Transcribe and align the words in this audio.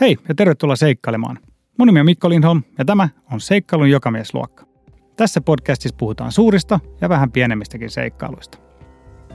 Hei 0.00 0.16
ja 0.28 0.34
tervetuloa 0.34 0.76
seikkailemaan. 0.76 1.38
Mun 1.78 1.86
nimi 1.86 2.00
on 2.00 2.06
Mikko 2.06 2.28
Lindholm 2.28 2.62
ja 2.78 2.84
tämä 2.84 3.08
on 3.32 3.40
Seikkailun 3.40 3.90
jokamiesluokka. 3.90 4.64
Tässä 5.16 5.40
podcastissa 5.40 5.96
puhutaan 5.98 6.32
suurista 6.32 6.80
ja 7.00 7.08
vähän 7.08 7.32
pienemmistäkin 7.32 7.90
seikkailuista. 7.90 8.58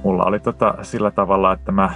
Mulla 0.03 0.23
oli 0.23 0.39
tota 0.39 0.75
sillä 0.81 1.11
tavalla, 1.11 1.53
että 1.53 1.71
mä, 1.71 1.93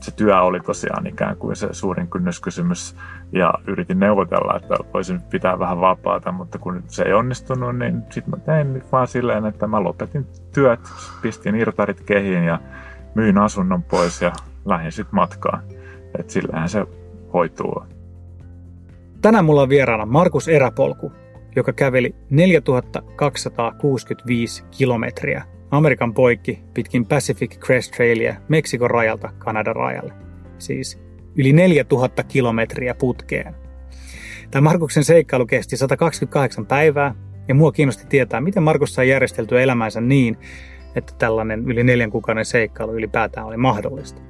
se 0.00 0.10
työ 0.10 0.40
oli 0.40 0.60
tosiaan 0.60 1.06
ikään 1.06 1.36
kuin 1.36 1.56
se 1.56 1.68
suurin 1.72 2.08
kynnyskysymys 2.08 2.96
ja 3.32 3.54
yritin 3.66 4.00
neuvotella, 4.00 4.56
että 4.56 4.74
voisin 4.94 5.20
pitää 5.20 5.58
vähän 5.58 5.80
vapaata, 5.80 6.32
mutta 6.32 6.58
kun 6.58 6.82
se 6.86 7.02
ei 7.02 7.12
onnistunut, 7.12 7.78
niin 7.78 8.02
sitten 8.10 8.30
mä 8.30 8.36
tein 8.36 8.82
vaan 8.92 9.06
silleen, 9.06 9.46
että 9.46 9.66
mä 9.66 9.82
lopetin 9.82 10.26
työt, 10.54 10.80
pistin 11.22 11.54
irtarit 11.54 12.00
kehiin 12.00 12.44
ja 12.44 12.58
myin 13.14 13.38
asunnon 13.38 13.82
pois 13.82 14.22
ja 14.22 14.32
lähdin 14.64 14.92
sitten 14.92 15.14
matkaan. 15.14 15.62
Että 16.18 16.32
sillähän 16.32 16.68
se 16.68 16.86
hoituu. 17.32 17.82
Tänään 19.22 19.44
mulla 19.44 19.62
on 19.62 19.68
vieraana 19.68 20.06
Markus 20.06 20.48
Eräpolku, 20.48 21.12
joka 21.56 21.72
käveli 21.72 22.14
4265 22.30 24.64
kilometriä 24.70 25.44
Amerikan 25.70 26.14
poikki 26.14 26.60
pitkin 26.74 27.06
Pacific 27.06 27.58
Crest 27.58 27.92
Trailia 27.92 28.36
Meksikon 28.48 28.90
rajalta 28.90 29.32
Kanadan 29.38 29.76
rajalle. 29.76 30.12
Siis 30.58 30.98
yli 31.36 31.52
4000 31.52 32.22
kilometriä 32.22 32.94
putkeen. 32.94 33.54
Tämä 34.50 34.64
Markuksen 34.64 35.04
seikkailu 35.04 35.46
kesti 35.46 35.76
128 35.76 36.66
päivää 36.66 37.14
ja 37.48 37.54
mua 37.54 37.72
kiinnosti 37.72 38.06
tietää, 38.08 38.40
miten 38.40 38.62
Markus 38.62 38.94
sai 38.94 39.08
järjesteltyä 39.08 39.60
elämänsä 39.60 40.00
niin, 40.00 40.36
että 40.94 41.12
tällainen 41.18 41.64
yli 41.66 41.84
neljän 41.84 42.10
kuukauden 42.10 42.44
seikkailu 42.44 42.94
ylipäätään 42.94 43.46
oli 43.46 43.56
mahdollista. 43.56 44.22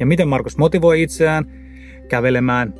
Ja 0.00 0.06
miten 0.06 0.28
Markus 0.28 0.58
motivoi 0.58 1.02
itseään 1.02 1.67
kävelemään 2.08 2.74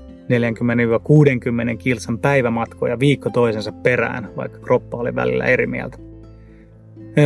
40-60 1.75 1.77
kilsan 1.79 2.19
päivämatkoja 2.19 2.99
viikko 2.99 3.31
toisensa 3.31 3.73
perään, 3.73 4.31
vaikka 4.37 4.59
kroppa 4.59 4.97
oli 4.97 5.15
välillä 5.15 5.45
eri 5.45 5.67
mieltä. 5.67 5.99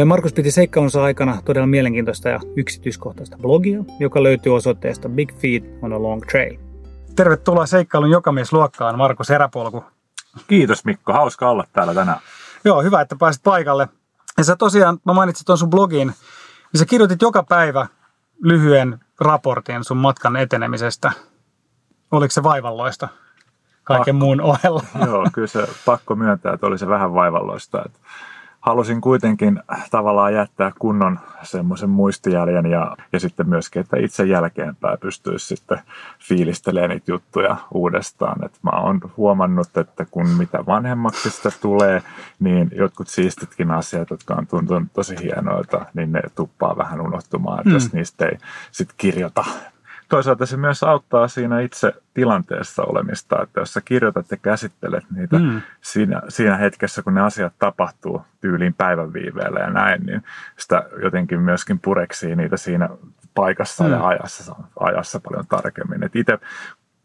Markus 0.05 0.33
piti 0.33 0.51
seikkailunsa 0.51 1.03
aikana 1.03 1.39
todella 1.45 1.67
mielenkiintoista 1.67 2.29
ja 2.29 2.41
yksityiskohtaista 2.57 3.37
blogia, 3.39 3.85
joka 4.01 4.23
löytyy 4.23 4.55
osoitteesta 4.55 5.09
Big 5.09 5.35
Feet 5.35 5.65
on 5.83 5.93
a 5.93 6.03
Long 6.03 6.23
Trail. 6.31 6.57
Tervetuloa 7.17 7.67
seikkailun 7.67 8.11
jokamiesluokkaan, 8.11 8.99
Markus 8.99 9.31
Eräpolku. 9.31 9.85
Kiitos 10.49 10.85
Mikko, 10.85 11.13
hauska 11.13 11.51
olla 11.51 11.65
täällä 11.73 11.95
tänään. 11.95 12.19
Joo, 12.65 12.83
hyvä, 12.83 13.01
että 13.01 13.17
pääsit 13.19 13.43
paikalle. 13.43 13.89
Ja 14.39 14.45
sä 14.45 14.57
tosiaan, 14.57 14.99
mä 15.07 15.13
mainitsin 15.13 15.47
tuon 15.47 15.59
sun 15.59 15.71
blogin, 15.71 16.07
niin 16.73 16.79
sä 16.79 16.87
kirjoitit 16.87 17.23
joka 17.23 17.43
päivä 17.43 17.87
lyhyen 18.43 18.99
raportin 19.21 19.85
sun 19.85 19.97
matkan 19.97 20.37
etenemisestä. 20.37 21.13
Oliko 22.13 22.31
se 22.31 22.43
vaivalloista 22.43 23.09
kaiken 23.85 24.15
pakko. 24.15 24.25
muun 24.25 24.41
ohella? 24.41 24.83
Joo, 25.07 25.27
kyllä 25.33 25.49
se 25.49 25.69
pakko 25.87 26.15
myöntää, 26.15 26.53
että 26.53 26.67
oli 26.67 26.79
se 26.79 26.89
vähän 26.89 27.15
vaivalloista. 27.15 27.83
Että 27.87 27.99
halusin 28.61 29.01
kuitenkin 29.01 29.63
tavallaan 29.91 30.35
jättää 30.35 30.73
kunnon 30.79 31.21
semmoisen 31.43 31.91
muistijäljen 31.91 32.67
ja, 32.67 32.97
ja 33.13 33.21
sitten 33.21 33.49
myöskin, 33.49 33.81
että 33.81 33.97
itse 33.97 34.25
jälkeenpäin 34.25 34.99
pystyisi 34.99 35.47
sitten 35.47 35.79
fiilistelemään 36.19 36.91
niitä 36.91 37.13
juttuja 37.13 37.57
uudestaan. 37.75 38.45
Et 38.45 38.53
mä 38.63 38.71
oon 38.71 39.01
huomannut, 39.17 39.77
että 39.77 40.07
kun 40.11 40.29
mitä 40.29 40.67
vanhemmaksi 40.67 41.31
sitä 41.31 41.51
tulee, 41.61 42.03
niin 42.41 42.71
jotkut 42.75 43.09
siistitkin 43.09 43.71
asiat, 43.71 44.11
jotka 44.11 44.35
on 44.35 44.47
tuntunut 44.47 44.89
tosi 44.93 45.17
hienoilta, 45.23 45.87
niin 45.95 46.13
ne 46.13 46.21
tuppaa 46.35 46.77
vähän 46.77 47.01
unohtumaan, 47.01 47.59
että 47.59 47.69
mm. 47.69 47.75
jos 47.75 47.93
niistä 47.93 48.27
ei 48.27 48.39
sitten 48.73 48.97
kirjoita 48.99 49.45
toisaalta 50.13 50.47
se 50.47 50.57
myös 50.57 50.83
auttaa 50.83 51.29
siinä 51.29 51.61
itse 51.61 51.93
tilanteessa 52.15 52.83
olemista, 52.83 53.43
että 53.43 53.61
jos 53.61 53.73
sä 53.73 53.81
kirjoitat 53.85 54.31
ja 54.31 54.37
käsittelet 54.37 55.05
niitä 55.11 55.39
mm. 55.39 55.61
siinä, 55.81 56.23
siinä 56.29 56.57
hetkessä, 56.57 57.03
kun 57.03 57.15
ne 57.15 57.21
asiat 57.21 57.53
tapahtuu 57.59 58.23
tyyliin 58.41 58.75
päivän 58.75 59.13
viiveellä 59.13 59.61
ja 59.61 59.71
näin, 59.71 60.07
niin 60.07 60.23
sitä 60.59 60.85
jotenkin 61.03 61.41
myöskin 61.41 61.79
pureksii 61.79 62.37
niitä 62.37 62.57
siinä 62.57 62.89
paikassa 63.35 63.85
mm. 63.85 63.91
ja 63.91 64.07
ajassa, 64.07 64.57
ajassa 64.81 65.21
paljon 65.21 65.47
tarkemmin. 65.49 66.05
Et 66.05 66.17
itse 66.17 66.39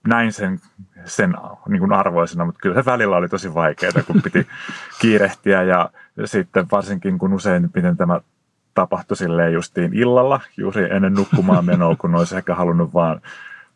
näin 0.07 0.33
sen, 0.33 0.59
sen 1.05 1.33
niin 1.67 1.79
kuin 1.79 1.93
arvoisena, 1.93 2.45
mutta 2.45 2.59
kyllä 2.61 2.75
se 2.75 2.85
välillä 2.85 3.17
oli 3.17 3.29
tosi 3.29 3.53
vaikeaa, 3.53 4.03
kun 4.07 4.21
piti 4.21 4.47
kiirehtiä 5.01 5.63
ja 5.63 5.89
sitten 6.25 6.67
varsinkin 6.71 7.17
kun 7.17 7.33
usein 7.33 7.69
miten 7.75 7.97
tämä 7.97 8.19
tapahtui 8.77 9.17
silleen 9.17 9.53
justiin 9.53 9.93
illalla, 9.93 10.41
juuri 10.57 10.87
ennen 10.91 11.13
nukkumaan 11.13 11.65
menoa, 11.65 11.95
kun 11.95 12.15
olisi 12.15 12.37
ehkä 12.37 12.55
halunnut 12.55 12.93
vaan 12.93 13.21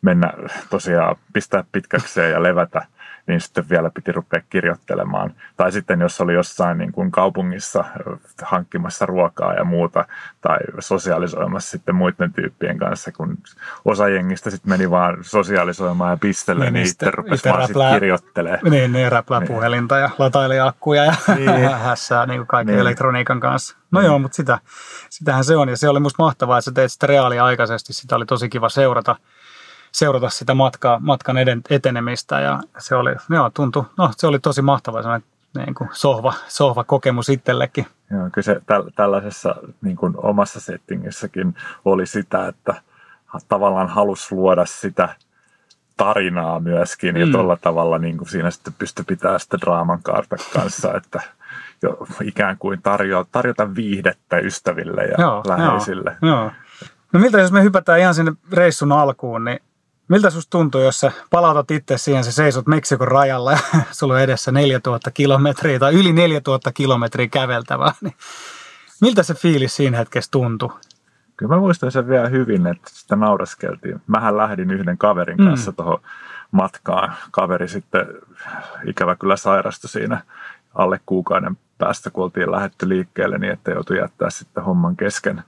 mennä 0.02 0.32
tosiaan 0.70 1.16
pistää 1.32 1.64
pitkäkseen 1.72 2.32
ja 2.32 2.42
levätä, 2.42 2.86
niin 3.26 3.40
sitten 3.40 3.68
vielä 3.70 3.90
piti 3.90 4.12
rupea 4.12 4.40
kirjoittelemaan. 4.50 5.34
Tai 5.56 5.72
sitten 5.72 6.00
jos 6.00 6.20
oli 6.20 6.34
jossain 6.34 6.78
niin 6.78 6.92
kuin 6.92 7.10
kaupungissa 7.10 7.84
hankkimassa 8.42 9.06
ruokaa 9.06 9.54
ja 9.54 9.64
muuta, 9.64 10.04
tai 10.40 10.58
sosiaalisoimassa 10.78 11.70
sitten 11.70 11.94
muiden 11.94 12.32
tyyppien 12.32 12.78
kanssa, 12.78 13.12
kun 13.12 13.38
osa 13.84 14.08
jengistä 14.08 14.50
sitten 14.50 14.70
meni 14.70 14.90
vaan 14.90 15.16
sosiaalisoimaan 15.20 16.10
ja 16.10 16.16
pistelle, 16.16 16.64
niin, 16.64 16.74
niin 16.74 16.86
itse 16.86 17.10
rupesi 17.10 17.48
vaan 17.48 17.66
sitten 17.66 17.92
kirjoittelemaan. 17.94 18.60
Niin, 18.70 18.92
niin 18.92 19.12
räplää 19.12 19.40
niin. 19.40 19.48
puhelinta 19.48 19.98
ja 19.98 20.10
lataili 20.18 20.60
akkuja 20.60 21.04
ja 21.04 21.14
niin. 21.36 21.70
hässää 21.86 22.26
niin 22.26 22.38
kuin 22.38 22.46
kaiken 22.46 22.72
niin. 22.72 22.80
elektroniikan 22.80 23.40
kanssa. 23.40 23.76
No 23.90 24.00
niin. 24.00 24.06
joo, 24.06 24.18
mutta 24.18 24.36
sitä, 24.36 24.58
sitähän 25.10 25.44
se 25.44 25.56
on 25.56 25.68
ja 25.68 25.76
se 25.76 25.88
oli 25.88 26.00
musta 26.00 26.22
mahtavaa, 26.22 26.58
että 26.58 26.64
sä 26.64 26.72
teit 26.72 26.92
sitä 26.92 27.06
reaaliaikaisesti, 27.06 27.92
sitä 27.92 28.16
oli 28.16 28.26
tosi 28.26 28.48
kiva 28.48 28.68
seurata 28.68 29.16
seurata 29.92 30.30
sitä 30.30 30.54
matkaa, 30.54 30.98
matkan 30.98 31.38
eden, 31.38 31.62
etenemistä 31.70 32.40
ja 32.40 32.60
se 32.78 32.94
oli, 32.94 33.14
joo, 33.30 33.50
tuntui, 33.54 33.84
no 33.98 34.10
se 34.16 34.26
oli 34.26 34.38
tosi 34.38 34.62
mahtava 34.62 35.02
sellainen 35.02 35.28
niin 35.56 35.74
kuin 35.74 35.90
sohva, 35.92 36.34
sohva 36.48 36.84
kokemus 36.84 37.28
itsellekin. 37.28 37.86
Joo, 38.10 38.28
kyllä 38.32 38.44
se 38.44 38.60
täl, 38.66 38.82
tällaisessa 38.94 39.54
niin 39.82 39.96
kuin 39.96 40.14
omassa 40.16 40.60
settingissäkin 40.60 41.54
oli 41.84 42.06
sitä, 42.06 42.46
että 42.46 42.74
tavallaan 43.48 43.88
halusi 43.88 44.34
luoda 44.34 44.66
sitä 44.66 45.16
tarinaa 45.96 46.60
myöskin 46.60 47.14
mm. 47.14 47.20
ja 47.20 47.26
tuolla 47.32 47.56
tavalla 47.56 47.98
niin 47.98 48.18
kuin 48.18 48.28
siinä 48.28 48.50
sitten 48.50 48.74
pystyi 48.78 49.04
pitämään 49.08 49.40
sitä 49.40 49.58
draaman 49.60 50.02
kaarta 50.02 50.36
kanssa, 50.52 50.94
että 50.96 51.20
jo 51.82 52.06
ikään 52.24 52.58
kuin 52.58 52.82
tarjo, 52.82 53.26
tarjota 53.32 53.74
viihdettä 53.74 54.38
ystäville 54.38 55.04
ja 55.04 55.14
joo, 55.18 55.42
läheisille. 55.46 56.16
Joo, 56.22 56.36
joo. 56.36 56.50
No 57.12 57.20
miltä 57.20 57.40
jos 57.40 57.52
me 57.52 57.62
hypätään 57.62 58.00
ihan 58.00 58.14
sinne 58.14 58.32
reissun 58.52 58.92
alkuun, 58.92 59.44
niin 59.44 59.60
Miltä 60.08 60.30
susta 60.30 60.50
tuntuu, 60.50 60.80
jos 60.80 61.00
sä 61.00 61.12
palautat 61.30 61.70
itse 61.70 61.98
siihen, 61.98 62.24
sä 62.24 62.32
seisot 62.32 62.66
Meksikon 62.66 63.08
rajalla 63.08 63.52
ja 63.52 63.58
sulla 63.92 64.14
on 64.14 64.20
edessä 64.20 64.52
4000 64.52 65.10
kilometriä 65.10 65.78
tai 65.78 65.94
yli 65.94 66.12
4000 66.12 66.72
kilometriä 66.72 67.28
käveltävää, 67.28 67.94
niin 68.00 68.14
miltä 69.00 69.22
se 69.22 69.34
fiilis 69.34 69.76
siinä 69.76 69.96
hetkessä 69.96 70.30
tuntui? 70.30 70.70
Kyllä 71.36 71.54
mä 71.54 71.60
muistan 71.60 71.92
sen 71.92 72.08
vielä 72.08 72.28
hyvin, 72.28 72.66
että 72.66 72.90
sitä 72.92 73.16
nauraskeltiin. 73.16 74.02
Mähän 74.06 74.36
lähdin 74.36 74.70
yhden 74.70 74.98
kaverin 74.98 75.38
mm. 75.38 75.44
kanssa 75.44 75.70
mm. 75.70 75.74
tuohon 75.74 75.98
matkaan. 76.50 77.14
Kaveri 77.30 77.68
sitten 77.68 78.06
ikävä 78.86 79.16
kyllä 79.16 79.36
sairastui 79.36 79.90
siinä 79.90 80.22
alle 80.74 81.00
kuukauden 81.06 81.56
päästä, 81.82 82.10
kun 82.10 82.24
oltiin 82.24 82.52
lähetty 82.52 82.88
liikkeelle, 82.88 83.38
niin 83.38 83.52
että 83.52 83.70
joutui 83.70 83.98
jättää 83.98 84.30
sitten 84.30 84.64
homman 84.64 84.96
kesken. 84.96 85.42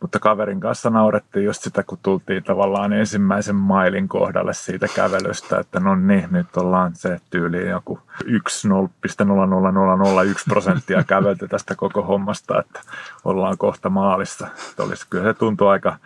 Mutta 0.00 0.18
kaverin 0.18 0.60
kanssa 0.60 0.90
naurettiin 0.90 1.44
just 1.44 1.62
sitä, 1.62 1.82
kun 1.82 1.98
tultiin 2.02 2.44
tavallaan 2.44 2.92
ensimmäisen 2.92 3.56
mailin 3.56 4.08
kohdalle 4.08 4.54
siitä 4.54 4.86
kävelystä, 4.94 5.58
että 5.58 5.80
no 5.80 5.96
niin, 5.96 6.28
nyt 6.30 6.56
ollaan 6.56 6.94
se 6.94 7.20
tyyliin 7.30 7.68
joku 7.68 7.98
1,00001 8.24 10.44
prosenttia 10.48 11.04
kävelty 11.04 11.48
tästä 11.48 11.74
koko 11.74 12.02
hommasta, 12.02 12.60
että 12.60 12.80
ollaan 13.24 13.58
kohta 13.58 13.90
maalissa. 13.90 14.46
Että 14.70 14.82
olisi, 14.82 15.06
kyllä 15.10 15.24
se 15.24 15.34
tuntui 15.34 15.68
aika, 15.68 15.96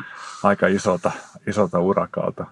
aika 0.43 0.67
isolta, 0.67 1.11
isolta 1.47 1.79
urakalta. 1.79 2.47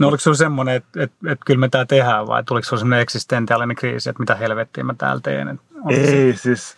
No 0.00 0.08
oliko 0.08 0.20
sinulla 0.20 0.38
semmoinen, 0.38 0.74
että, 0.74 1.02
että, 1.02 1.32
että 1.32 1.44
kyllä 1.46 1.60
me 1.60 1.68
tämä 1.68 1.84
tehdään 1.84 2.26
vai 2.26 2.44
tuliko 2.44 2.64
sinulla 2.64 2.80
semmoinen 2.80 3.02
eksistentiaalinen 3.02 3.76
kriisi, 3.76 4.10
että 4.10 4.20
mitä 4.20 4.34
helvettiä 4.34 4.84
mä 4.84 4.94
täällä 4.94 5.20
teen? 5.20 5.60
Ei, 5.88 6.32
se... 6.32 6.42
siis 6.42 6.76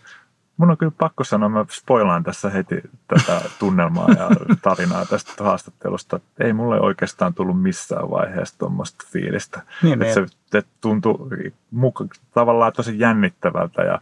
mun 0.56 0.70
on 0.70 0.76
kyllä 0.76 0.92
pakko 0.98 1.24
sanoa, 1.24 1.48
mä 1.48 1.64
spoilaan 1.70 2.22
tässä 2.22 2.50
heti 2.50 2.82
tätä 3.08 3.40
tunnelmaa 3.58 4.08
ja 4.10 4.30
tarinaa 4.62 5.06
tästä 5.06 5.44
haastattelusta. 5.44 6.20
Ei 6.40 6.52
mulle 6.52 6.80
oikeastaan 6.80 7.34
tullut 7.34 7.62
missään 7.62 8.10
vaiheessa 8.10 8.58
tuommoista 8.58 9.04
fiilistä. 9.12 9.62
Niin, 9.82 9.92
että 9.92 10.04
niin. 10.20 10.28
se 10.28 10.58
että 10.58 10.72
tuntui 10.80 11.52
muka, 11.70 12.04
tavallaan 12.34 12.72
tosi 12.72 12.98
jännittävältä 12.98 13.82
ja 13.82 14.00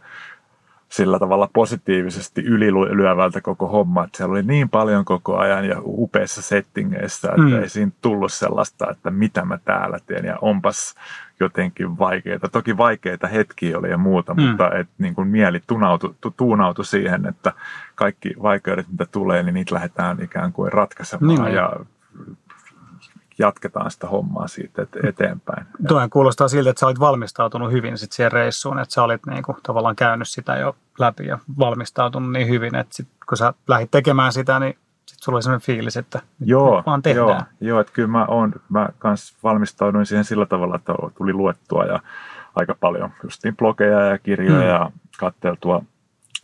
sillä 0.91 1.19
tavalla 1.19 1.49
positiivisesti 1.53 2.41
ylilyövältä 2.41 3.41
koko 3.41 3.67
homma, 3.67 4.03
että 4.03 4.17
siellä 4.17 4.31
oli 4.31 4.43
niin 4.43 4.69
paljon 4.69 5.05
koko 5.05 5.37
ajan 5.37 5.65
ja 5.65 5.75
upeissa 5.85 6.41
settingeissä, 6.41 7.29
että 7.29 7.41
mm. 7.41 7.61
ei 7.61 7.69
siinä 7.69 7.91
tullut 8.01 8.33
sellaista, 8.33 8.91
että 8.91 9.11
mitä 9.11 9.45
mä 9.45 9.57
täällä 9.57 9.99
teen 10.05 10.25
ja 10.25 10.37
onpas 10.41 10.95
jotenkin 11.39 11.97
vaikeita. 11.99 12.49
Toki 12.49 12.77
vaikeita 12.77 13.27
hetkiä 13.27 13.77
oli 13.77 13.89
ja 13.89 13.97
muuta, 13.97 14.33
mm. 14.33 14.41
mutta 14.41 14.71
et 14.75 14.87
niin 14.97 15.15
kuin 15.15 15.27
mieli 15.27 15.61
tunautui, 15.67 16.15
tuunautui 16.37 16.85
siihen, 16.85 17.25
että 17.25 17.53
kaikki 17.95 18.33
vaikeudet, 18.41 18.87
mitä 18.91 19.05
tulee, 19.11 19.43
niin 19.43 19.53
niitä 19.53 19.75
lähdetään 19.75 20.23
ikään 20.23 20.53
kuin 20.53 20.73
ratkaisemaan 20.73 21.45
niin. 21.45 21.55
ja 21.55 21.73
jatketaan 23.41 23.91
sitä 23.91 24.07
hommaa 24.07 24.47
siitä 24.47 24.87
eteenpäin. 25.07 25.65
Tuohan 25.87 26.09
kuulostaa 26.09 26.47
siltä, 26.47 26.69
että 26.69 26.79
sä 26.79 26.85
olit 26.85 26.99
valmistautunut 26.99 27.71
hyvin 27.71 27.97
sit 27.97 28.11
siihen 28.11 28.31
reissuun, 28.31 28.79
että 28.79 28.93
sä 28.93 29.03
olit 29.03 29.25
niinku 29.25 29.57
tavallaan 29.63 29.95
käynyt 29.95 30.27
sitä 30.27 30.55
jo 30.55 30.75
läpi 30.99 31.25
ja 31.25 31.39
valmistautunut 31.59 32.31
niin 32.31 32.47
hyvin, 32.47 32.75
että 32.75 32.95
sit, 32.95 33.07
kun 33.29 33.37
sä 33.37 33.53
lähdit 33.67 33.91
tekemään 33.91 34.33
sitä, 34.33 34.59
niin 34.59 34.77
sit 35.05 35.19
sulla 35.23 35.35
oli 35.35 35.43
sellainen 35.43 35.65
fiilis, 35.65 35.97
että 35.97 36.21
joo, 36.39 36.83
vaan 36.85 37.01
tehdään. 37.01 37.27
Joo, 37.27 37.43
joo 37.59 37.79
että 37.79 37.93
kyllä 37.93 38.07
mä, 38.07 38.25
oon, 38.25 38.53
mä 38.69 38.89
kans 38.99 39.35
valmistauduin 39.43 40.05
siihen 40.05 40.25
sillä 40.25 40.45
tavalla, 40.45 40.75
että 40.75 40.93
tuli 41.17 41.33
luettua 41.33 41.83
ja 41.85 41.99
aika 42.55 42.75
paljon 42.79 43.09
justiin 43.23 43.57
blogeja 43.57 43.99
ja 43.99 44.17
kirjoja 44.17 44.61
mm. 44.61 44.67
ja 44.67 44.91
katteltua 45.19 45.83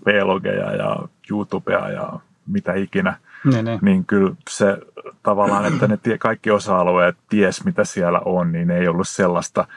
vlogeja 0.05 0.75
ja 0.75 0.97
YouTubea 1.31 1.89
ja 1.89 2.13
mitä 2.47 2.73
ikinä. 2.73 3.17
Niin, 3.49 3.65
niin. 3.65 3.79
niin 3.81 4.05
kyllä 4.05 4.35
se 4.49 4.77
tavallaan, 5.23 5.65
että 5.65 5.87
ne 5.87 5.97
tie, 5.97 6.17
kaikki 6.17 6.51
osa-alueet 6.51 7.17
ties 7.29 7.65
mitä 7.65 7.85
siellä 7.85 8.21
on, 8.25 8.51
niin 8.51 8.71
ei 8.71 8.87
ollut 8.87 9.07
sellaista 9.07 9.67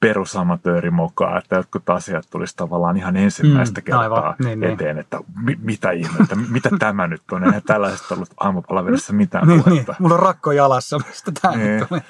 perusamatöörimokaa, 0.00 1.38
että 1.38 1.56
jotkut 1.56 1.90
asiat 1.90 2.26
tulisi 2.30 2.56
tavallaan 2.56 2.96
ihan 2.96 3.16
ensimmäistä 3.16 3.80
mm, 3.80 3.84
kertaa 3.84 4.00
aivan, 4.00 4.34
niin, 4.38 4.60
niin. 4.60 4.72
eteen, 4.72 4.96
niin. 4.96 5.00
että 5.00 5.18
mi, 5.44 5.58
mitä 5.62 5.90
ihmettä, 5.90 6.36
mitä 6.50 6.70
tämä 6.78 7.06
nyt 7.06 7.22
on, 7.32 7.44
eihän 7.44 7.62
tällaisesta 7.66 8.14
ollut 8.14 8.28
aamupalaverissa 8.40 9.12
mitään 9.12 9.48
niin, 9.48 9.62
niin, 9.66 9.86
mulla 9.98 10.14
on 10.14 10.20
rakko 10.20 10.52
jalassa, 10.52 10.98
mistä 10.98 11.32
tämä 11.42 11.56
niin. 11.56 11.76
nyt 11.76 11.88
tuli. 11.88 12.00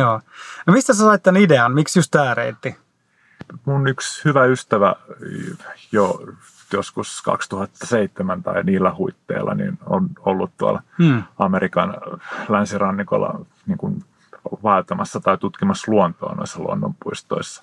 Joo. 0.00 0.20
No 0.66 0.72
mistä 0.72 0.94
sä 0.94 1.04
sait 1.04 1.22
tämän 1.22 1.42
idean, 1.42 1.72
miksi 1.72 1.98
just 1.98 2.10
tämä 2.10 2.34
reitti? 2.34 2.76
Mun 3.64 3.88
yksi 3.88 4.24
hyvä 4.24 4.44
ystävä 4.44 4.96
jo 5.92 6.22
joskus 6.72 7.22
2007 7.22 8.42
tai 8.42 8.64
niillä 8.64 8.94
huitteilla 8.94 9.54
niin 9.54 9.78
on 9.86 10.08
ollut 10.20 10.50
tuolla 10.58 10.82
hmm. 10.98 11.22
Amerikan 11.38 11.96
länsirannikolla 12.48 13.40
niin 13.66 13.78
kuin 13.78 14.04
vaeltamassa 14.62 15.20
tai 15.20 15.38
tutkimassa 15.38 15.92
luontoa 15.92 16.34
noissa 16.34 16.62
luonnonpuistoissa. 16.62 17.62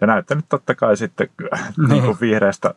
Ja 0.00 0.06
näyttänyt 0.06 0.44
totta 0.48 0.74
kai 0.74 0.96
sitten 0.96 1.28
niin. 1.38 1.88
Niin 1.90 2.04
kuin 2.04 2.16
vihreästä 2.20 2.74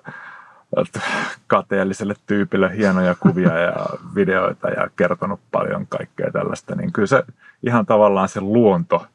kateelliselle 1.48 2.14
tyypille 2.26 2.78
hienoja 2.78 3.16
kuvia 3.16 3.60
ja 3.60 3.86
videoita 4.16 4.70
ja 4.70 4.90
kertonut 4.96 5.40
paljon 5.52 5.88
kaikkea 5.88 6.32
tällaista, 6.32 6.76
niin 6.76 6.94
kyllä 6.94 7.08
se 7.08 7.24
ihan 7.64 7.86
tavallaan 7.86 8.30
se 8.30 8.42
luonto 8.42 9.06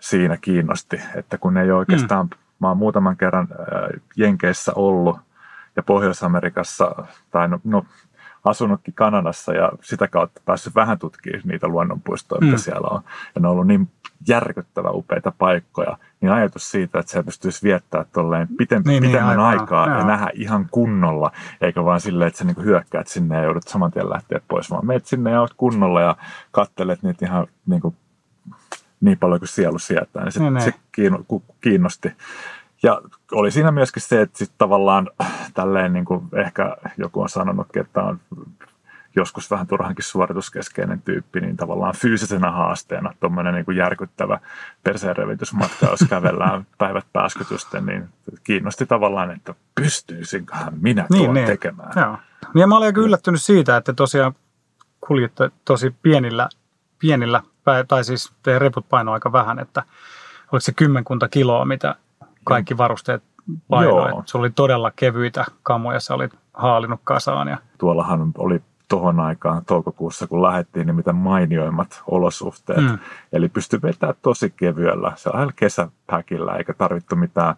siinä 0.00 0.36
kiinnosti, 0.36 1.00
että 1.14 1.38
kun 1.38 1.56
ei 1.56 1.70
oikeastaan, 1.70 2.26
mm. 2.26 2.38
mä 2.60 2.68
oon 2.68 2.76
muutaman 2.76 3.16
kerran 3.16 3.48
Jenkeissä 4.16 4.72
ollut 4.74 5.18
ja 5.78 5.82
Pohjois-Amerikassa, 5.82 7.04
tai 7.30 7.48
no, 7.48 7.60
no 7.64 7.84
asunutkin 8.44 8.94
Kanadassa 8.94 9.52
ja 9.52 9.72
sitä 9.82 10.08
kautta 10.08 10.40
päässyt 10.44 10.74
vähän 10.74 10.98
tutkimaan 10.98 11.42
niitä 11.44 11.68
luonnonpuistoja, 11.68 12.40
mitä 12.40 12.56
mm. 12.56 12.58
siellä 12.58 12.88
on. 12.90 13.02
Ja 13.34 13.40
ne 13.40 13.48
on 13.48 13.52
ollut 13.52 13.66
niin 13.66 13.90
järkyttävä 14.28 14.90
upeita 14.90 15.32
paikkoja, 15.38 15.98
niin 16.20 16.32
ajatus 16.32 16.70
siitä, 16.70 16.98
että 16.98 17.12
se 17.12 17.22
pystyisi 17.22 17.62
viettää 17.62 18.04
tolleen 18.12 18.48
piten, 18.58 18.82
niin, 18.86 19.02
niin 19.02 19.12
pitemmän 19.12 19.36
niin, 19.36 19.46
aikaa 19.46 19.82
aivan, 19.82 19.96
ja 19.96 20.00
joo. 20.00 20.08
nähdä 20.08 20.30
ihan 20.34 20.68
kunnolla, 20.70 21.32
eikä 21.60 21.84
vaan 21.84 22.00
silleen, 22.00 22.28
että 22.28 22.38
sä 22.38 22.44
niinku 22.44 22.62
hyökkäät 22.62 23.08
sinne 23.08 23.36
ja 23.36 23.42
joudut 23.42 23.68
saman 23.68 23.90
tien 23.90 24.10
lähteä 24.10 24.40
pois, 24.48 24.70
vaan 24.70 24.86
meet 24.86 25.06
sinne 25.06 25.30
ja 25.30 25.40
oot 25.40 25.54
kunnolla 25.56 26.00
ja 26.00 26.16
kattelet 26.50 27.02
niitä 27.02 27.26
ihan 27.26 27.46
niinku, 27.66 27.94
niin 29.00 29.18
paljon 29.18 29.40
kuin 29.40 29.48
sielu 29.48 29.78
sietää, 29.78 30.24
niin 30.24 30.32
se, 30.32 30.50
niin, 30.50 30.60
se 30.60 30.74
kiinnosti. 31.60 32.12
Ja 32.82 33.00
oli 33.32 33.50
siinä 33.50 33.70
myöskin 33.70 34.02
se, 34.02 34.20
että 34.20 34.38
sit 34.38 34.52
tavallaan 34.58 35.10
tälleen 35.54 35.92
niin 35.92 36.04
kuin 36.04 36.28
ehkä 36.32 36.76
joku 36.96 37.20
on 37.20 37.28
sanonutkin, 37.28 37.82
että 37.82 38.02
on 38.02 38.20
joskus 39.16 39.50
vähän 39.50 39.66
turhankin 39.66 40.04
suorituskeskeinen 40.04 41.02
tyyppi, 41.02 41.40
niin 41.40 41.56
tavallaan 41.56 41.94
fyysisenä 41.96 42.50
haasteena 42.50 43.14
tuommoinen 43.20 43.54
niin 43.54 43.76
järkyttävä 43.76 44.38
perseenrevitysmatka, 44.82 45.86
jos 45.86 46.04
kävellään 46.08 46.66
päivät 46.78 47.06
pääskytysten, 47.12 47.86
niin 47.86 48.08
kiinnosti 48.44 48.86
tavallaan, 48.86 49.30
että 49.30 49.54
pystyisinköhän 49.74 50.72
minä 50.80 51.06
niin, 51.10 51.24
tuon 51.24 51.34
niin, 51.34 51.46
tekemään. 51.46 51.92
Joo. 51.96 52.16
Ja 52.54 52.66
mä 52.66 52.76
olin 52.76 52.86
aika 52.86 53.00
yllättynyt 53.00 53.42
siitä, 53.42 53.76
että 53.76 53.92
tosiaan 53.92 54.34
kuljitte 55.00 55.50
tosi 55.64 55.94
pienillä, 56.02 56.48
pienillä 56.98 57.42
tai 57.88 58.04
siis 58.04 58.32
teidän 58.42 58.60
reput 58.60 58.88
paino 58.88 59.12
aika 59.12 59.32
vähän, 59.32 59.58
että 59.58 59.82
oliko 60.52 60.60
se 60.60 60.72
kymmenkunta 60.72 61.28
kiloa, 61.28 61.64
mitä 61.64 61.94
kaikki 62.44 62.76
varusteet 62.76 63.22
painoi. 63.68 64.22
Se 64.26 64.38
oli 64.38 64.50
todella 64.50 64.90
kevyitä 64.96 65.44
kamoja, 65.62 66.00
sä 66.00 66.14
olit 66.14 66.32
haalinut 66.54 67.00
kasaan. 67.04 67.48
Ja... 67.48 67.58
Tuollahan 67.78 68.32
oli 68.38 68.62
tuohon 68.88 69.20
aikaan 69.20 69.64
toukokuussa, 69.64 70.26
kun 70.26 70.42
lähdettiin, 70.42 70.86
niin 70.86 70.96
mitä 70.96 71.12
mainioimmat 71.12 72.02
olosuhteet. 72.06 72.80
Mm. 72.80 72.98
Eli 73.32 73.48
pystyi 73.48 73.82
vetämään 73.82 74.16
tosi 74.22 74.50
kevyellä, 74.56 75.12
sellaisella 75.16 75.52
kesäpäkillä, 75.56 76.56
eikä 76.56 76.74
tarvittu 76.74 77.16
mitään 77.16 77.54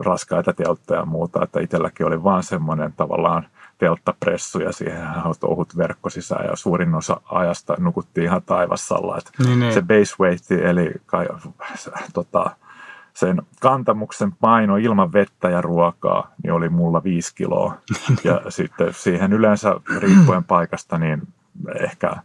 raskaita 0.00 0.52
telttoja 0.52 1.00
ja 1.00 1.06
muuta, 1.06 1.44
että 1.44 1.60
itselläkin 1.60 2.06
oli 2.06 2.24
vaan 2.24 2.42
semmoinen 2.42 2.92
tavallaan 2.92 3.46
telttapressu 3.78 4.60
ja 4.60 4.72
siihen 4.72 5.08
ohut 5.42 5.76
verkko 5.76 6.10
sisään 6.10 6.46
ja 6.46 6.56
suurin 6.56 6.94
osa 6.94 7.20
ajasta 7.24 7.74
nukuttiin 7.78 8.24
ihan 8.24 8.42
taivassalla. 8.42 9.18
Niin, 9.46 9.60
niin. 9.60 9.72
Se 9.72 9.82
base 9.82 10.14
weight, 10.20 10.50
eli 10.50 10.92
kai, 11.06 11.28
tota, 12.12 12.50
sen 13.14 13.42
kantamuksen 13.60 14.32
paino 14.32 14.76
ilman 14.76 15.12
vettä 15.12 15.50
ja 15.50 15.60
ruokaa 15.60 16.30
niin 16.42 16.52
oli 16.52 16.68
mulla 16.68 17.04
viisi 17.04 17.34
kiloa. 17.34 17.74
Ja 18.24 18.40
sitten 18.48 18.94
siihen 18.94 19.32
yleensä 19.32 19.74
riippuen 19.98 20.44
paikasta 20.44 20.98
niin 20.98 21.22
ehkä 21.80 22.16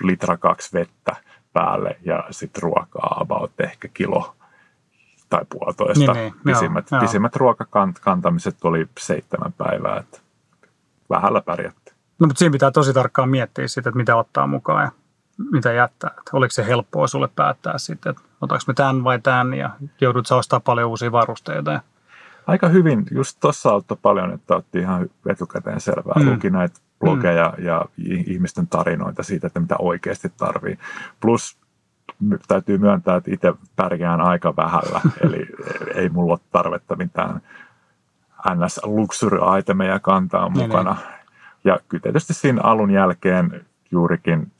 litra 0.00 0.36
kaksi 0.36 0.72
vettä 0.72 1.16
päälle 1.52 1.96
ja 2.04 2.24
sitten 2.30 2.62
ruokaa 2.62 3.16
about 3.20 3.52
ehkä 3.60 3.88
kilo 3.88 4.34
tai 5.28 5.44
puolitoista. 5.48 6.12
Niin, 6.12 6.22
niin, 6.22 6.34
pisimmät, 6.44 6.90
joo, 6.90 7.00
pisimmät 7.00 7.36
ruokakantamiset 7.36 8.64
oli 8.64 8.88
seitsemän 8.98 9.52
päivää, 9.52 9.98
että 9.98 10.18
vähällä 11.10 11.40
pärjättiin. 11.40 11.96
No 12.18 12.26
mutta 12.26 12.38
siinä 12.38 12.52
pitää 12.52 12.70
tosi 12.70 12.92
tarkkaan 12.92 13.28
miettiä 13.28 13.68
sitten, 13.68 13.90
että 13.90 13.96
mitä 13.96 14.16
ottaa 14.16 14.46
mukaan 14.46 14.84
ja 14.84 14.90
mitä 15.50 15.72
jättää. 15.72 16.10
Että 16.18 16.30
oliko 16.32 16.50
se 16.50 16.66
helppoa 16.66 17.06
sulle 17.06 17.28
päättää 17.36 17.78
sitten, 17.78 18.10
että 18.10 18.22
otaks 18.40 18.66
me 18.66 18.74
tämän 18.74 19.04
vai 19.04 19.18
tämän 19.18 19.54
ja 19.54 19.70
joudut 20.00 20.26
sä 20.26 20.36
ostaa 20.36 20.60
paljon 20.60 20.90
uusia 20.90 21.12
varusteita. 21.12 21.80
Aika 22.46 22.68
hyvin, 22.68 23.06
just 23.10 23.38
tuossa 23.40 23.70
auttoi 23.70 23.96
paljon, 24.02 24.32
että 24.32 24.56
otti 24.56 24.78
ihan 24.78 25.10
etukäteen 25.26 25.80
selvää. 25.80 26.14
Mm. 26.18 26.30
Luki 26.30 26.50
näitä 26.50 26.80
blogeja 27.00 27.54
mm. 27.58 27.64
ja 27.64 27.84
ihmisten 28.26 28.66
tarinoita 28.66 29.22
siitä, 29.22 29.46
että 29.46 29.60
mitä 29.60 29.76
oikeasti 29.78 30.32
tarvii. 30.36 30.78
Plus 31.20 31.58
täytyy 32.48 32.78
myöntää, 32.78 33.16
että 33.16 33.30
itse 33.34 33.54
pärjään 33.76 34.20
aika 34.20 34.56
vähällä, 34.56 35.00
eli 35.24 35.46
ei 35.94 36.08
mulla 36.08 36.32
ole 36.32 36.40
tarvetta 36.52 36.96
mitään 36.96 37.40
ns. 38.54 38.80
luxury-itemeja 38.84 39.98
kantaa 40.00 40.48
mukana. 40.48 40.92
Niin, 40.92 41.08
niin. 41.08 41.22
Ja 41.64 41.78
kyllä 41.88 42.02
tietysti 42.02 42.34
siinä 42.34 42.60
alun 42.62 42.90
jälkeen 42.90 43.66
juurikin 43.90 44.52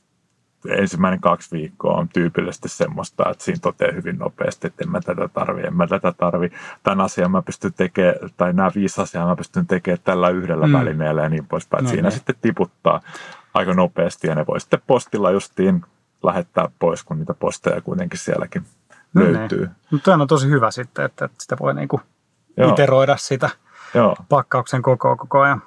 ensimmäinen 0.69 1.21
kaksi 1.21 1.51
viikkoa 1.51 1.97
on 1.97 2.09
tyypillisesti 2.09 2.69
semmoista, 2.69 3.29
että 3.29 3.43
siinä 3.43 3.59
toteaa 3.61 3.91
hyvin 3.91 4.17
nopeasti, 4.17 4.67
että 4.67 4.83
en 4.83 4.91
mä 4.91 5.01
tätä 5.01 5.27
tarvi, 5.27 5.61
en 5.61 5.75
mä 5.75 5.87
tätä 5.87 6.13
tarvi. 6.17 6.51
Tämän 6.83 7.01
asian 7.05 7.31
mä 7.31 7.41
pystyn 7.41 7.73
tekemään, 7.73 8.15
tai 8.37 8.53
nämä 8.53 8.71
viisi 8.75 9.01
asiaa 9.01 9.27
mä 9.27 9.35
pystyn 9.35 9.67
tekemään 9.67 9.99
tällä 10.03 10.29
yhdellä 10.29 10.67
mm. 10.67 10.73
välineellä 10.73 11.21
ja 11.21 11.29
niin 11.29 11.47
poispäin. 11.47 11.83
No, 11.83 11.89
siinä 11.89 12.09
niin. 12.09 12.15
sitten 12.15 12.35
tiputtaa 12.41 13.01
aika 13.53 13.73
nopeasti 13.73 14.27
ja 14.27 14.35
ne 14.35 14.45
voi 14.47 14.59
sitten 14.59 14.81
postilla 14.87 15.31
justiin 15.31 15.85
lähettää 16.23 16.69
pois, 16.79 17.03
kun 17.03 17.19
niitä 17.19 17.33
posteja 17.33 17.81
kuitenkin 17.81 18.19
sielläkin 18.19 18.65
no, 19.13 19.21
löytyy. 19.21 19.59
Niin. 19.59 19.75
Mutta 19.91 20.13
on 20.13 20.27
tosi 20.27 20.49
hyvä 20.49 20.71
sitten, 20.71 21.05
että 21.05 21.29
sitä 21.39 21.57
voi 21.59 21.73
niinku 21.73 22.01
iteroida 22.71 23.17
sitä 23.17 23.49
Joo. 23.93 24.15
pakkauksen 24.29 24.81
koko 24.81 25.17
koko 25.17 25.41
ajan. 25.41 25.61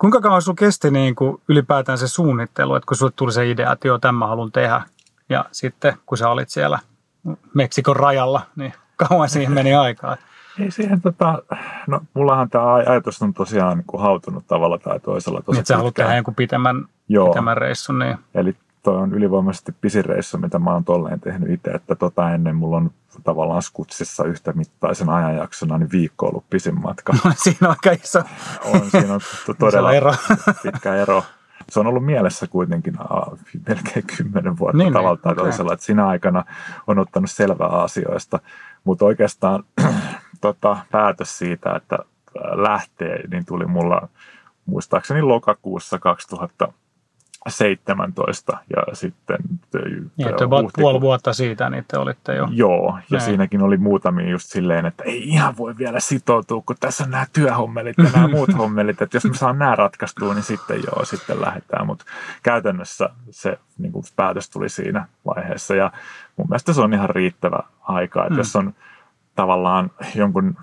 Kuinka 0.00 0.20
kauan 0.20 0.42
sinulla 0.42 0.58
kesti 0.58 0.90
niin 0.90 1.14
kuin 1.14 1.42
ylipäätään 1.48 1.98
se 1.98 2.08
suunnittelu, 2.08 2.74
että 2.74 2.86
kun 2.86 2.96
sinulle 2.96 3.12
tuli 3.16 3.32
se 3.32 3.50
idea, 3.50 3.72
että 3.72 3.88
joo, 3.88 3.98
tämä 3.98 4.26
haluan 4.26 4.52
tehdä, 4.52 4.82
ja 5.28 5.44
sitten 5.52 5.94
kun 6.06 6.18
sä 6.18 6.28
olit 6.28 6.48
siellä 6.48 6.78
Meksikon 7.54 7.96
rajalla, 7.96 8.42
niin 8.56 8.72
kauan 9.08 9.28
siihen 9.28 9.52
meni 9.52 9.74
aikaa? 9.74 10.16
Ei 10.60 10.70
siihen, 10.70 11.00
tota, 11.00 11.42
no 11.86 12.00
mullahan 12.14 12.50
tämä 12.50 12.74
ajatus 12.74 13.22
on 13.22 13.34
tosiaan 13.34 13.78
niin 13.78 13.86
kuin 13.86 14.02
hautunut 14.02 14.46
tavalla 14.46 14.78
tai 14.78 15.00
toisella 15.00 15.42
tosi 15.42 15.58
niin, 15.58 15.66
sä 15.66 15.76
haluat 15.76 15.94
tehdä 15.94 16.16
jonkun 16.16 16.34
pitemmän, 16.34 16.84
Joo. 17.08 17.28
pitemmän 17.28 17.56
reissun. 17.56 17.98
Niin. 17.98 18.16
Eli 18.34 18.56
toi 18.82 18.96
on 18.96 19.14
ylivoimaisesti 19.14 19.72
pisin 19.80 20.04
reissu, 20.04 20.38
mitä 20.38 20.58
mä 20.58 20.72
oon 20.72 20.84
tolleen 20.84 21.20
tehnyt 21.20 21.50
itse, 21.50 21.70
että 21.70 21.94
tota 21.94 22.34
ennen 22.34 22.56
mulla 22.56 22.76
on 22.76 22.90
tavallaan 23.24 23.62
skutsissa 23.62 24.24
yhtä 24.24 24.52
mittaisen 24.52 25.08
ajanjaksona 25.08 25.78
niin 25.78 25.92
viikko 25.92 26.26
ollut 26.26 26.44
pisin 26.50 26.80
matka. 26.80 27.12
No, 27.24 27.32
siinä 27.44 27.68
on 27.68 27.76
aika 27.84 28.02
iso. 28.04 28.22
On, 28.64 28.90
siinä 28.90 29.14
on 29.14 29.20
todella 29.58 29.92
ero. 29.92 30.14
pitkä 30.62 30.94
ero. 30.94 31.24
Se 31.68 31.80
on 31.80 31.86
ollut 31.86 32.04
mielessä 32.04 32.46
kuitenkin 32.46 32.94
melkein 33.68 34.06
kymmenen 34.16 34.58
vuotta 34.58 34.76
niin, 34.76 34.84
niin 34.84 34.92
tavalla 34.92 35.16
tai 35.16 35.32
okay. 35.32 35.44
toisella, 35.44 35.72
että 35.72 35.86
siinä 35.86 36.06
aikana 36.08 36.44
on 36.86 36.98
ottanut 36.98 37.30
selvää 37.30 37.68
asioista, 37.68 38.40
mutta 38.84 39.04
oikeastaan 39.04 39.64
tota, 40.40 40.76
päätös 40.92 41.38
siitä, 41.38 41.76
että 41.76 41.98
lähtee, 42.52 43.28
niin 43.28 43.46
tuli 43.46 43.66
mulla 43.66 44.08
muistaakseni 44.66 45.22
lokakuussa 45.22 45.98
2000 45.98 46.72
17 47.48 48.58
ja 48.76 48.94
sitten... 48.94 49.38
Niin, 50.16 50.28
että 50.28 50.44
puoli 50.76 51.00
vuotta 51.00 51.32
siitä 51.32 51.70
niin 51.70 51.84
te 51.88 51.98
olitte 51.98 52.34
jo. 52.34 52.48
Joo, 52.50 52.98
ja 53.10 53.18
Näin. 53.18 53.22
siinäkin 53.22 53.62
oli 53.62 53.76
muutamia 53.76 54.30
just 54.30 54.48
silleen, 54.48 54.86
että 54.86 55.04
ei 55.04 55.28
ihan 55.28 55.56
voi 55.56 55.78
vielä 55.78 56.00
sitoutua, 56.00 56.62
kun 56.66 56.76
tässä 56.80 57.04
on 57.04 57.10
nämä 57.10 57.26
työhommelit 57.32 57.98
ja 57.98 58.10
nämä 58.14 58.28
muut 58.28 58.56
hommelit, 58.58 59.02
että 59.02 59.16
jos 59.16 59.24
me 59.24 59.34
saan 59.34 59.58
nämä 59.58 59.74
ratkaistua, 59.76 60.34
niin 60.34 60.42
sitten 60.42 60.76
joo, 60.76 61.04
sitten 61.04 61.40
lähdetään, 61.40 61.86
mutta 61.86 62.04
käytännössä 62.42 63.10
se 63.30 63.58
niin 63.78 63.92
kuin 63.92 64.04
päätös 64.16 64.50
tuli 64.50 64.68
siinä 64.68 65.06
vaiheessa 65.26 65.74
ja 65.74 65.92
mun 66.36 66.48
mielestä 66.48 66.72
se 66.72 66.80
on 66.80 66.94
ihan 66.94 67.10
riittävä 67.10 67.58
aika, 67.82 68.22
että 68.22 68.34
mm. 68.34 68.38
jos 68.38 68.56
on 68.56 68.74
tavallaan 69.34 69.90
jonkun 70.14 70.56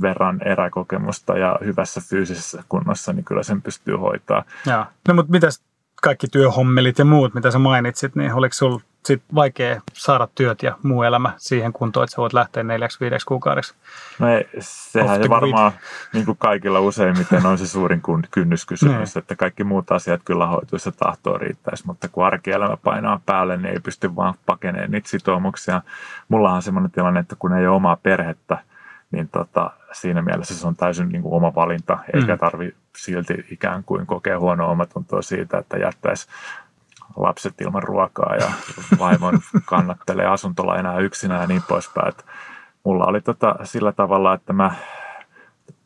verran 0.00 0.40
eräkokemusta 0.44 1.38
ja 1.38 1.58
hyvässä 1.64 2.00
fyysisessä 2.00 2.64
kunnossa, 2.68 3.12
niin 3.12 3.24
kyllä 3.24 3.42
sen 3.42 3.62
pystyy 3.62 3.96
hoitaa. 3.96 4.44
Joo. 4.66 4.84
No 5.08 5.14
mutta 5.14 5.32
mitäs 5.32 5.62
kaikki 6.02 6.28
työhommelit 6.28 6.98
ja 6.98 7.04
muut, 7.04 7.34
mitä 7.34 7.50
sä 7.50 7.58
mainitsit, 7.58 8.16
niin 8.16 8.32
oliko 8.32 8.52
sulla 8.52 8.80
sit 9.04 9.22
vaikea 9.34 9.80
saada 9.92 10.28
työt 10.34 10.62
ja 10.62 10.76
muu 10.82 11.02
elämä 11.02 11.32
siihen 11.36 11.72
kuntoon, 11.72 12.04
että 12.04 12.14
sä 12.14 12.22
voit 12.22 12.32
lähteä 12.32 12.62
neljäksi, 12.62 13.00
viideksi 13.00 13.26
kuukaudeksi? 13.26 13.74
No 14.18 14.28
ei, 14.28 14.48
sehän 14.58 15.22
se 15.22 15.28
varmaan 15.28 15.72
niin 16.12 16.24
kuin 16.24 16.38
kaikilla 16.38 16.80
useimmiten 16.80 17.46
on 17.46 17.58
se 17.58 17.66
suurin 17.66 18.02
kynnyskysymys, 18.30 19.14
niin. 19.14 19.22
että 19.22 19.36
kaikki 19.36 19.64
muut 19.64 19.92
asiat 19.92 20.20
kyllä 20.24 20.46
hoituisi 20.46 20.88
ja 20.88 20.92
tahtoa 20.92 21.38
riittäisi, 21.38 21.86
mutta 21.86 22.08
kun 22.08 22.26
arkielämä 22.26 22.76
painaa 22.76 23.20
päälle, 23.26 23.56
niin 23.56 23.66
ei 23.66 23.80
pysty 23.80 24.16
vaan 24.16 24.34
pakeneen 24.46 24.90
niitä 24.90 25.08
sitoumuksia. 25.08 25.82
Mulla 26.28 26.52
on 26.52 26.62
semmoinen 26.62 26.90
tilanne, 26.90 27.20
että 27.20 27.36
kun 27.38 27.52
ei 27.52 27.66
ole 27.66 27.76
omaa 27.76 27.96
perhettä, 27.96 28.58
niin 29.10 29.28
tota, 29.28 29.70
siinä 29.92 30.22
mielessä 30.22 30.54
se 30.54 30.66
on 30.66 30.76
täysin 30.76 31.08
niin 31.08 31.22
kuin 31.22 31.34
oma 31.34 31.54
valinta, 31.54 31.98
eikä 32.14 32.32
mm. 32.32 32.38
tarvi 32.38 32.74
silti 32.96 33.46
ikään 33.50 33.84
kuin 33.84 34.06
kokea 34.06 34.38
huonoa 34.38 34.68
omatuntoa 34.68 35.22
siitä, 35.22 35.58
että 35.58 35.76
jättäisi 35.76 36.28
lapset 37.16 37.60
ilman 37.60 37.82
ruokaa 37.82 38.36
ja 38.36 38.52
vaimon 38.98 39.40
kannattelee 39.64 40.26
asuntola 40.26 40.76
enää 40.76 40.98
yksinään 40.98 41.40
ja 41.40 41.46
niin 41.46 41.62
poispäin. 41.68 42.08
Että 42.08 42.24
mulla 42.84 43.04
oli 43.04 43.20
tota 43.20 43.56
sillä 43.64 43.92
tavalla, 43.92 44.34
että 44.34 44.52
mä, 44.52 44.74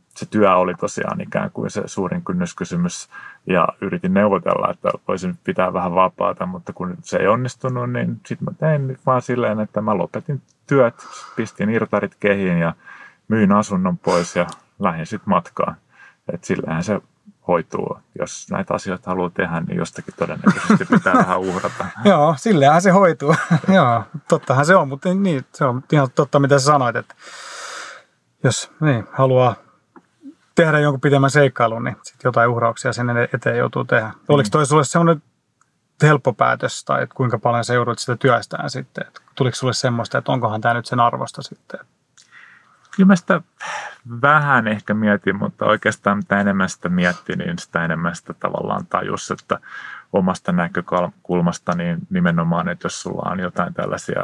se 0.09 0.27
työ 0.27 0.55
oli 0.55 0.75
tosiaan 0.75 1.21
ikään 1.21 1.51
kuin 1.51 1.71
se 1.71 1.83
suurin 1.87 2.25
kynnyskysymys 2.25 3.09
ja 3.47 3.69
yritin 3.81 4.15
neuvotella, 4.15 4.71
että 4.71 4.91
voisin 5.09 5.39
pitää 5.45 5.73
vähän 5.73 5.95
vapaata, 5.95 6.47
mutta 6.47 6.73
kun 6.73 6.97
se 7.03 7.17
ei 7.17 7.29
onnistunut, 7.29 7.93
niin 7.93 8.21
sitten 8.27 8.45
mä 8.51 8.55
tein 8.59 8.99
vaan 9.07 9.23
silleen, 9.23 9.61
että 9.61 9.81
mä 9.81 9.99
lopetin 9.99 10.43
työt, 10.67 10.95
pistin 11.37 11.71
irtarit 11.71 12.17
kehiin 12.21 12.59
ja 12.59 12.75
myin 13.33 13.53
asunnon 13.53 13.99
pois 13.99 14.37
ja 14.37 14.47
lähdin 14.79 15.07
sitten 15.07 15.31
matkaan. 15.31 15.77
Et 16.33 16.45
sillähän 16.45 16.85
se 16.85 17.01
hoituu. 17.49 17.99
Jos 18.19 18.47
näitä 18.51 18.75
asioita 18.75 19.11
haluaa 19.11 19.31
tehdä, 19.31 19.61
niin 19.61 19.77
jostakin 19.77 20.15
todennäköisesti 20.19 20.85
pitää 20.85 21.15
vähän 21.15 21.41
uhrata. 21.41 21.87
Joo, 22.05 22.35
sillähän 22.39 22.83
se 22.83 22.91
hoituu. 22.91 23.35
Joo, 23.75 24.05
tottahan 24.29 24.67
se 24.67 24.77
on, 24.77 24.89
mutta 24.89 25.15
niin, 25.15 25.45
se 25.55 25.65
on 25.65 25.83
ihan 25.93 26.09
totta, 26.15 26.41
mitä 26.41 26.59
sä 26.59 26.65
sanoit, 26.65 26.97
että 26.97 27.15
jos 28.45 28.71
niin, 28.81 29.05
haluaa 29.13 29.55
tehdä 30.55 30.79
jonkun 30.79 31.01
pitemmän 31.01 31.31
seikkailun, 31.31 31.85
niin 31.85 31.97
sitten 32.03 32.29
jotain 32.29 32.51
uhrauksia 32.51 32.93
sen 32.93 33.07
eteen 33.33 33.59
joutuu 33.59 33.85
tehdä. 33.85 34.09
Mm. 34.09 34.15
Oliko 34.29 34.49
toi 34.53 34.67
sulle 34.67 34.85
sellainen 34.85 35.23
helppo 36.03 36.33
päätös, 36.33 36.85
tai 36.85 37.03
että 37.03 37.15
kuinka 37.15 37.39
paljon 37.39 37.65
sä 37.65 37.75
joudut 37.75 37.99
sitä 37.99 38.17
työstään 38.17 38.71
sitten? 38.71 39.07
Että 39.07 39.21
tuliko 39.35 39.55
sulle 39.55 39.73
semmoista, 39.73 40.19
että 40.19 40.33
onkohan 40.33 40.61
tämä 40.61 40.75
nyt 40.75 40.87
sen 40.87 41.01
arvosta 41.01 41.43
sitten? 41.43 41.81
Kyllä 42.97 43.07
mä 43.07 43.17
sitä 43.17 43.41
vähän 44.23 44.69
ehkä 44.69 44.95
mietin, 44.95 45.37
mutta 45.37 45.65
oikeastaan 45.65 46.17
mitä 46.17 46.41
enemmän 46.41 46.69
sitä 46.69 46.89
mietti, 46.89 47.37
niin 47.37 47.59
sitä 47.59 47.85
enemmän 47.85 48.17
sitä 48.17 48.35
tavallaan 48.35 48.87
tajus, 48.87 49.31
että 49.31 49.59
omasta 50.13 50.53
näkökulmasta 50.53 51.75
niin 51.75 51.99
nimenomaan, 52.11 52.69
että 52.69 52.87
jos 52.87 53.03
sulla 53.03 53.31
on 53.31 53.41
jotain 53.41 53.75
tällaisia 53.75 54.23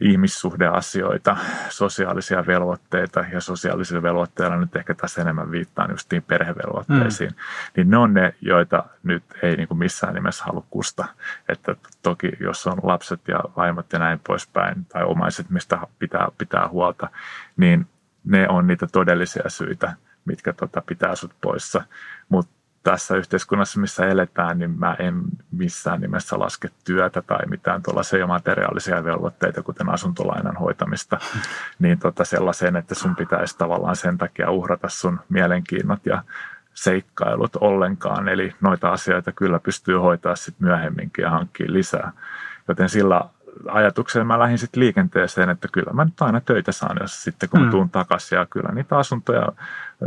ihmissuhdeasioita, 0.00 1.36
sosiaalisia 1.68 2.46
velvoitteita 2.46 3.24
ja 3.32 3.40
sosiaalisilla 3.40 4.02
velvoitteilla 4.02 4.56
nyt 4.56 4.76
ehkä 4.76 4.94
tässä 4.94 5.22
enemmän 5.22 5.50
viittaan 5.50 5.90
justiin 5.90 6.22
perhevelvoitteisiin, 6.22 7.30
mm. 7.30 7.36
niin 7.76 7.90
ne 7.90 7.96
on 7.96 8.14
ne, 8.14 8.34
joita 8.40 8.84
nyt 9.02 9.24
ei 9.42 9.56
niin 9.56 9.68
kuin 9.68 9.78
missään 9.78 10.14
nimessä 10.14 10.44
halua 10.44 10.64
kusta. 10.70 11.04
Että 11.48 11.76
toki 12.02 12.32
jos 12.40 12.66
on 12.66 12.78
lapset 12.82 13.20
ja 13.28 13.40
vaimot 13.56 13.92
ja 13.92 13.98
näin 13.98 14.20
poispäin 14.26 14.84
tai 14.84 15.04
omaiset, 15.04 15.50
mistä 15.50 15.78
pitää, 15.98 16.28
pitää 16.38 16.68
huolta, 16.68 17.10
niin 17.56 17.86
ne 18.24 18.48
on 18.48 18.66
niitä 18.66 18.86
todellisia 18.86 19.48
syitä, 19.48 19.92
mitkä 20.24 20.52
tota, 20.52 20.82
pitää 20.86 21.14
sut 21.14 21.32
poissa. 21.40 21.82
Mutta 22.28 22.55
tässä 22.90 23.16
yhteiskunnassa, 23.16 23.80
missä 23.80 24.06
eletään, 24.06 24.58
niin 24.58 24.78
mä 24.78 24.96
en 24.98 25.22
missään 25.52 26.00
nimessä 26.00 26.38
laske 26.38 26.68
työtä 26.84 27.22
tai 27.22 27.46
mitään 27.46 27.82
tuollaisia 27.82 28.26
materiaalisia 28.26 29.04
velvoitteita, 29.04 29.62
kuten 29.62 29.88
asuntolainan 29.88 30.56
hoitamista, 30.56 31.18
niin 31.78 31.98
tota 31.98 32.24
sellaiseen, 32.24 32.76
että 32.76 32.94
sun 32.94 33.16
pitäisi 33.16 33.58
tavallaan 33.58 33.96
sen 33.96 34.18
takia 34.18 34.50
uhrata 34.50 34.88
sun 34.88 35.20
mielenkiinnot 35.28 36.06
ja 36.06 36.22
seikkailut 36.74 37.56
ollenkaan. 37.56 38.28
Eli 38.28 38.54
noita 38.60 38.90
asioita 38.90 39.32
kyllä 39.32 39.58
pystyy 39.58 39.96
hoitaa 39.96 40.36
sitten 40.36 40.68
myöhemminkin 40.68 41.22
ja 41.22 41.30
hankkia 41.30 41.72
lisää. 41.72 42.12
Joten 42.68 42.88
sillä 42.88 43.20
ajatuksella 43.68 44.24
mä 44.24 44.38
lähdin 44.38 44.58
sitten 44.58 44.80
liikenteeseen, 44.80 45.50
että 45.50 45.68
kyllä 45.72 45.92
mä 45.92 46.04
nyt 46.04 46.22
aina 46.22 46.40
töitä 46.40 46.72
saan, 46.72 46.96
jos 47.00 47.24
sitten 47.24 47.48
kun 47.48 47.60
mä 47.60 47.66
mm. 47.66 47.70
tuun 47.70 47.90
takaisin 47.90 48.36
ja 48.36 48.46
kyllä 48.46 48.72
niitä 48.72 48.98
asuntoja, 48.98 49.52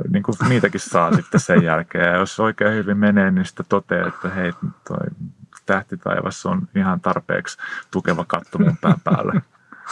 niin 0.09 0.23
kuin 0.23 0.35
niitäkin 0.49 0.79
saa 0.79 1.15
sitten 1.15 1.39
sen 1.39 1.63
jälkeen. 1.63 2.05
Ja 2.05 2.17
jos 2.17 2.39
oikein 2.39 2.73
hyvin 2.73 2.97
menee, 2.97 3.31
niin 3.31 3.45
sitten 3.45 3.65
toteaa, 3.69 4.07
että 4.07 4.29
hei, 4.29 4.53
toi 4.87 5.07
tähtitaivas 5.65 6.45
on 6.45 6.67
ihan 6.75 7.01
tarpeeksi 7.01 7.57
tukeva 7.91 8.25
katto 8.25 8.59
mun 8.59 8.77
pään 8.81 9.01
päälle. 9.03 9.41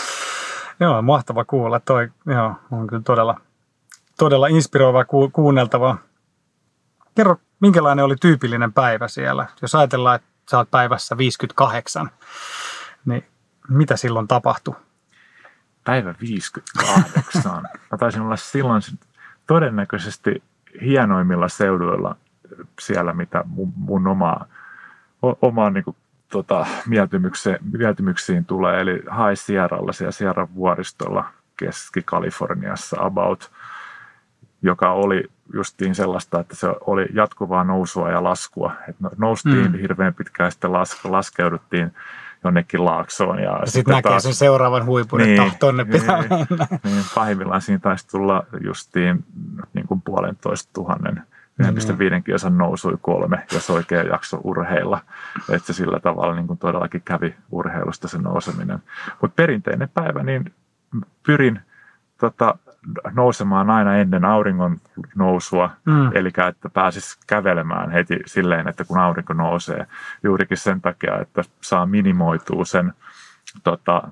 joo, 0.80 1.02
mahtava 1.02 1.46
kuulla. 1.46 1.80
Toi 1.80 2.12
joo, 2.26 2.56
on 2.72 2.88
kyllä 2.88 3.04
todella, 3.04 3.42
todella 4.18 4.48
inspiroiva 4.48 5.06
ku, 5.06 5.30
kuunneltava. 5.30 5.98
Kerro, 7.16 7.36
minkälainen 7.60 8.06
oli 8.06 8.16
tyypillinen 8.22 8.74
päivä 8.74 9.08
siellä? 9.08 9.48
Jos 9.62 9.76
ajatellaan, 9.76 10.16
että 10.16 10.28
sä 10.52 10.58
oot 10.58 10.72
päivässä 10.72 11.18
58, 11.18 12.10
niin 13.06 13.26
mitä 13.70 13.98
silloin 13.98 14.28
tapahtui? 14.28 14.76
Päivä 15.84 16.16
58. 16.22 17.68
Mä 17.92 17.98
taisin 17.98 18.22
olla 18.22 18.36
silloin 18.36 18.82
todennäköisesti 19.48 20.44
hienoimmilla 20.82 21.48
seuduilla 21.48 22.16
siellä, 22.80 23.14
mitä 23.14 23.44
mun, 23.48 23.74
mun 23.76 24.08
omaa, 24.08 24.46
omaan 25.42 25.74
niin 25.74 25.84
kuin, 25.84 25.96
tota, 26.30 26.66
mieltymyksiin, 26.88 28.46
tulee. 28.46 28.82
Eli 28.82 28.94
High 28.94 29.36
Sierralla 29.36 29.94
siellä 29.94 30.12
Sierra 30.12 30.48
vuoristolla 30.56 31.30
Keski-Kaliforniassa 31.58 32.98
about, 33.00 33.52
joka 34.62 34.92
oli 34.92 35.24
justiin 35.54 35.96
sellaista, 35.96 36.40
että 36.40 36.56
se 36.56 36.68
oli 36.82 37.06
jatkuvaa 37.14 37.64
nousua 37.64 38.12
ja 38.12 38.24
laskua. 38.24 38.74
Et 38.90 38.96
no, 39.00 39.10
noustiin 39.18 39.72
mm. 39.72 39.78
hirveän 39.78 40.14
pitkään, 40.14 40.52
sitten 40.52 40.74
las, 40.74 41.06
laskeuduttiin 41.06 41.92
jonnekin 42.44 42.86
laaksoon. 42.86 43.40
Ja, 43.40 43.60
ja 43.60 43.66
sitten 43.66 43.96
näkee 43.96 44.12
taas, 44.12 44.24
sen 44.24 44.34
seuraavan 44.34 44.86
huipun, 44.86 45.20
niin, 45.20 45.42
että 45.42 45.58
tonne 45.60 45.86
pitää 45.86 46.22
niin, 46.22 46.30
mennä. 46.50 46.68
Niin, 46.84 47.04
pahimmillaan 47.16 47.62
siinä 47.62 47.80
taisi 47.80 48.08
tulla 48.08 48.44
justiin 48.64 49.26
niin 49.74 49.88
kuin 49.88 50.02
puolentoista 50.02 50.70
tuhannen 50.74 51.24
1,5 51.64 52.24
kilsan 52.24 52.58
nousui 52.58 52.98
kolme, 53.02 53.46
jos 53.52 53.70
oikein 53.70 54.08
jakso 54.08 54.42
urheilla. 54.44 55.00
Että 55.50 55.68
se 55.68 55.74
sillä 55.74 56.00
tavalla 56.00 56.36
niin 56.36 56.48
kuin 56.48 56.60
todellakin 56.60 57.02
kävi 57.06 57.36
urheilusta 57.52 58.08
se 58.08 58.18
nouseminen. 58.18 58.80
Mutta 59.22 59.36
perinteinen 59.36 59.90
päivä, 59.94 60.24
niin 60.24 60.54
pyrin 61.26 61.60
tota, 62.18 62.58
nousemaan 63.16 63.70
aina 63.70 63.98
ennen 63.98 64.26
auringon 64.26 64.78
nousua, 65.16 65.70
mm. 65.86 66.12
eli 66.14 66.28
että 66.50 66.70
pääsisi 66.70 67.20
kävelemään 67.28 67.92
heti 67.92 68.20
silleen, 68.26 68.68
että 68.68 68.84
kun 68.84 69.00
aurinko 69.00 69.34
nousee, 69.34 69.88
juurikin 70.24 70.58
sen 70.58 70.82
takia, 70.82 71.20
että 71.20 71.44
saa 71.62 71.86
minimoitua 71.86 72.66
sen 72.66 72.94
tota, 73.64 74.08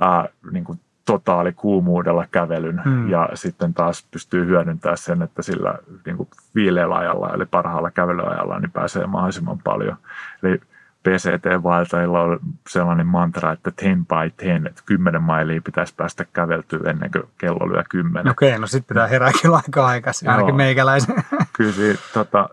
ää, 0.00 0.28
niin 0.52 0.64
kuin 0.64 0.80
totaalikuumuudella 1.04 2.26
kävelyn 2.30 2.82
mm. 2.84 3.10
ja 3.10 3.28
sitten 3.34 3.74
taas 3.74 4.06
pystyy 4.10 4.46
hyödyntämään 4.46 4.98
sen, 4.98 5.22
että 5.22 5.42
sillä 5.42 5.74
niin 6.06 6.16
kuin 6.16 6.28
viileällä 6.54 6.94
ajalla 6.94 7.30
eli 7.34 7.46
parhaalla 7.46 7.90
kävelyajalla 7.90 8.58
niin 8.58 8.70
pääsee 8.70 9.06
mahdollisimman 9.06 9.58
paljon. 9.64 9.96
Eli 10.42 10.60
PCT-vaeltajilla 11.04 12.20
on 12.20 12.38
sellainen 12.68 13.06
mantra, 13.06 13.52
että 13.52 13.70
10 13.70 14.06
by 14.06 14.30
10, 14.36 14.66
että 14.66 14.82
10 14.86 15.22
mailia 15.22 15.60
pitäisi 15.62 15.94
päästä 15.96 16.24
käveltyä 16.32 16.90
ennen 16.90 17.10
kuin 17.10 17.24
kello 17.38 17.68
lyö 17.68 17.84
10. 17.88 18.30
Okei, 18.30 18.58
no 18.58 18.66
sitten 18.66 18.94
pitää 18.94 19.06
herää 19.06 19.30
kyllä 19.42 19.56
aika 19.66 19.86
aikaisin, 19.86 20.28
ainakin 20.28 20.56
meikäläisen. 20.56 21.14
Kyllä 21.56 21.72
siitä, 21.72 22.02
tota, 22.14 22.48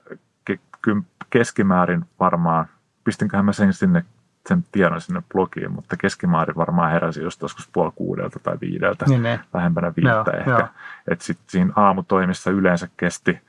keskimäärin 1.29 2.05
varmaan, 2.19 2.65
pistinköhän 3.03 3.45
mä 3.45 3.53
sen 3.53 3.73
sinne 3.73 4.05
sen 4.47 4.63
tiedon 4.71 5.01
sinne 5.01 5.21
blogiin, 5.33 5.71
mutta 5.71 5.97
keskimäärin 5.97 6.55
varmaan 6.55 6.91
heräsi 6.91 7.21
just 7.21 7.41
joskus 7.41 7.69
puoli 7.73 7.91
kuudelta 7.95 8.39
tai 8.39 8.57
viideltä, 8.61 9.05
niin, 9.05 9.23
niin. 9.23 9.39
lähempänä 9.53 9.93
viittä 9.95 10.09
joo, 10.09 10.39
ehkä. 10.39 10.67
Että 11.07 11.25
sitten 11.25 11.45
siinä 11.47 11.73
aamutoimissa 11.75 12.51
yleensä 12.51 12.87
kesti 12.97 13.39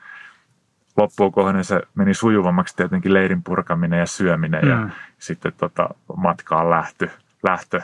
loppuun 0.97 1.33
kohden 1.33 1.65
se 1.65 1.83
meni 1.95 2.15
sujuvammaksi 2.15 2.77
tietenkin 2.77 3.15
leirin 3.15 3.43
purkaminen 3.43 3.99
ja 3.99 4.07
syöminen 4.07 4.65
mm. 4.65 4.71
ja 4.71 4.89
sitten 5.19 5.53
tota, 5.57 5.89
matkaan 6.17 6.71
lähtö, 6.71 7.09
lähtö. 7.43 7.81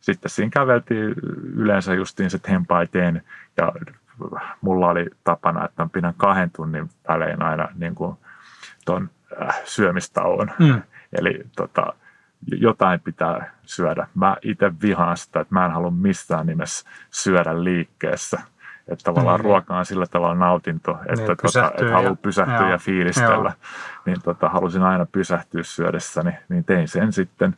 Sitten 0.00 0.30
siinä 0.30 0.50
käveltiin 0.50 1.14
yleensä 1.54 1.94
justiin 1.94 2.30
se 2.30 2.38
tempaiteen 2.38 3.22
ja 3.56 3.72
mulla 4.60 4.88
oli 4.88 5.06
tapana, 5.24 5.64
että 5.64 5.82
mä 5.82 5.88
pidän 5.92 6.14
kahden 6.16 6.50
tunnin 6.50 6.90
välein 7.08 7.42
aina 7.42 7.68
niin 7.74 7.94
kuin 7.94 8.16
ton 8.84 9.10
äh, 9.42 9.60
syömistauon. 9.64 10.50
Mm. 10.58 10.82
Eli 11.12 11.42
tota, 11.56 11.92
jotain 12.46 13.00
pitää 13.00 13.52
syödä. 13.62 14.06
Mä 14.14 14.36
itse 14.42 14.72
vihaan 14.82 15.16
sitä, 15.16 15.40
että 15.40 15.54
mä 15.54 15.64
en 15.64 15.72
halua 15.72 15.90
missään 15.90 16.46
nimessä 16.46 16.88
syödä 17.10 17.64
liikkeessä. 17.64 18.40
Että 18.88 19.04
tavallaan 19.04 19.40
mm. 19.40 19.44
ruoka 19.44 19.78
on 19.78 19.86
sillä 19.86 20.06
tavalla 20.06 20.34
nautinto, 20.34 20.98
että, 21.00 21.14
niin, 21.14 21.36
tota, 21.42 21.70
että 21.70 21.92
haluaa 21.92 22.16
pysähtyä 22.16 22.66
ja, 22.66 22.70
ja 22.70 22.78
fiilistellä. 22.78 23.48
Joo. 23.48 24.02
Niin 24.06 24.22
tota, 24.24 24.48
halusin 24.48 24.82
aina 24.82 25.06
pysähtyä 25.12 25.62
syödessäni, 25.62 26.32
niin 26.48 26.64
tein 26.64 26.88
sen 26.88 27.12
sitten. 27.12 27.56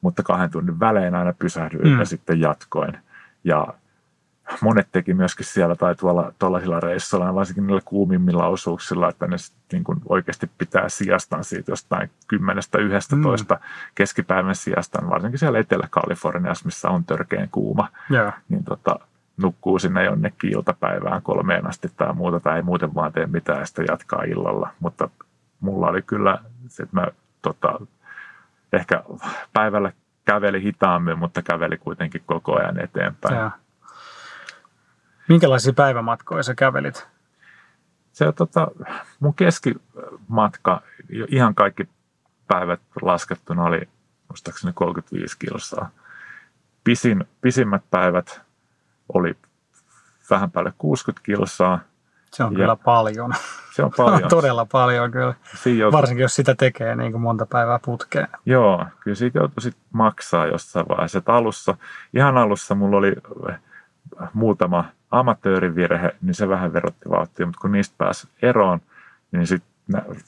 Mutta 0.00 0.22
kahden 0.22 0.50
tunnin 0.50 0.80
välein 0.80 1.14
aina 1.14 1.32
pysähdyin 1.38 1.92
mm. 1.92 1.98
ja 1.98 2.04
sitten 2.04 2.40
jatkoin. 2.40 2.98
Ja 3.44 3.66
monet 4.60 4.88
teki 4.92 5.14
myöskin 5.14 5.46
siellä 5.46 5.74
tai 5.74 5.94
tuolla 5.94 6.32
tuollaisilla 6.38 6.80
reissuilla, 6.80 7.34
varsinkin 7.34 7.66
niillä 7.66 7.82
kuumimmilla 7.84 8.46
osuuksilla, 8.46 9.08
että 9.08 9.26
ne 9.26 9.36
niin 9.72 9.84
kuin 9.84 9.98
oikeasti 10.08 10.50
pitää 10.58 10.88
sijastaan 10.88 11.44
siitä 11.44 11.72
jostain 11.72 12.10
10-11 12.34 12.38
mm. 13.16 13.24
keskipäivän 13.94 14.54
sijastaan, 14.54 15.10
varsinkin 15.10 15.38
siellä 15.38 15.58
Etelä-Kaliforniassa, 15.58 16.64
missä 16.64 16.88
on 16.88 17.04
törkeän 17.04 17.48
kuuma, 17.52 17.88
yeah. 18.10 18.34
niin 18.48 18.64
tota, 18.64 18.98
nukkuu 19.38 19.78
sinne 19.78 20.04
jonnekin 20.04 20.52
iltapäivään 20.52 21.22
kolmeen 21.22 21.66
asti 21.66 21.88
tai 21.96 22.14
muuta, 22.14 22.40
tai 22.40 22.56
ei 22.56 22.62
muuten 22.62 22.94
vaan 22.94 23.12
tee 23.12 23.26
mitään 23.26 23.58
ja 23.58 23.66
sitten 23.66 23.86
jatkaa 23.88 24.22
illalla. 24.22 24.70
Mutta 24.80 25.08
mulla 25.60 25.86
oli 25.86 26.02
kyllä 26.02 26.38
se, 26.68 26.82
että 26.82 26.96
mä 26.96 27.06
tota, 27.42 27.80
ehkä 28.72 29.02
päivällä 29.52 29.92
käveli 30.24 30.62
hitaammin, 30.62 31.18
mutta 31.18 31.42
käveli 31.42 31.78
kuitenkin 31.78 32.22
koko 32.26 32.56
ajan 32.58 32.80
eteenpäin. 32.80 33.34
Yeah. 33.34 33.52
Minkälaisia 35.28 35.72
päivämatkoja 35.72 36.42
sä 36.42 36.54
kävelit? 36.54 37.08
Se 38.12 38.32
tota, 38.32 38.68
mun 39.20 39.34
keskimatka, 39.34 40.82
ihan 41.28 41.54
kaikki 41.54 41.88
päivät 42.46 42.80
laskettuna 43.02 43.64
oli 43.64 43.88
muistaakseni 44.28 44.72
35 44.72 45.36
kilsaa. 45.38 45.90
Pisin, 46.84 47.24
pisimmät 47.40 47.82
päivät 47.90 48.40
oli 49.14 49.36
vähän 50.30 50.50
päälle 50.50 50.72
60 50.78 51.24
kilsaa. 51.24 51.80
Se 52.30 52.44
on 52.44 52.52
ja 52.52 52.58
kyllä 52.58 52.76
paljon. 52.76 53.32
Se 53.74 53.82
on 53.82 53.90
paljon. 53.96 54.28
Todella 54.38 54.66
paljon 54.72 55.10
kyllä. 55.10 55.34
Joutui... 55.64 55.92
Varsinkin 55.92 56.22
jos 56.22 56.34
sitä 56.34 56.54
tekee 56.54 56.96
niin 56.96 57.12
kuin 57.12 57.22
monta 57.22 57.46
päivää 57.46 57.78
putkeen. 57.84 58.28
Joo, 58.46 58.86
kyllä 59.00 59.14
siitä 59.14 59.38
joutui 59.38 59.62
sitten 59.62 59.84
maksaa 59.92 60.46
jossain 60.46 60.88
vaiheessa. 60.88 61.18
Että 61.18 61.34
alussa, 61.34 61.76
ihan 62.14 62.38
alussa 62.38 62.74
mulla 62.74 62.96
oli 62.96 63.14
muutama 64.32 64.84
amatöörivirhe, 65.10 66.16
niin 66.22 66.34
se 66.34 66.48
vähän 66.48 66.72
verotti 66.72 67.10
vauhtia, 67.10 67.46
mutta 67.46 67.60
kun 67.60 67.72
niistä 67.72 67.94
pääsi 67.98 68.28
eroon, 68.42 68.80
niin 69.32 69.46
sitten 69.46 69.70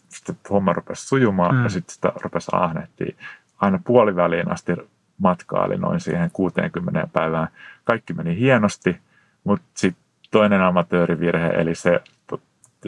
sit 0.08 0.36
homma 0.50 0.72
rupesi 0.72 1.06
sujumaan 1.06 1.54
mm. 1.54 1.62
ja 1.62 1.68
sitten 1.68 1.94
sitä 1.94 2.12
rupesi 2.22 2.50
ahnehtia. 2.52 3.16
Aina 3.58 3.80
puoliväliin 3.84 4.52
asti 4.52 4.72
matkaa 5.20 5.64
oli 5.64 5.76
noin 5.76 6.00
siihen 6.00 6.30
60 6.32 7.08
päivään. 7.12 7.48
Kaikki 7.84 8.12
meni 8.12 8.36
hienosti, 8.36 9.00
mutta 9.44 9.66
sitten 9.74 10.04
toinen 10.30 10.62
amatöörivirhe, 10.62 11.48
eli 11.48 11.74
se, 11.74 12.00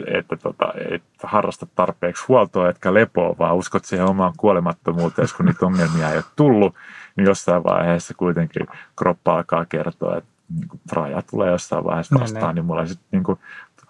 että 0.07 0.37
tota, 0.37 0.73
et 0.91 1.03
harrasta 1.23 1.67
tarpeeksi 1.75 2.25
huoltoa, 2.27 2.69
etkä 2.69 2.93
lepoa, 2.93 3.35
vaan 3.39 3.55
uskot 3.55 3.85
siihen 3.85 4.07
omaan 4.09 4.33
kuolemattomuuteen, 4.37 5.27
kun 5.37 5.45
niitä 5.45 5.65
ongelmia 5.65 6.09
ei 6.09 6.17
ole 6.17 6.23
tullut, 6.35 6.75
niin 7.15 7.25
jossain 7.25 7.63
vaiheessa 7.63 8.13
kuitenkin 8.13 8.67
kroppa 8.95 9.35
alkaa 9.35 9.65
kertoa, 9.65 10.17
että 10.17 10.29
niin 10.59 10.67
kuin 10.67 10.81
raja 10.91 11.21
tulee 11.21 11.51
jossain 11.51 11.83
vaiheessa 11.83 12.19
vastaan, 12.19 12.43
niin, 12.43 12.55
niin 12.55 12.65
mulla 12.65 12.85
sitten 12.85 13.07
niin 13.11 13.23
kuin, 13.23 13.39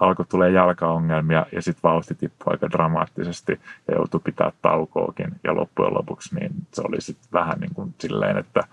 alkoi 0.04 0.26
tulee 0.26 0.52
jalkaongelmia 0.52 1.46
ja 1.52 1.62
sitten 1.62 1.84
vauhti 1.84 2.16
tippui 2.16 2.54
aika 2.54 2.72
dramaattisesti 2.72 3.60
ja 3.88 3.96
joutui 3.96 4.20
pitää 4.24 4.52
taukoakin. 4.62 5.28
Ja 5.44 5.56
loppujen 5.56 5.94
lopuksi 5.94 6.36
niin 6.36 6.52
se 6.74 6.82
oli 6.88 7.02
sitten 7.02 7.30
vähän 7.34 7.60
niin 7.60 7.74
kuin 7.74 7.96
silleen, 8.00 8.38
että 8.38 8.63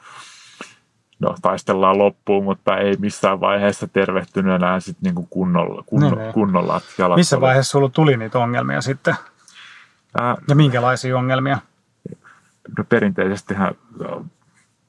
no, 1.20 1.34
taistellaan 1.42 1.98
loppuun, 1.98 2.44
mutta 2.44 2.76
ei 2.76 2.96
missään 2.98 3.40
vaiheessa 3.40 3.88
tervehtynyt 3.88 4.54
enää 4.54 4.80
sit 4.80 4.96
niin 5.00 5.14
kuin 5.14 5.26
kunnolla, 5.30 5.82
kunno, 5.86 6.14
niin, 6.14 6.32
kunnolla 6.32 6.80
jalat 6.98 7.16
Missä 7.16 7.36
oli. 7.36 7.40
vaiheessa 7.40 7.70
sulla 7.70 7.88
tuli 7.88 8.16
niitä 8.16 8.38
ongelmia 8.38 8.80
sitten? 8.80 9.14
Ää, 10.20 10.36
ja 10.48 10.54
minkälaisia 10.54 11.18
ongelmia? 11.18 11.58
No 12.78 12.84
perinteisestihän 12.88 13.74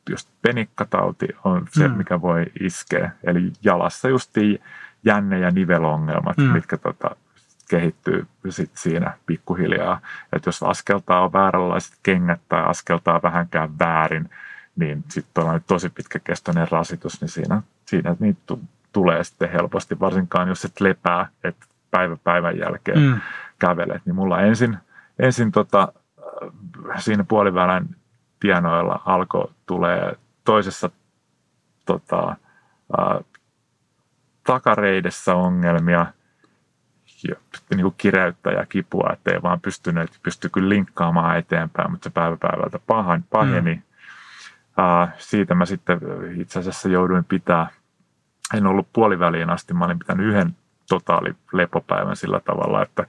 just 0.09 0.29
penikkatauti 0.41 1.27
on 1.43 1.67
se, 1.71 1.87
mm. 1.87 1.97
mikä 1.97 2.21
voi 2.21 2.45
iskeä. 2.59 3.11
Eli 3.23 3.51
jalassa 3.63 4.09
just 4.09 4.31
jänne- 5.05 5.39
ja 5.39 5.51
nivelongelmat, 5.51 6.37
mm. 6.37 6.43
mitkä 6.43 6.77
tota, 6.77 7.15
kehittyy 7.69 8.27
sit 8.49 8.71
siinä 8.73 9.13
pikkuhiljaa. 9.25 9.99
Että 10.33 10.47
jos 10.47 10.63
askeltaa 10.63 11.23
on 11.23 11.33
vääränlaiset 11.33 11.93
kengät 12.03 12.41
tai 12.49 12.63
askeltaa 12.63 13.21
vähänkään 13.23 13.79
väärin, 13.79 14.29
niin 14.75 15.03
sitten 15.07 15.43
on 15.43 15.61
tosi 15.67 15.89
pitkäkestoinen 15.89 16.67
rasitus, 16.71 17.21
niin 17.21 17.29
siinä, 17.29 17.61
siinä 17.85 18.15
niitä 18.19 18.57
tulee 18.91 19.23
sitten 19.23 19.51
helposti, 19.51 19.99
varsinkaan 19.99 20.47
jos 20.47 20.65
et 20.65 20.81
lepää, 20.81 21.27
että 21.43 21.65
päivä 21.91 22.17
päivän 22.23 22.57
jälkeen 22.57 22.99
mm. 22.99 23.21
kävelet. 23.59 24.01
Niin 24.05 24.15
mulla 24.15 24.41
ensin, 24.41 24.77
ensin 25.19 25.51
tota, 25.51 25.93
siinä 26.97 27.23
puolivälän 27.23 27.89
tienoilla 28.39 29.01
alkoi 29.05 29.51
tulee 29.65 30.15
toisessa 30.43 30.89
tota, 31.85 32.35
ää, 32.97 33.21
takareidessä 34.43 35.35
ongelmia 35.35 36.05
niin 37.69 37.81
kuin 37.81 37.95
kireyttä 37.97 38.51
ja 38.51 38.65
kipua, 38.65 39.09
ettei 39.13 39.41
vaan 39.41 39.61
pystynyt, 39.61 40.19
pysty 40.23 40.49
kyllä 40.49 40.69
linkkaamaan 40.69 41.37
eteenpäin, 41.37 41.91
mutta 41.91 42.03
se 42.03 42.09
päivä 42.09 42.37
päivältä 42.37 42.79
pahan, 42.87 43.23
paheni. 43.29 43.75
Mm. 43.75 43.81
Ää, 44.77 45.11
siitä 45.17 45.55
mä 45.55 45.65
sitten 45.65 45.99
itse 46.37 46.59
asiassa 46.59 46.89
jouduin 46.89 47.23
pitää, 47.23 47.67
en 48.53 48.67
ollut 48.67 48.87
puoliväliin 48.93 49.49
asti, 49.49 49.73
mä 49.73 49.85
olin 49.85 49.99
pitänyt 49.99 50.25
yhden 50.25 50.55
totaali 50.89 51.35
lepopäivän 51.53 52.15
sillä 52.15 52.39
tavalla, 52.39 52.83
että 52.83 53.05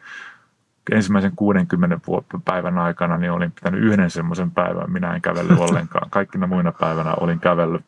ensimmäisen 0.92 1.32
60 1.36 2.00
päivän 2.44 2.78
aikana 2.78 3.16
niin 3.16 3.32
olin 3.32 3.52
pitänyt 3.52 3.82
yhden 3.82 4.10
semmoisen 4.10 4.50
päivän, 4.50 4.92
minä 4.92 5.14
en 5.14 5.22
kävellyt 5.22 5.58
ollenkaan. 5.68 6.10
Kaikkina 6.10 6.46
muina 6.46 6.72
päivänä 6.72 7.14
olin 7.20 7.40
kävellyt. 7.40 7.84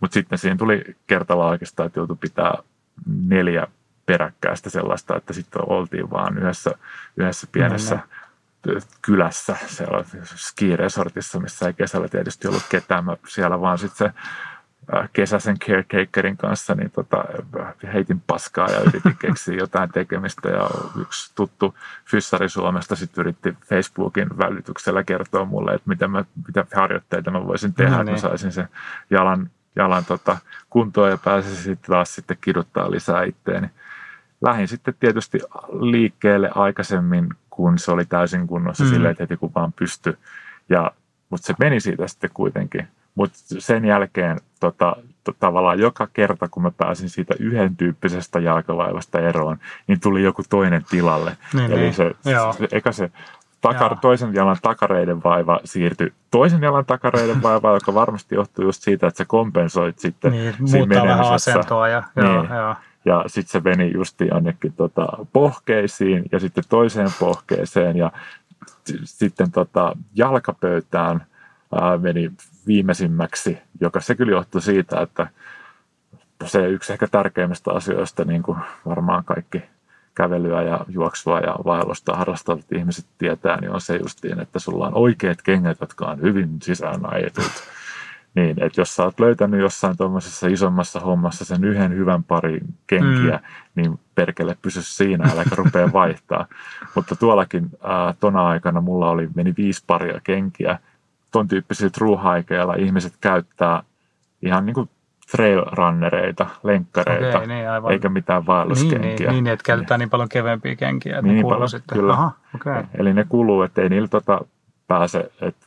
Mutta 0.00 0.14
sitten 0.14 0.38
siihen 0.38 0.58
tuli 0.58 0.96
kertalla 1.06 1.46
oikeastaan, 1.46 1.86
että 1.86 2.00
joutui 2.00 2.16
pitää 2.20 2.54
neljä 3.06 3.66
peräkkäistä 4.06 4.70
sellaista, 4.70 5.16
että 5.16 5.32
sitten 5.32 5.62
oltiin 5.66 6.10
vaan 6.10 6.38
yhdessä, 6.38 6.70
yhdessä 7.16 7.46
pienessä 7.52 7.98
no, 8.66 8.74
no. 8.74 8.80
kylässä, 9.02 9.56
siellä 9.66 10.04
ski-resortissa, 10.24 11.40
missä 11.40 11.66
ei 11.66 11.74
kesällä 11.74 12.08
tietysti 12.08 12.48
ollut 12.48 12.66
ketään. 12.68 13.04
Mä 13.04 13.16
siellä 13.26 13.60
vaan 13.60 13.78
sitten 13.78 13.96
se 14.08 14.20
Äh, 14.96 15.08
kesäisen 15.12 15.58
caretakerin 15.58 16.36
kanssa, 16.36 16.74
niin 16.74 16.90
tota, 16.90 17.24
heitin 17.92 18.22
paskaa 18.26 18.68
ja 18.70 18.80
yritin 18.80 19.16
keksiä 19.26 19.54
jotain 19.54 19.92
tekemistä. 19.92 20.48
Ja 20.48 20.70
yksi 21.00 21.32
tuttu 21.34 21.74
fyssari 22.04 22.48
Suomesta 22.48 22.96
sitten 22.96 23.22
yritti 23.22 23.56
Facebookin 23.66 24.38
välityksellä 24.38 25.04
kertoa 25.04 25.44
mulle, 25.44 25.74
että 25.74 25.88
mitä, 25.88 26.08
mä, 26.08 26.24
mitä 26.46 26.66
harjoitteita 26.74 27.30
mä 27.30 27.46
voisin 27.46 27.74
tehdä, 27.74 27.96
no 27.96 28.02
niin. 28.02 28.14
että 28.14 28.26
mä 28.26 28.30
saisin 28.30 28.52
sen 28.52 28.68
jalan, 29.10 29.50
jalan 29.76 30.04
tota, 30.04 30.36
kuntoon 30.70 31.10
ja 31.10 31.18
pääsisin 31.18 31.64
sitten 31.64 31.90
taas 31.90 32.14
sitten 32.14 32.38
kiduttaa 32.40 32.90
lisää 32.90 33.24
itteeni. 33.24 33.70
Lähin 34.40 34.68
sitten 34.68 34.94
tietysti 35.00 35.38
liikkeelle 35.80 36.50
aikaisemmin, 36.54 37.28
kun 37.50 37.78
se 37.78 37.90
oli 37.90 38.04
täysin 38.04 38.46
kunnossa 38.46 38.84
mm. 38.84 38.90
silleen, 38.90 39.10
että 39.10 39.22
heti 39.22 39.36
kun 39.36 39.52
vaan 39.54 39.72
pystyi. 39.72 40.14
Ja, 40.68 40.90
mutta 41.30 41.46
se 41.46 41.54
meni 41.58 41.80
siitä 41.80 42.08
sitten 42.08 42.30
kuitenkin 42.34 42.88
mutta 43.18 43.38
sen 43.58 43.84
jälkeen 43.84 44.40
tota, 44.60 44.96
to, 45.24 45.32
tavallaan 45.40 45.78
joka 45.78 46.08
kerta, 46.12 46.48
kun 46.48 46.62
mä 46.62 46.70
pääsin 46.70 47.10
siitä 47.10 47.34
yhden 47.38 47.76
tyyppisestä 47.76 48.40
jalkavaivasta 48.40 49.20
eroon, 49.20 49.58
niin 49.86 50.00
tuli 50.00 50.22
joku 50.22 50.42
toinen 50.48 50.84
tilalle. 50.90 51.36
Niin, 51.54 51.72
Eli 51.72 51.80
niin. 51.80 51.94
se, 51.94 52.14
se, 52.22 52.68
eikä 52.72 52.92
se 52.92 53.10
takar, 53.60 53.98
toisen 53.98 54.34
jalan 54.34 54.56
takareiden 54.62 55.22
vaiva 55.24 55.60
siirtyi 55.64 56.12
toisen 56.30 56.62
jalan 56.62 56.84
takareiden 56.84 57.42
vaivaan, 57.42 57.74
joka 57.74 57.94
varmasti 57.94 58.34
johtuu 58.34 58.64
just 58.64 58.82
siitä, 58.82 59.06
että 59.06 59.18
sä 59.18 59.24
kompensoit 59.24 59.98
sitten 59.98 60.32
niin, 60.32 60.54
siinä 60.64 61.02
vähän 61.02 61.20
asentoa 61.20 61.88
ja, 61.88 62.02
niin. 62.16 62.26
joo, 62.26 62.44
joo. 62.44 62.74
Ja 63.04 63.24
sitten 63.26 63.52
se 63.52 63.70
meni 63.70 63.92
just 63.94 64.20
jonnekin 64.20 64.72
tota, 64.72 65.06
pohkeisiin 65.32 66.24
ja 66.32 66.40
sitten 66.40 66.64
toiseen 66.68 67.10
pohkeeseen 67.20 67.96
ja 67.96 68.12
sitten 69.04 69.50
tota, 69.52 69.96
jalkapöytään 70.14 71.26
ää, 71.80 71.98
meni 71.98 72.30
viimeisimmäksi, 72.66 73.58
joka 73.80 74.00
se 74.00 74.14
kyllä 74.14 74.32
johtui 74.32 74.62
siitä, 74.62 75.00
että 75.00 75.26
se 76.44 76.66
yksi 76.66 76.92
ehkä 76.92 77.06
tärkeimmistä 77.06 77.70
asioista, 77.72 78.24
niin 78.24 78.42
kuin 78.42 78.58
varmaan 78.86 79.24
kaikki 79.24 79.62
kävelyä 80.18 80.62
ja 80.62 80.84
juoksua 80.88 81.40
ja 81.40 81.56
vaellusta 81.64 82.16
harrastavat 82.16 82.72
ihmiset 82.72 83.06
tietää, 83.18 83.60
niin 83.60 83.70
on 83.70 83.80
se 83.80 83.96
justiin, 83.96 84.40
että 84.40 84.58
sulla 84.58 84.86
on 84.86 84.94
oikeat 84.94 85.42
kengät, 85.42 85.80
jotka 85.80 86.06
on 86.06 86.22
hyvin 86.22 86.48
sisään 86.62 87.14
ajetut. 87.14 87.52
Niin, 88.34 88.62
että 88.62 88.80
jos 88.80 88.96
sä 88.96 89.04
oot 89.04 89.20
löytänyt 89.20 89.60
jossain 89.60 89.96
tuommoisessa 89.96 90.46
isommassa 90.46 91.00
hommassa 91.00 91.44
sen 91.44 91.64
yhden 91.64 91.96
hyvän 91.96 92.24
parin 92.24 92.74
kenkiä, 92.86 93.36
mm. 93.36 93.42
niin 93.74 94.00
perkele 94.14 94.56
pysy 94.62 94.82
siinä, 94.82 95.30
äläkä 95.32 95.54
rupea 95.54 95.92
vaihtaa. 96.02 96.46
Mutta 96.94 97.16
tuollakin 97.16 97.70
ää, 97.82 98.14
tona 98.20 98.48
aikana 98.48 98.80
mulla 98.80 99.10
oli, 99.10 99.28
meni 99.34 99.54
viisi 99.56 99.84
paria 99.86 100.20
kenkiä. 100.24 100.78
Ton 101.30 101.48
tyyppisillä 101.48 101.90
truuhaikeilla 101.90 102.74
ihmiset 102.74 103.14
käyttää 103.20 103.82
ihan 104.42 104.66
niin 104.66 104.74
kuin 104.74 104.90
trailrunnereita, 105.30 106.46
lenkkareita, 106.62 107.36
Okei, 107.38 107.48
niin, 107.48 107.70
aivan. 107.70 107.92
eikä 107.92 108.08
mitään 108.08 108.40
Niin, 108.40 108.46
vaelluskenkiä. 108.46 109.30
niin, 109.30 109.44
niin, 109.44 109.46
että 109.46 109.64
käytetään 109.64 110.00
niin 110.00 110.10
paljon 110.10 110.28
keveämpiä 110.28 110.76
kenkiä, 110.76 111.18
että 111.18 111.22
Niin 111.32 111.36
ne 111.46 111.48
paljon, 111.50 111.68
sitten. 111.68 111.98
kyllä. 111.98 112.12
Aha, 112.12 112.30
okei. 112.54 112.82
Eli 112.98 113.14
ne 113.14 113.24
kuluu, 113.28 113.62
että 113.62 113.82
ei 113.82 113.88
niillä 113.88 114.08
tota 114.08 114.40
pääse, 114.86 115.30
että 115.40 115.66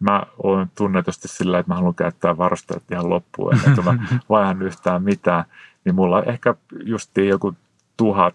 mä 0.00 0.22
oon 0.42 0.66
tunnetusti 0.76 1.28
sillä, 1.28 1.58
että 1.58 1.70
mä 1.72 1.76
haluan 1.76 1.94
käyttää 1.94 2.36
varusteet 2.38 2.82
ihan 2.90 3.10
loppuun, 3.10 3.54
ennen 3.54 3.74
kuin 3.74 3.84
mä 3.84 4.06
vaihan 4.30 4.62
yhtään 4.62 5.02
mitään, 5.02 5.44
niin 5.84 5.94
mulla 5.94 6.22
ehkä 6.22 6.54
justiin 6.84 7.28
joku 7.28 7.54
tuhat 7.96 8.34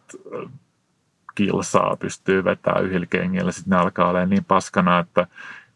kilsaa 1.35 1.95
pystyy 1.99 2.43
vetämään 2.43 2.85
yhdellä 2.85 3.05
kengillä, 3.09 3.51
sitten 3.51 3.71
ne 3.71 3.77
alkaa 3.77 4.09
olemaan 4.09 4.29
niin 4.29 4.45
paskana, 4.45 4.99
että 4.99 5.27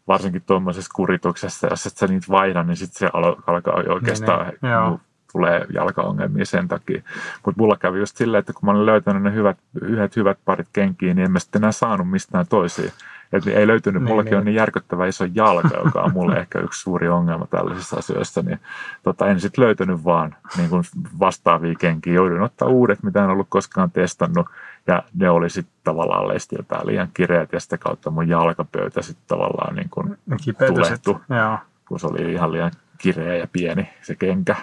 varsinkin 0.08 0.42
tuommoisessa 0.46 0.90
kurituksessa, 0.94 1.66
jos 1.70 1.86
et 1.86 1.96
sä 1.96 2.06
niitä 2.06 2.26
vaihda, 2.30 2.62
niin 2.62 2.76
sitten 2.76 2.98
se 2.98 3.10
alkaa 3.46 3.74
oikeastaan, 3.88 4.46
niin, 4.46 4.72
joo. 4.72 4.90
niin, 4.90 5.00
tulee 5.32 5.66
jalkaongelmia 5.72 6.44
sen 6.44 6.68
takia. 6.68 7.02
Mutta 7.46 7.60
mulla 7.60 7.76
kävi 7.76 7.98
just 7.98 8.16
silleen, 8.16 8.38
että 8.38 8.52
kun 8.52 8.66
mä 8.66 8.70
olin 8.70 8.86
löytänyt 8.86 9.22
ne 9.22 9.32
hyvät, 9.32 9.58
yhdet 9.82 10.16
hyvät 10.16 10.38
parit 10.44 10.68
kenkiä, 10.72 11.14
niin 11.14 11.24
en 11.24 11.30
mä 11.30 11.38
sitten 11.38 11.60
enää 11.60 11.72
saanut 11.72 12.10
mistään 12.10 12.46
toisia. 12.46 12.92
Et 13.32 13.46
ei 13.46 13.66
löytynyt, 13.66 14.02
Niin, 14.02 14.08
mullakin 14.08 14.30
niin. 14.30 14.38
on 14.38 14.44
niin 14.44 14.54
järkyttävä 14.54 15.06
iso 15.06 15.24
jalka, 15.34 15.76
joka 15.84 16.02
on 16.02 16.12
mulle 16.12 16.36
ehkä 16.36 16.58
yksi 16.58 16.80
suuri 16.80 17.08
ongelma 17.08 17.46
tällaisissa 17.46 17.96
asioissa, 17.96 18.42
niin 18.42 18.60
tota, 19.02 19.26
en 19.26 19.40
sitten 19.40 19.64
löytänyt 19.64 20.04
vaan 20.04 20.36
niin 20.56 20.70
kuin 20.70 20.82
vastaavia 21.20 21.74
kenkiä. 21.78 22.12
Jouduin 22.12 22.42
ottaa 22.42 22.68
uudet, 22.68 23.02
mitä 23.02 23.24
en 23.24 23.30
ollut 23.30 23.46
koskaan 23.50 23.90
testannut, 23.90 24.46
ja 24.86 25.02
ne 25.14 25.30
oli 25.30 25.50
sitten 25.50 25.74
tavallaan 25.84 26.28
lestiltään 26.28 26.86
liian 26.86 27.08
kireät, 27.14 27.52
ja 27.52 27.60
sitä 27.60 27.78
kautta 27.78 28.10
mun 28.10 28.28
jalkapöytä 28.28 29.02
sitten 29.02 29.24
tavallaan 29.28 29.74
niin 29.74 29.90
kuin 29.90 30.18
Kipeytys, 30.44 30.74
tulehtu, 30.74 31.20
Joo. 31.28 31.58
kun 31.88 32.00
se 32.00 32.06
oli 32.06 32.32
ihan 32.32 32.52
liian 32.52 32.70
kireä 32.98 33.36
ja 33.36 33.46
pieni 33.52 33.88
se 34.02 34.14
kenkä. 34.14 34.56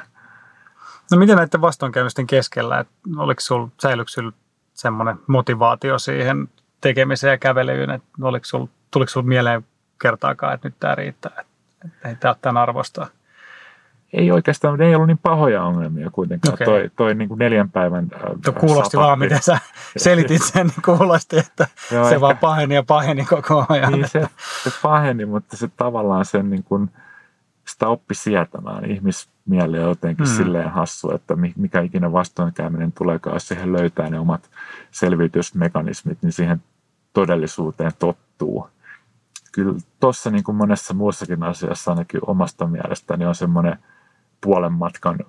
No 1.12 1.18
miten 1.18 1.38
näiden 1.38 1.62
vastoinkäymisten 1.62 2.28
keskellä, 2.28 2.80
että 2.80 2.94
oliko 3.18 3.42
sul, 3.42 3.68
säilyykö 3.82 4.12
sulla 4.12 4.32
semmoinen 4.74 5.20
motivaatio 5.28 6.00
siihen 6.00 6.50
tekemiseen 6.84 7.32
ja 7.32 7.38
kävelyyn, 7.38 7.90
että 7.90 8.08
oliko 8.22 8.46
sul, 8.46 8.66
tuliko 8.92 9.10
sinulle 9.10 9.28
mieleen 9.30 9.66
kertaakaan, 10.02 10.54
että 10.54 10.68
nyt 10.68 10.76
tämä 10.80 10.96
riittää, 10.96 11.32
että 11.86 12.10
ei 12.10 12.16
tämä 12.16 12.30
ole 12.32 12.38
tämän 12.42 12.62
arvosta? 12.62 13.08
Ei 14.14 14.32
oikeastaan, 14.32 14.80
ne 14.80 14.86
ei 14.86 14.96
ollut 14.96 15.08
niin 15.08 15.18
pahoja 15.18 15.64
ongelmia 15.64 16.10
kuitenkaan. 16.12 16.54
Okei. 16.54 16.66
Toi, 16.66 16.92
toi 16.96 17.16
niin 17.16 17.30
kuin 17.30 17.38
neljän 17.38 17.72
päivän 17.72 18.08
äh, 18.14 18.20
kuulosti 18.60 18.92
sapatti. 18.92 18.98
vaan, 18.98 19.20
miten 19.20 19.42
sä 19.42 19.58
selitit 19.98 20.44
sen, 20.44 20.68
niin 20.68 20.82
kuulosti, 20.98 21.38
että 21.38 21.68
Joo, 21.92 22.04
se 22.04 22.10
ehkä- 22.10 22.22
vaan 22.22 22.38
paheni 22.38 22.76
ja 22.76 22.84
paheni 22.84 23.26
koko 23.26 23.66
ajan. 23.70 23.92
Niin 23.94 24.08
se, 24.10 24.28
se 24.64 24.72
paheni, 24.82 25.26
mutta 25.26 25.58
se 25.58 25.68
tavallaan 25.78 26.26
sen 26.26 26.50
niin 26.50 26.64
kuin, 26.64 26.90
sitä 27.68 27.88
oppi 27.88 28.16
sietämään. 28.16 28.86
Ihmismieli 28.86 29.80
on 29.80 29.90
jotenkin 29.90 30.26
Mm. 30.28 30.34
silleen 30.34 30.72
hassu, 30.72 31.12
että 31.12 31.36
mi- 31.36 31.54
mikä 31.56 31.82
ikinä 31.82 32.12
vastoinkäyminen 32.12 32.92
tuleekaan, 32.92 33.36
jos 33.36 33.48
siihen 33.48 33.74
löytää 33.74 34.10
ne 34.10 34.20
omat 34.20 34.50
selviytysmekanismit, 34.92 36.18
niin 36.22 36.32
siihen 36.32 36.62
todellisuuteen 37.14 37.92
tottuu. 38.00 38.70
Kyllä 39.52 39.74
tuossa 40.00 40.30
niin 40.30 40.44
kuin 40.44 40.56
monessa 40.56 40.94
muussakin 40.94 41.44
asiassa 41.44 41.92
ainakin 41.92 42.22
omasta 42.28 42.68
mielestäni 42.68 43.26
on 43.26 43.36
semmoinen 43.36 43.78
puolen 44.42 44.74
matkan 44.74 45.20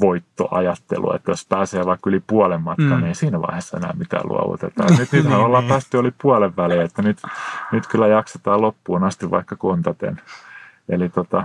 voittoajattelu, 0.00 1.12
että 1.14 1.30
jos 1.30 1.46
pääsee 1.46 1.86
vaikka 1.86 2.10
yli 2.10 2.22
puolen 2.26 2.62
matkan, 2.62 2.86
Mm. 2.86 2.96
niin 2.96 3.06
ei 3.06 3.14
siinä 3.14 3.40
vaiheessa 3.40 3.76
enää 3.76 3.92
mitään 3.98 4.28
luovutetaan. 4.28 4.90
Nyt, 4.98 5.12
nythän 5.12 5.32
Niin, 5.32 5.44
ollaan 5.44 5.64
niin. 5.64 5.68
päästy 5.68 5.98
yli 5.98 6.12
puolen 6.22 6.56
väliin, 6.56 6.80
että 6.80 7.02
nyt, 7.02 7.22
nyt 7.72 7.86
kyllä 7.86 8.06
jaksetaan 8.06 8.60
loppuun 8.62 9.04
asti 9.04 9.30
vaikka 9.30 9.56
kontaten. 9.56 10.20
Eli 10.88 11.08
tota, 11.08 11.44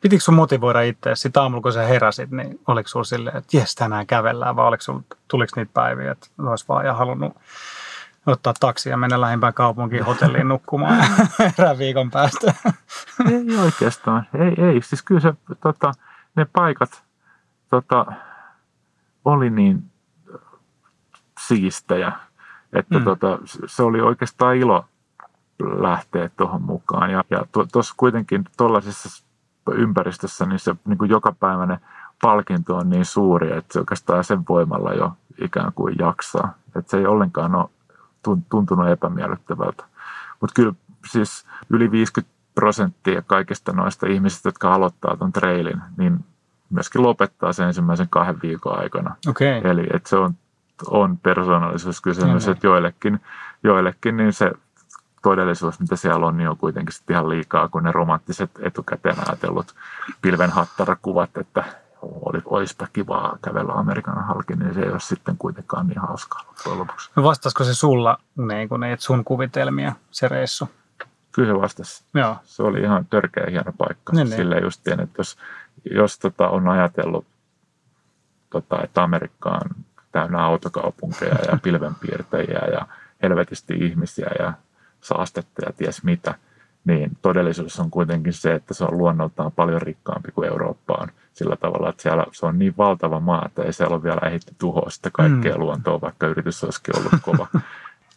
Pitikö 0.00 0.22
sun 0.22 0.34
motivoida 0.34 0.80
itse 0.80 1.10
sitä 1.14 1.42
aamulla, 1.42 1.62
kun 1.62 1.72
sä 1.72 1.82
heräsit, 1.82 2.30
niin 2.30 2.60
oliko 2.66 2.88
sulla 2.88 3.04
silleen, 3.04 3.36
että 3.36 3.56
jes, 3.56 3.74
tänään 3.74 4.06
kävellään, 4.06 4.56
vai 4.56 4.66
oliko 4.66 4.82
sulla, 4.82 5.02
tuliko 5.28 5.52
niitä 5.56 5.70
päiviä, 5.74 6.12
että 6.12 6.26
olisi 6.38 6.64
vaan 6.68 6.86
ja 6.86 6.94
halunnut 6.94 7.36
ottaa 8.26 8.54
taksi 8.60 8.88
ja 8.90 8.96
mennä 8.96 9.20
lähimpään 9.20 9.54
kaupunkiin 9.54 10.04
hotelliin 10.04 10.48
nukkumaan 10.48 11.04
erään 11.58 11.78
viikon 11.78 12.10
päästä? 12.10 12.54
ei 13.30 13.58
oikeastaan, 13.58 14.26
ei, 14.34 14.64
ei. 14.66 14.82
Siis 14.82 15.02
kyllä 15.02 15.20
se, 15.20 15.34
tota, 15.60 15.92
ne 16.36 16.46
paikat 16.52 17.02
tota, 17.70 18.06
oli 19.24 19.50
niin 19.50 19.90
siistejä, 21.46 22.12
että 22.72 22.98
Mm. 22.98 23.04
tota, 23.04 23.38
se 23.66 23.82
oli 23.82 24.00
oikeastaan 24.00 24.56
ilo 24.56 24.84
lähteä 25.60 26.30
tuohon 26.36 26.62
mukaan. 26.62 27.10
Ja, 27.10 27.24
ja 27.30 27.44
tuossa 27.72 27.94
kuitenkin 27.96 28.44
tuollaisessa 28.56 29.24
ympäristössä 29.72 30.46
niin 30.46 30.58
se 30.58 30.74
niin 30.84 30.98
kuin 30.98 31.10
jokapäiväinen 31.10 31.80
palkinto 32.22 32.76
on 32.76 32.90
niin 32.90 33.04
suuri, 33.04 33.56
että 33.56 33.72
se 33.72 33.78
oikeastaan 33.78 34.24
sen 34.24 34.42
voimalla 34.48 34.92
jo 34.92 35.12
ikään 35.38 35.72
kuin 35.72 35.94
jaksaa. 35.98 36.54
Että 36.76 36.90
se 36.90 36.96
ei 36.98 37.06
ollenkaan 37.06 37.54
ole 37.54 37.68
tuntunut 38.22 38.88
epämiellyttävältä. 38.88 39.84
Mutta 40.40 40.54
kyllä 40.54 40.72
siis 41.10 41.46
yli 41.70 41.90
50 41.90 42.34
prosenttia 42.54 43.22
kaikista 43.22 43.72
noista 43.72 44.06
ihmisistä, 44.06 44.48
jotka 44.48 44.74
aloittaa 44.74 45.16
tuon 45.16 45.32
trailin, 45.32 45.82
niin 45.96 46.24
myöskin 46.70 47.02
lopettaa 47.02 47.52
sen 47.52 47.66
ensimmäisen 47.66 48.08
kahden 48.10 48.42
viikon 48.42 48.78
aikana. 48.78 49.16
Okay. 49.28 49.60
Eli 49.64 49.86
että 49.94 50.08
se 50.08 50.16
on, 50.16 50.34
on 50.86 51.18
persoonallisuuskysymys, 51.18 52.48
että 52.48 52.66
joillekin, 52.66 53.20
joillekin 53.64 54.16
niin 54.16 54.32
se 54.32 54.52
todellisuus, 55.22 55.80
mitä 55.80 55.96
siellä 55.96 56.26
on, 56.26 56.36
niin 56.36 56.48
on 56.48 56.56
kuitenkin 56.56 56.92
sitten 56.92 57.14
ihan 57.14 57.28
liikaa, 57.28 57.68
kun 57.68 57.82
ne 57.82 57.92
romanttiset 57.92 58.50
etukäteen 58.62 59.16
ajatellut 59.28 59.74
pilvenhattarakuvat, 60.22 61.30
että 61.36 61.64
olisipa 62.44 62.88
kivaa 62.92 63.38
kävellä 63.44 63.72
Amerikan 63.72 64.24
halki, 64.24 64.54
niin 64.56 64.74
se 64.74 64.80
ei 64.80 64.90
ole 64.90 65.00
sitten 65.00 65.36
kuitenkaan 65.38 65.86
niin 65.86 66.00
hauskaa 66.00 66.42
loppujen 66.46 66.78
lopuksi. 66.78 67.10
No 67.16 67.22
vastaisiko 67.22 67.64
se 67.64 67.74
sulla 67.74 68.18
niin 68.36 68.68
kuin 68.68 68.80
niitä 68.80 69.02
sun 69.02 69.24
kuvitelmia, 69.24 69.92
se 70.10 70.28
reissu? 70.28 70.68
Kyllä 71.32 71.54
se 71.54 71.60
vastasi. 71.60 72.04
Joo. 72.14 72.36
Se 72.44 72.62
oli 72.62 72.80
ihan 72.80 73.06
törkeä 73.06 73.46
hieno 73.50 73.72
paikka. 73.78 74.12
Niin, 74.12 74.30
Niin, 74.30 74.50
niin. 74.50 74.62
Justiin, 74.62 75.00
että 75.00 75.20
jos, 75.20 75.38
jos 75.90 76.18
tota, 76.18 76.48
on 76.48 76.68
ajatellut, 76.68 77.26
tota, 78.50 78.82
että 78.82 79.02
Amerikka 79.02 79.50
on 79.50 79.84
täynnä 80.12 80.44
autokaupunkeja 80.44 81.36
ja 81.46 81.58
pilvenpiirtäjiä 81.62 82.60
ja 82.72 82.86
helvetisti 83.22 83.74
ihmisiä 83.74 84.30
ja 84.38 84.52
saastetta 85.00 85.62
ja 85.66 85.72
ties 85.72 86.02
mitä, 86.02 86.34
niin 86.84 87.10
todellisuus 87.22 87.80
on 87.80 87.90
kuitenkin 87.90 88.32
se, 88.32 88.54
että 88.54 88.74
se 88.74 88.84
on 88.84 88.98
luonnoltaan 88.98 89.52
paljon 89.52 89.82
rikkaampi 89.82 90.32
kuin 90.32 90.48
Eurooppa 90.48 90.94
on. 91.00 91.08
Sillä 91.32 91.56
tavalla, 91.56 91.88
että 91.88 92.02
siellä 92.02 92.24
se 92.32 92.46
on 92.46 92.58
niin 92.58 92.74
valtava 92.78 93.20
maa, 93.20 93.42
että 93.46 93.62
ei 93.62 93.72
siellä 93.72 93.94
ole 93.94 94.02
vielä 94.02 94.20
ehditty 94.26 94.54
tuhoa 94.58 94.90
sitä 94.90 95.10
kaikkea 95.12 95.54
Mm. 95.54 95.60
luontoa, 95.60 96.00
vaikka 96.00 96.26
yritys 96.26 96.64
olisikin 96.64 96.98
ollut 96.98 97.12
kova. 97.22 97.46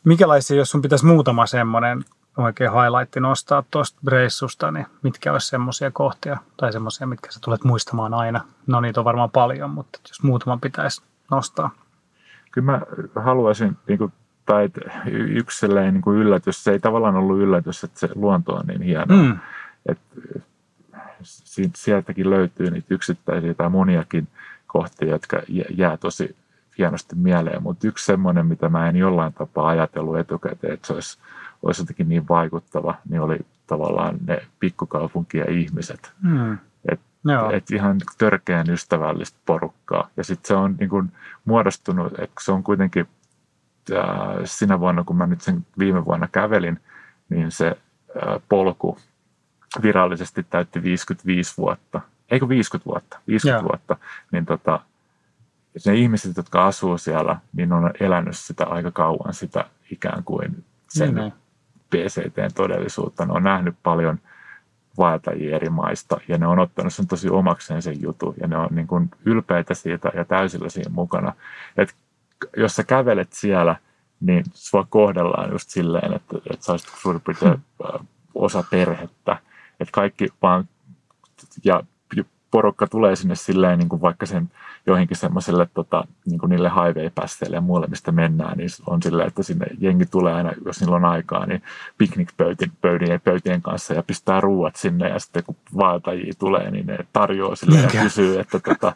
Mikälaisia, 0.03 0.57
jos 0.57 0.71
sun 0.71 0.81
pitäisi 0.81 1.05
muutama 1.05 1.45
semmoinen 1.45 2.05
oikein 2.37 2.71
highlight 2.71 3.15
nostaa 3.15 3.63
tuosta 3.71 3.99
reissusta, 4.07 4.71
niin 4.71 4.85
mitkä 5.01 5.31
olisi 5.31 5.47
semmoisia 5.47 5.91
kohtia 5.91 6.37
tai 6.57 6.73
semmoisia, 6.73 7.07
mitkä 7.07 7.31
sä 7.31 7.39
tulet 7.43 7.63
muistamaan 7.63 8.13
aina? 8.13 8.41
No 8.67 8.81
niitä 8.81 8.99
on 9.01 9.05
varmaan 9.05 9.29
paljon, 9.31 9.69
mutta 9.69 9.99
jos 10.09 10.23
muutaman 10.23 10.59
pitäisi 10.59 11.01
nostaa. 11.31 11.69
kyllä 12.51 12.71
mä 12.71 12.81
haluaisin, 13.21 13.77
niin 13.87 13.97
kuin, 13.97 14.13
tai 14.45 14.69
yksi 15.11 15.59
sellainen 15.59 15.93
niin 15.93 16.01
kuin 16.01 16.17
yllätys, 16.17 16.63
se 16.63 16.71
ei 16.71 16.79
tavallaan 16.79 17.15
ollut 17.15 17.39
yllätys, 17.39 17.83
että 17.83 17.99
se 17.99 18.09
luonto 18.15 18.53
on 18.55 18.65
niin 18.67 18.81
hienoa. 18.81 19.23
Mm. 19.23 19.39
että 19.85 20.03
si- 21.23 21.71
sieltäkin 21.75 22.29
löytyy 22.29 22.71
niitä 22.71 22.87
yksittäisiä 22.93 23.53
tai 23.53 23.69
moniakin 23.69 24.27
kohtia, 24.67 25.07
jotka 25.09 25.41
jä- 25.47 25.65
jää 25.77 25.97
tosi 25.97 26.35
hienosti 26.77 27.15
mieleen, 27.15 27.63
mutta 27.63 27.87
yksi 27.87 28.05
semmoinen, 28.05 28.45
mitä 28.45 28.69
mä 28.69 28.89
en 28.89 28.95
jollain 28.95 29.33
tapaa 29.33 29.67
ajatellut 29.67 30.17
etukäteen, 30.17 30.73
että 30.73 30.87
se 30.87 30.93
olisi, 30.93 31.17
olisi 31.63 31.81
jotenkin 31.81 32.09
niin 32.09 32.27
vaikuttava, 32.29 32.95
niin 33.09 33.21
oli 33.21 33.39
tavallaan 33.67 34.15
ne 34.27 34.41
pikkukaupunkien 34.59 35.49
ihmiset. 35.49 36.11
Mm. 36.21 36.53
Et- 36.91 36.99
Joo. 37.25 37.51
Et 37.51 37.71
ihan 37.71 37.97
törkeän 38.17 38.69
ystävällistä 38.69 39.39
porukkaa. 39.45 40.09
Ja 40.17 40.23
sitten 40.23 40.47
se 40.47 40.53
on 40.53 40.75
niin 40.79 40.89
kuin 40.89 41.11
muodostunut, 41.45 42.13
että 42.19 42.35
se 42.41 42.51
on 42.51 42.63
kuitenkin 42.63 43.07
sinä 44.45 44.79
vuonna, 44.79 45.03
kun 45.03 45.15
mä 45.17 45.27
nyt 45.27 45.41
sen 45.41 45.65
viime 45.79 46.05
vuonna 46.05 46.27
kävelin, 46.31 46.79
niin 47.29 47.51
se 47.51 47.65
ää, 47.67 48.39
polku 48.49 48.97
virallisesti 49.81 50.45
täytti 50.49 50.83
55 50.83 51.53
vuotta. 51.57 52.01
Eikö 52.31 52.49
50 52.49 52.85
vuotta? 52.85 53.19
50 53.27 53.57
Joo. 53.59 53.69
vuotta. 53.69 53.97
Niin 54.31 54.45
tota, 54.45 54.79
ne 55.85 55.95
ihmiset, 55.95 56.37
jotka 56.37 56.67
asuu 56.67 56.97
siellä, 56.97 57.37
niin 57.53 57.73
on 57.73 57.91
elänyt 57.99 58.37
sitä 58.37 58.65
aika 58.65 58.91
kauan 58.91 59.33
sitä 59.33 59.65
ikään 59.91 60.23
kuin 60.23 60.63
sen 60.89 61.15
Niin, 61.15 61.15
niin. 61.15 61.33
PCT-todellisuutta. 61.89 63.25
Ne 63.25 63.33
on 63.33 63.43
nähnyt 63.43 63.75
paljon 63.83 64.19
vaeltajia 64.97 65.55
eri 65.55 65.69
maista 65.69 66.17
ja 66.27 66.37
ne 66.37 66.47
on 66.47 66.59
ottanut 66.59 66.93
sen 66.93 67.07
tosi 67.07 67.29
omakseen 67.29 67.81
sen 67.81 68.01
jutun 68.01 68.33
ja 68.41 68.47
ne 68.47 68.57
on 68.57 68.67
niin 68.71 68.87
kuin 68.87 69.11
ylpeitä 69.25 69.73
siitä 69.73 70.11
ja 70.15 70.25
täysillä 70.25 70.69
siinä 70.69 70.91
mukana. 70.93 71.33
Et 71.77 71.95
jos 72.57 72.75
sä 72.75 72.83
kävelet 72.83 73.33
siellä, 73.33 73.75
niin 74.21 74.43
sua 74.53 74.87
kohdellaan 74.89 75.51
just 75.51 75.69
silleen, 75.69 76.13
että, 76.13 76.37
että 76.49 76.65
sä 76.65 76.71
olisit 76.71 76.89
suurin 77.01 77.21
piirtein 77.21 77.61
osa 78.35 78.63
perhettä. 78.71 79.37
Että 79.79 79.91
kaikki 79.91 80.27
vaan, 80.41 80.69
ja 81.63 81.83
porukka 82.53 82.87
tulee 82.87 83.15
sinne 83.15 83.35
silleen 83.35 83.79
niin 83.79 83.89
kuin 83.89 84.01
vaikka 84.01 84.25
sen 84.25 84.49
joihinkin 84.85 85.17
semmoiselle 85.17 85.67
tota, 85.73 86.03
niin 86.25 86.39
kuin 86.39 86.49
niille 86.49 86.69
highway 86.69 87.09
ja 87.51 87.61
muulle, 87.61 87.87
mistä 87.87 88.11
mennään, 88.11 88.57
niin 88.57 88.69
on 88.87 89.03
silleen, 89.03 89.27
että 89.27 89.43
sinne 89.43 89.65
jengi 89.79 90.05
tulee 90.05 90.33
aina, 90.33 90.51
jos 90.65 90.79
niillä 90.79 90.95
on 90.95 91.05
aikaa, 91.05 91.45
niin 91.45 91.63
piknikpöydien 91.97 93.11
ja 93.11 93.19
pöytien 93.19 93.61
kanssa 93.61 93.93
ja 93.93 94.03
pistää 94.03 94.41
ruuat 94.41 94.75
sinne 94.75 95.09
ja 95.09 95.19
sitten 95.19 95.43
kun 95.43 95.55
vaeltajia 95.77 96.33
tulee, 96.39 96.71
niin 96.71 96.85
ne 96.85 96.97
tarjoaa 97.13 97.55
sille 97.55 97.79
ja 97.79 97.87
kysyy, 98.01 98.39
että, 98.39 98.59
tota, 98.59 98.93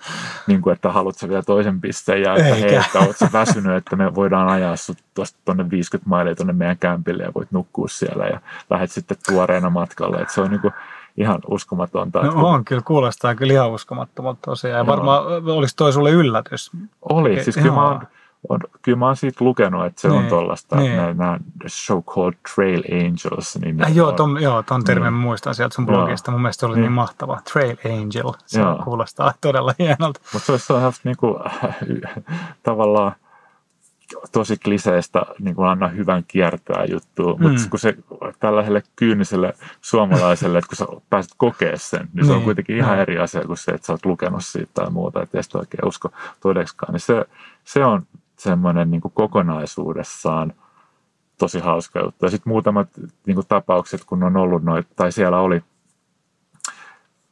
niin 0.47 0.61
kuin, 0.61 0.73
että 0.73 0.91
haluatko 0.91 1.29
vielä 1.29 1.43
toisen 1.43 1.81
pisteen 1.81 2.21
ja 2.21 2.35
että 2.35 2.55
hei, 2.55 2.75
että 2.75 2.99
ootko 2.99 3.25
väsynyt, 3.33 3.75
että 3.75 3.95
me 3.95 4.15
voidaan 4.15 4.49
ajaa 4.49 4.75
sut 4.75 4.97
tuosta 5.13 5.39
tuonne 5.45 5.69
50 5.69 6.09
mailia 6.09 6.35
tuonne 6.35 6.53
meidän 6.53 6.77
kämpille 6.77 7.23
ja 7.23 7.31
voit 7.35 7.51
nukkua 7.51 7.87
siellä 7.87 8.25
ja 8.27 8.41
lähdet 8.69 8.91
sitten 8.91 9.17
tuoreena 9.27 9.69
matkalle, 9.69 10.17
että 10.17 10.33
se 10.33 10.41
on 10.41 10.51
niin 10.51 10.61
kuin, 10.61 10.73
ihan 11.17 11.39
uskomatonta. 11.47 12.21
No 12.21 12.47
on, 12.47 12.65
kyllä 12.65 12.81
kuulostaa 12.81 13.35
kyllä 13.35 13.53
ihan 13.53 13.71
uskomattomalta 13.71 14.39
tosiaan. 14.41 14.77
Ja 14.77 14.87
varmaan 14.87 15.23
olisi 15.55 15.75
toi 15.75 15.93
sulle 15.93 16.11
yllätys. 16.11 16.71
Oli, 17.09 17.35
Ke- 17.35 17.43
siis 17.43 17.55
kyllä 17.55 17.75
mä, 17.75 17.87
oon, 17.87 18.01
on, 18.49 18.59
kyllä 18.81 18.97
mä 18.97 19.05
oon 19.05 19.15
siitä 19.15 19.45
lukenut, 19.45 19.85
että 19.85 20.01
se 20.01 20.07
niin, 20.07 20.17
on 20.17 20.25
tuollaista, 20.25 20.75
niin. 20.75 20.95
nämä, 20.95 21.13
nämä 21.13 21.39
show 21.67 22.03
called 22.03 22.37
Trail 22.55 22.83
Angels. 22.91 23.57
Niin 23.61 23.83
äh, 23.83 23.95
joo, 23.95 24.11
ton, 24.11 24.41
joo, 24.41 24.63
ton 24.63 24.83
termin 24.83 25.03
niin. 25.03 25.13
muistan 25.13 25.55
sieltä 25.55 25.75
sun 25.75 25.85
blogista. 25.85 26.31
Mun 26.31 26.41
mielestä 26.41 26.59
se 26.59 26.65
oli 26.65 26.75
niin, 26.75 26.81
niin 26.81 26.91
mahtava. 26.91 27.39
Trail 27.53 27.75
Angel, 27.85 28.33
se 28.45 28.59
joo. 28.59 28.81
kuulostaa 28.83 29.33
todella 29.41 29.73
hienolta. 29.79 30.19
Mutta 30.33 30.45
se 30.45 30.51
olisi 30.51 30.65
sellaista 30.65 31.01
niin 31.03 31.17
kuin, 31.17 31.35
tavallaan 32.63 33.15
tosi 34.31 34.57
kliseistä 34.57 35.21
niin 35.39 35.55
kuin 35.55 35.67
anna 35.67 35.87
hyvän 35.87 36.23
kiertää 36.27 36.85
juttua, 36.85 37.33
mm. 37.33 37.41
mutta 37.41 37.61
kun 37.69 37.79
se 37.79 37.97
tällaiselle 38.39 38.83
kyyniselle 38.95 39.53
suomalaiselle, 39.81 40.57
että 40.57 40.67
kun 40.67 40.77
sä 40.77 41.01
pääset 41.09 41.31
kokea 41.37 41.77
sen, 41.77 41.99
niin, 41.99 42.09
niin 42.13 42.25
se 42.25 42.31
on 42.31 42.37
niin, 42.37 42.45
kuitenkin 42.45 42.77
ihan 42.77 42.95
no. 42.95 43.01
eri 43.01 43.19
asia 43.19 43.41
kuin 43.41 43.57
se, 43.57 43.71
että 43.71 43.87
sä 43.87 43.93
oot 43.93 44.05
lukenut 44.05 44.45
siitä 44.45 44.71
tai 44.73 44.89
muuta, 44.89 45.21
että 45.21 45.41
sitä 45.41 45.57
oikein 45.57 45.87
usko 45.87 46.09
todeksikaan. 46.39 46.93
Niin 46.93 46.99
se, 46.99 47.25
se 47.63 47.85
on 47.85 48.07
semmoinen 48.39 48.91
niin 48.91 49.01
kokonaisuudessaan 49.13 50.53
tosi 51.37 51.59
hauska 51.59 51.99
juttu. 51.99 52.25
Ja 52.25 52.29
sitten 52.29 52.49
muutamat 52.51 52.89
niin 53.25 53.35
kuin 53.35 53.47
tapaukset, 53.47 54.03
kun 54.05 54.23
on 54.23 54.37
ollut 54.37 54.63
noin, 54.63 54.85
tai 54.95 55.11
siellä 55.11 55.39
oli 55.39 55.63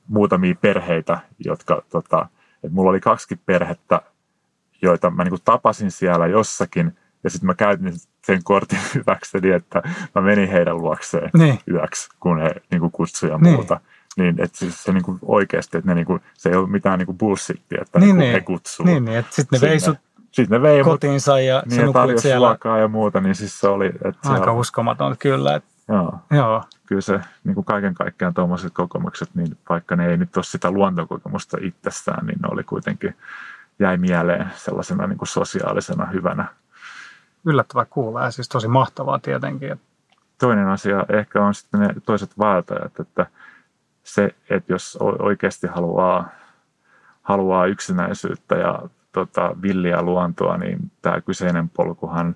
muutamia 0.07 0.55
perheitä, 0.61 1.19
jotka, 1.39 1.81
tota, 1.89 2.27
että 2.63 2.75
mulla 2.75 2.89
oli 2.89 2.99
kaksi 2.99 3.39
perhettä, 3.45 4.01
joita 4.81 5.09
mä 5.09 5.23
niin 5.23 5.39
tapasin 5.45 5.91
siellä 5.91 6.27
jossakin, 6.27 6.97
ja 7.23 7.29
sitten 7.29 7.47
mä 7.47 7.53
käytin 7.53 7.93
sen 8.25 8.43
kortin 8.43 8.79
hyväkseni, 8.95 9.51
että 9.51 9.81
mä 10.15 10.21
menin 10.21 10.49
heidän 10.49 10.77
luokseen 10.77 11.29
niin. 11.37 11.59
yöksi, 11.71 12.09
kun 12.19 12.41
he 12.41 12.55
niin 12.71 12.91
kutsuja 12.91 13.31
ja 13.31 13.37
niin. 13.37 13.53
muuta. 13.53 13.79
Niin, 14.17 14.41
että 14.41 14.57
siis 14.57 14.83
se 14.83 14.91
niin 14.91 15.03
kuin 15.03 15.19
oikeasti, 15.21 15.77
että 15.77 15.89
ne 15.89 15.95
niin 15.95 16.05
kuin, 16.05 16.21
se 16.33 16.49
ei 16.49 16.55
ole 16.55 16.69
mitään 16.69 16.99
niin 16.99 17.17
bullshittia, 17.17 17.81
että 17.81 17.99
niin, 17.99 18.17
niin, 18.17 18.31
he 18.31 18.41
kutsuu. 18.41 18.85
Niin, 18.85 19.05
niin 19.05 19.17
että 19.17 19.35
sitten 19.35 19.59
ne 19.61 19.67
vei 19.67 19.79
sut 19.79 19.97
sitten 20.35 20.61
ne 20.61 20.61
vei 20.61 20.83
kotiinsa 20.83 21.39
ja 21.39 21.63
niin, 21.65 21.75
se 21.75 21.85
nukuit 21.85 22.19
siellä. 22.19 22.57
ja 22.81 22.87
muuta, 22.87 23.21
niin 23.21 23.35
siis 23.35 23.59
se 23.59 23.67
oli... 23.67 23.85
Että 23.85 24.09
Aika 24.23 24.35
siellä... 24.35 24.51
uskomaton 24.51 25.15
kyllä. 25.19 25.55
Että... 25.55 25.69
Joo. 25.87 26.19
Joo. 26.31 26.63
Kyllä 26.85 27.01
se 27.01 27.19
niin 27.43 27.55
kuin 27.55 27.65
kaiken 27.65 27.93
kaikkiaan 27.93 28.33
tuommoiset 28.33 28.73
kokemukset, 28.73 29.29
niin 29.35 29.57
vaikka 29.69 29.95
ne 29.95 30.07
ei 30.07 30.17
nyt 30.17 30.37
ole 30.37 30.43
sitä 30.43 30.71
luontokokemusta 30.71 31.57
itsestään, 31.61 32.25
niin 32.25 32.39
ne 32.41 32.47
oli 32.51 32.63
kuitenkin 32.63 33.15
jäi 33.79 33.97
mieleen 33.97 34.51
sellaisena 34.55 35.07
niin 35.07 35.17
kuin 35.17 35.27
sosiaalisena 35.27 36.05
hyvänä. 36.05 36.45
Yllättävää 37.45 37.85
kuulla 37.85 38.23
ja 38.23 38.31
siis 38.31 38.49
tosi 38.49 38.67
mahtavaa 38.67 39.19
tietenkin. 39.19 39.81
Toinen 40.37 40.67
asia 40.67 41.05
ehkä 41.09 41.41
on 41.41 41.53
sitten 41.53 41.79
ne 41.79 41.89
toiset 42.05 42.37
vaeltajat, 42.37 42.99
että 42.99 43.25
se, 44.03 44.35
että 44.49 44.73
jos 44.73 44.97
oikeasti 45.01 45.67
haluaa, 45.67 46.29
haluaa 47.21 47.65
yksinäisyyttä 47.65 48.55
ja 48.55 48.79
tota, 49.11 49.55
villiä 49.61 50.01
luontoa, 50.01 50.57
niin 50.57 50.91
tämä 51.01 51.21
kyseinen 51.21 51.69
polkuhan 51.69 52.35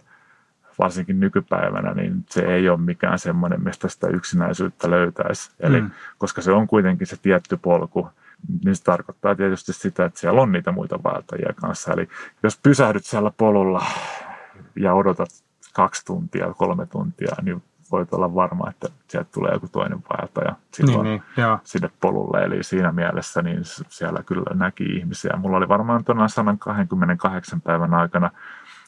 varsinkin 0.80 1.20
nykypäivänä, 1.20 1.94
niin 1.94 2.26
se 2.30 2.42
ei 2.42 2.70
ole 2.70 2.80
mikään 2.80 3.20
semmoinen, 3.20 3.64
mistä 3.64 3.88
sitä 3.88 4.08
yksinäisyyttä 4.08 4.90
löytäisi. 4.90 5.52
Eli 5.60 5.82
mm. 5.82 5.92
koska 6.18 6.42
se 6.42 6.52
on 6.52 6.68
kuitenkin 6.68 7.08
se 7.08 7.18
tietty 7.22 7.58
polku, 7.58 8.10
niin 8.66 8.76
se 8.76 8.84
tarkoittaa 8.84 9.36
tietysti 9.36 9.74
sitä, 9.74 10.06
että 10.06 10.20
siellä 10.20 10.42
on 10.42 10.52
niitä 10.52 10.72
muita 10.72 11.04
vaeltajia 11.04 11.54
kanssa. 11.56 11.94
Eli 11.94 12.08
jos 12.44 12.60
pysähdyt 12.64 13.06
siellä 13.06 13.32
polulla 13.38 13.86
ja 14.76 14.94
odotat 14.94 15.30
kaksi 15.74 16.06
tuntia, 16.06 16.54
kolme 16.54 16.86
tuntia, 16.86 17.36
niin 17.42 17.64
voit 17.92 18.14
olla 18.14 18.36
varma, 18.36 18.70
että 18.70 18.88
sieltä 19.08 19.30
tulee 19.34 19.54
joku 19.54 19.68
toinen 19.68 20.04
vaeltaja 20.10 20.56
silloin 20.74 21.04
niin, 21.04 21.24
niin, 21.38 21.60
sinne 21.64 21.90
polulle. 22.02 22.44
Eli 22.44 22.64
siinä 22.64 22.92
mielessä 22.92 23.42
niin 23.42 23.62
siellä 23.90 24.24
kyllä 24.24 24.56
näki 24.56 24.84
ihmisiä. 24.84 25.38
Mulla 25.38 25.58
oli 25.58 25.68
varmaan 25.68 26.04
tuona 26.04 26.28
128 26.28 27.62
päivän 27.62 27.94
aikana 27.94 28.32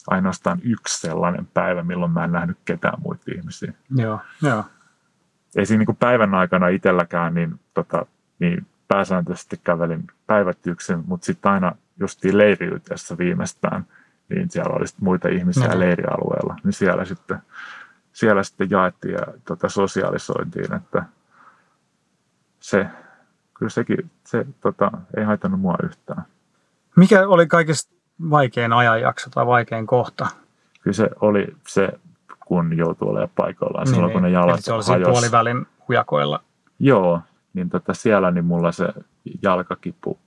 ainoastaan 0.08 0.60
yksi 0.64 1.02
sellainen 1.02 1.48
päivä, 1.54 1.84
milloin 1.84 2.12
mä 2.12 2.24
en 2.24 2.32
nähnyt 2.32 2.58
ketään 2.66 3.02
muita 3.02 3.24
ihmisiä. 3.38 3.74
Joo, 3.96 4.20
joo. 4.42 4.64
Ei 5.56 5.66
siinä 5.66 5.84
niin 5.88 5.96
päivän 5.96 6.36
aikana 6.36 6.68
itselläkään, 6.68 7.34
niin, 7.34 7.60
tota, 7.74 8.06
niin 8.40 8.68
pääsääntöisesti 8.92 9.60
kävelin 9.64 10.08
päivät 10.28 10.68
yksin, 10.68 11.04
mutta 11.08 11.26
sitten 11.26 11.52
aina 11.52 11.76
justiin 12.00 12.38
leiriyteessä 12.38 13.18
viimeistään, 13.18 13.86
niin 14.30 14.50
siellä 14.50 14.76
oli 14.76 14.86
muita 15.02 15.28
ihmisiä 15.28 15.68
no. 15.68 15.80
leirialueella, 15.80 16.56
niin 16.64 16.74
siellä 16.74 17.06
sitten, 17.06 17.38
siellä 18.14 18.44
sitten 18.44 18.70
jaettiin 18.70 19.14
ja 19.14 19.22
tota, 19.46 19.70
sosiaalisointiin, 19.70 20.74
että 20.74 21.04
se, 22.60 22.88
kyllä 23.54 23.70
sekin, 23.70 24.12
se 24.24 24.46
tota, 24.62 24.92
ei 25.18 25.24
haitannut 25.24 25.62
mua 25.62 25.76
yhtään. 25.84 26.24
Mikä 26.96 27.28
oli 27.28 27.48
kaikista 27.48 27.94
vaikein 28.30 28.74
ajanjakso 28.74 29.30
tai 29.30 29.46
vaikein 29.46 29.88
kohta? 29.88 30.28
Kyllä 30.82 30.96
se 30.96 31.10
oli 31.22 31.56
se, 31.68 31.90
kun 32.46 32.78
joutuu 32.78 33.10
olemaan 33.10 33.30
paikallaan 33.36 33.86
niin, 33.86 33.94
silloin, 33.94 34.14
kun 34.14 34.22
ne 34.22 34.28
niin. 34.28 34.34
jalat 34.34 34.68
Eli 34.68 34.84
se 34.84 34.94
oli 34.94 35.04
puolivälin 35.04 35.68
hujakoilla. 35.88 36.44
Joo, 36.80 37.22
niin 37.54 37.70
tota 37.70 37.94
siellä 37.94 38.32
niin 38.32 38.46
mulla 38.46 38.72
se 38.72 38.88
jalkakipu 39.42 40.20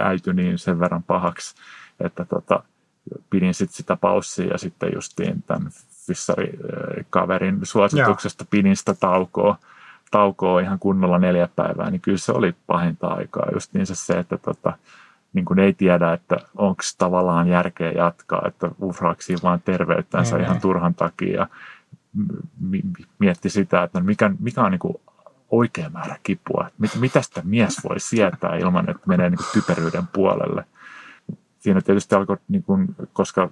äity 0.00 0.34
niin 0.34 0.58
sen 0.58 0.80
verran 0.80 1.02
pahaksi, 1.02 1.54
että 2.00 2.24
tota, 2.24 2.62
pidin 3.30 3.54
sit 3.54 3.70
sitä 3.70 3.96
paussia 3.96 4.46
ja 4.46 4.58
sitten 4.58 4.90
justiin 4.94 5.42
tämän 5.42 5.70
fissarikaverin 6.06 7.58
suosituksesta 7.62 8.42
Joo. 8.42 8.48
pidin 8.50 8.76
sitä 8.76 8.94
taukoa, 8.94 9.58
taukoa 10.10 10.60
ihan 10.60 10.78
kunnolla 10.78 11.18
neljä 11.18 11.48
päivää, 11.56 11.90
niin 11.90 12.00
kyllä 12.00 12.18
se 12.18 12.32
oli 12.32 12.54
pahinta 12.66 13.06
aikaa. 13.06 13.46
Just 13.52 13.74
niin 13.74 13.86
se, 13.86 13.94
se 13.94 14.18
että 14.18 14.38
tota, 14.38 14.72
niin 15.32 15.44
kuin 15.44 15.58
ei 15.58 15.72
tiedä, 15.72 16.12
että 16.12 16.36
onko 16.56 16.82
tavallaan 16.98 17.48
järkeä 17.48 17.92
jatkaa, 17.92 18.42
että 18.46 18.70
uhraaksi 18.78 19.34
vaan 19.42 19.62
terveyttänsä 19.64 20.36
niin, 20.36 20.44
ihan 20.44 20.54
niin. 20.54 20.62
turhan 20.62 20.94
takia. 20.94 21.46
Mietti 23.18 23.50
sitä, 23.50 23.82
että 23.82 24.00
mikä, 24.00 24.30
mikä 24.38 24.62
on 24.62 24.70
niin 24.70 24.78
kuin 24.78 24.94
oikea 25.50 25.90
määrä 25.90 26.16
kipua. 26.22 26.70
Mit, 26.78 26.90
mitä 27.00 27.22
sitä 27.22 27.42
mies 27.44 27.76
voi 27.88 28.00
sietää 28.00 28.56
ilman, 28.56 28.90
että 28.90 29.02
menee 29.06 29.30
niin 29.30 29.38
kuin 29.38 29.48
typeryyden 29.52 30.06
puolelle. 30.06 30.64
Siinä 31.58 31.80
tietysti 31.80 32.14
alkoi, 32.14 32.36
niin 32.48 32.62
kuin, 32.62 32.96
koska 33.12 33.50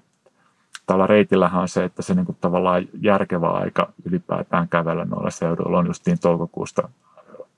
tällä 0.87 1.07
reitillähän 1.07 1.63
on 1.63 1.69
se, 1.69 1.85
että 1.85 2.03
se 2.03 2.15
niin 2.15 2.27
kuin 2.27 2.39
tavallaan 2.41 2.89
järkevä 3.01 3.49
aika 3.49 3.93
ylipäätään 4.05 4.69
kävellä 4.69 5.05
noilla 5.05 5.31
seuduilla 5.31 5.79
on 5.79 5.87
justiin 5.87 6.19
toukokuusta 6.19 6.89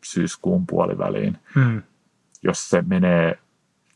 syyskuun 0.04 0.66
puoliväliin. 0.66 1.38
Hmm. 1.54 1.82
Jos 2.42 2.70
se 2.70 2.82
menee, 2.82 3.38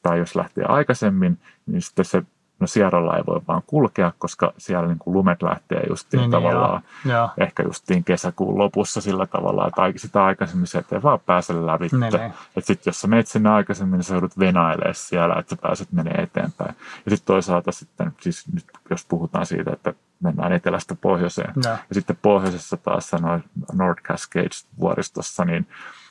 tai 0.03 0.19
jos 0.19 0.37
lähtee 0.37 0.65
aikaisemmin, 0.65 1.39
niin 1.67 1.83
sitten 1.83 2.05
se 2.05 2.23
No 2.65 2.69
Sierralla 2.69 3.17
ei 3.17 3.23
voi 3.27 3.41
vaan 3.49 3.63
kulkea, 3.67 4.13
koska 4.19 4.53
siellä 4.59 4.89
niin 4.89 4.99
kuin 4.99 5.15
lumet 5.15 5.43
lähtee 5.43 5.83
justiin 5.89 6.21
niin, 6.21 6.31
tavallaan 6.31 6.83
joo, 7.05 7.17
joo. 7.17 7.31
ehkä 7.39 7.63
justiin 7.63 8.05
kesäkuun 8.05 8.59
lopussa 8.59 9.01
sillä 9.01 9.27
tavalla, 9.27 9.67
että 9.69 9.83
sitä 9.97 10.25
aikaisemmin 10.25 10.67
se 10.67 10.85
ei 10.93 11.03
vaan 11.03 11.21
pääse 11.21 11.67
läpi. 11.67 11.89
Niin, 11.93 12.01
niin. 12.01 12.15
Että 12.57 12.67
sitten 12.67 12.91
jos 12.91 13.01
sä 13.01 13.09
menet 13.09 13.29
sinne 13.29 13.51
aikaisemmin, 13.51 13.99
niin 13.99 14.05
sä 14.05 14.15
joudut 14.15 14.39
venailemaan 14.39 14.95
siellä, 14.95 15.35
että 15.39 15.51
sä 15.51 15.63
pääset 15.63 15.93
menee 15.93 16.23
eteenpäin. 16.23 16.75
Ja 17.05 17.11
sitten 17.11 17.27
toisaalta 17.27 17.73
sitten, 17.73 18.13
siis 18.21 18.45
nyt 18.53 18.65
jos 18.91 19.07
puhutaan 19.07 19.47
siitä, 19.47 19.73
että 19.73 19.95
mennään 20.21 20.53
etelästä 20.53 20.95
pohjoiseen. 20.95 21.53
Ja, 21.65 21.71
ja 21.71 21.95
sitten 21.95 22.19
pohjoisessa 22.23 22.77
taas 22.77 23.11
sanoi 23.11 23.41
North 23.73 24.03
Cascades 24.03 24.67
vuoristossa, 24.81 25.45
niin 25.45 25.67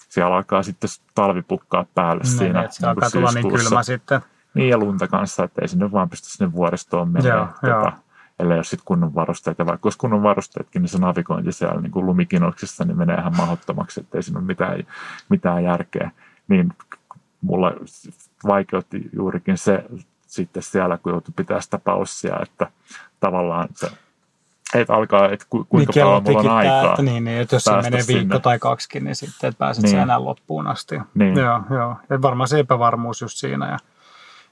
siellä 0.09 0.35
alkaa 0.35 0.63
sitten 0.63 0.89
talvi 1.15 1.41
pukkaa 1.41 1.85
päälle 1.95 2.23
niin, 2.23 2.37
siinä. 2.37 2.63
Että 2.63 2.75
se 2.75 2.81
niin 2.81 2.89
alkaa 2.89 3.09
tulla 3.09 3.31
niin 3.31 3.51
kylmä 3.51 3.83
sitten 3.83 4.21
Niin 4.53 4.69
ja 4.69 4.77
lunta 4.77 5.07
kanssa, 5.07 5.43
että 5.43 5.61
ei 5.61 5.67
sinne 5.67 5.91
vaan 5.91 6.09
pysty 6.09 6.29
sinne 6.29 6.51
vuoristoon 6.53 7.09
menemään. 7.09 7.39
Joo, 7.39 7.47
tota, 7.47 7.67
joo. 7.67 7.91
ellei 8.39 8.57
ole 8.57 8.63
sitten 8.63 8.85
kunnon 8.85 9.15
varusteet. 9.15 9.59
Ja 9.59 9.65
vaikka 9.65 9.85
olisi 9.85 9.97
kunnon 9.97 10.23
varusteetkin, 10.23 10.81
niin 10.81 10.89
se 10.89 10.97
navigointi 10.97 11.51
siellä 11.51 11.81
niin 11.81 11.91
kuin 11.91 12.05
lumikinoksissa 12.05 12.85
niin 12.85 12.97
menee 12.97 13.17
ihan 13.17 13.37
mahdottomaksi, 13.37 13.99
että 13.99 14.17
ei 14.17 14.23
siinä 14.23 14.39
ole 14.39 14.45
mitään, 14.45 14.83
mitään 15.29 15.63
järkeä. 15.63 16.11
Niin 16.47 16.73
mulla 17.41 17.73
vaikeutti 18.47 19.09
juurikin 19.13 19.57
se 19.57 19.85
sitten 20.27 20.63
siellä, 20.63 20.97
kun 20.97 21.11
joutui 21.11 21.33
pitää 21.35 21.61
sitä 21.61 21.77
paussia, 21.79 22.39
että 22.41 22.67
tavallaan 23.19 23.69
se 23.75 23.91
että 24.75 24.93
alkaa, 24.93 25.29
että 25.29 25.45
ku, 25.49 25.65
kuinka 25.69 25.91
niin, 25.95 26.05
paljon 26.05 26.23
mulla 26.23 26.39
on 26.39 26.57
aikaa. 26.57 26.89
Että 26.89 27.01
niin, 27.01 27.23
niin, 27.23 27.41
että 27.41 27.55
jos 27.55 27.63
se 27.63 27.71
menee 27.71 27.91
viikko 27.91 28.19
sinne. 28.19 28.39
tai 28.39 28.59
kaksikin, 28.59 29.03
niin 29.03 29.15
sitten 29.15 29.47
et 29.47 29.57
pääset 29.57 29.83
Niin. 29.83 29.97
enää 29.97 30.23
loppuun 30.23 30.67
asti. 30.67 30.99
Niin. 31.13 31.37
Joo, 31.37 31.61
joo. 31.69 31.95
Ja 32.09 32.21
varmaan 32.21 32.47
se 32.47 32.59
epävarmuus 32.59 33.21
just 33.21 33.37
siinä 33.37 33.69
ja 33.71 33.77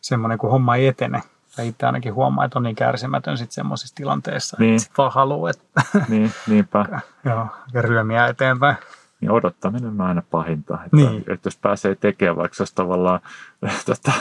semmoinen, 0.01 0.37
kun 0.37 0.51
homma 0.51 0.75
ei 0.75 0.87
etene. 0.87 1.23
Ja 1.57 1.63
itse 1.63 1.85
ainakin 1.85 2.13
huomaa, 2.13 2.45
että 2.45 2.59
on 2.59 2.63
niin 2.63 2.75
kärsimätön 2.75 3.37
sitten 3.37 3.53
semmoisissa 3.53 3.95
tilanteissa, 3.95 4.57
Niin. 4.59 4.73
että 4.75 4.83
sit 4.83 4.97
vaan 4.97 5.11
haluaa, 5.11 5.49
että 5.49 5.81
Niin, 6.09 6.31
niinpä. 6.47 6.85
joo, 7.25 7.47
ja 7.73 7.81
ryömiä 7.81 8.27
eteenpäin. 8.27 8.75
Niin 9.21 9.31
odottaminen 9.31 9.89
on 9.89 10.01
aina 10.01 10.23
pahinta. 10.31 10.73
Että, 10.73 10.97
Niin. 10.97 11.23
että 11.27 11.47
jos 11.47 11.57
pääsee 11.57 11.95
tekemään, 11.95 12.37
vaikka 12.37 12.55
se 12.55 12.61
olisi 12.63 12.75
tavallaan 12.75 13.19
tota, 13.85 14.11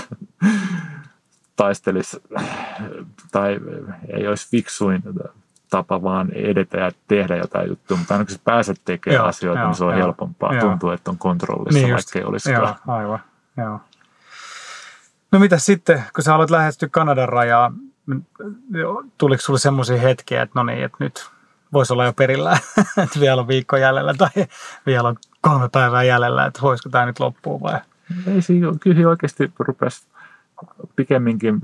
taistelisi 1.56 2.22
tai 3.32 3.60
ei 4.08 4.28
olisi 4.28 4.48
fiksuin 4.50 5.02
tapa 5.70 6.02
vaan 6.02 6.32
edetä 6.32 6.78
ja 6.78 6.90
tehdä 7.08 7.36
jotain 7.36 7.68
juttua, 7.68 7.96
mutta 7.96 8.14
aina 8.14 8.24
kun 8.24 8.34
sä 8.34 8.40
pääset 8.44 8.80
tekemään 8.84 9.18
Joo, 9.20 9.26
asioita, 9.28 9.60
joo, 9.60 9.68
niin 9.68 9.76
se 9.76 9.84
on 9.84 9.90
joo, 9.92 10.00
helpompaa. 10.00 10.54
joo. 10.54 10.60
Tuntuu, 10.68 10.90
että 10.90 11.10
on 11.10 11.18
kontrollissa, 11.18 11.78
Niin 11.78 11.84
niin 11.84 11.92
just. 11.92 12.08
vaikka 12.14 12.18
ei 12.18 12.24
olisikaan. 12.30 12.76
Joo, 12.86 12.96
aivan. 12.96 13.20
Joo. 13.56 13.80
No 15.32 15.38
mitä 15.38 15.58
sitten, 15.58 16.04
kun 16.14 16.24
sä 16.24 16.34
aloit 16.34 16.50
lähestyä 16.50 16.88
Kanadan 16.92 17.28
rajaa, 17.28 17.72
tuliko 19.18 19.42
sulle 19.42 19.58
semmoisia 19.58 20.00
hetkiä, 20.00 20.42
että 20.42 20.58
no 20.58 20.62
niin, 20.62 20.84
että 20.84 20.96
nyt 21.00 21.30
voisi 21.72 21.92
olla 21.92 22.04
jo 22.04 22.12
perillä, 22.12 22.58
että 23.04 23.20
vielä 23.20 23.40
on 23.40 23.48
viikko 23.48 23.76
jäljellä 23.76 24.14
tai 24.14 24.28
vielä 24.86 25.08
on 25.08 25.16
kolme 25.40 25.68
päivää 25.68 26.02
jäljellä, 26.02 26.46
että 26.46 26.60
voisiko 26.62 26.88
tämä 26.88 27.06
nyt 27.06 27.20
loppua 27.20 27.60
vai? 27.60 27.80
Ei 28.26 28.42
siinä, 28.42 28.66
kyllä 28.80 29.08
oikeasti 29.08 29.52
rupesi 29.58 30.06
pikemminkin, 30.96 31.60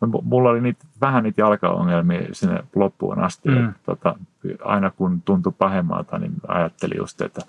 no, 0.00 0.08
mu- 0.08 0.22
mulla 0.22 0.50
oli 0.50 0.60
niitä, 0.60 0.84
vähän 1.00 1.22
niitä 1.22 1.40
jalkaongelmia 1.40 2.28
sinne 2.32 2.64
loppuun 2.74 3.18
asti. 3.18 3.48
Mm. 3.48 3.68
Että, 3.68 3.80
tota, 3.86 4.14
aina 4.64 4.90
kun 4.90 5.22
tuntui 5.22 5.52
pahemmalta, 5.58 6.18
niin 6.18 6.32
ajattelin 6.48 6.98
just, 6.98 7.20
että 7.20 7.40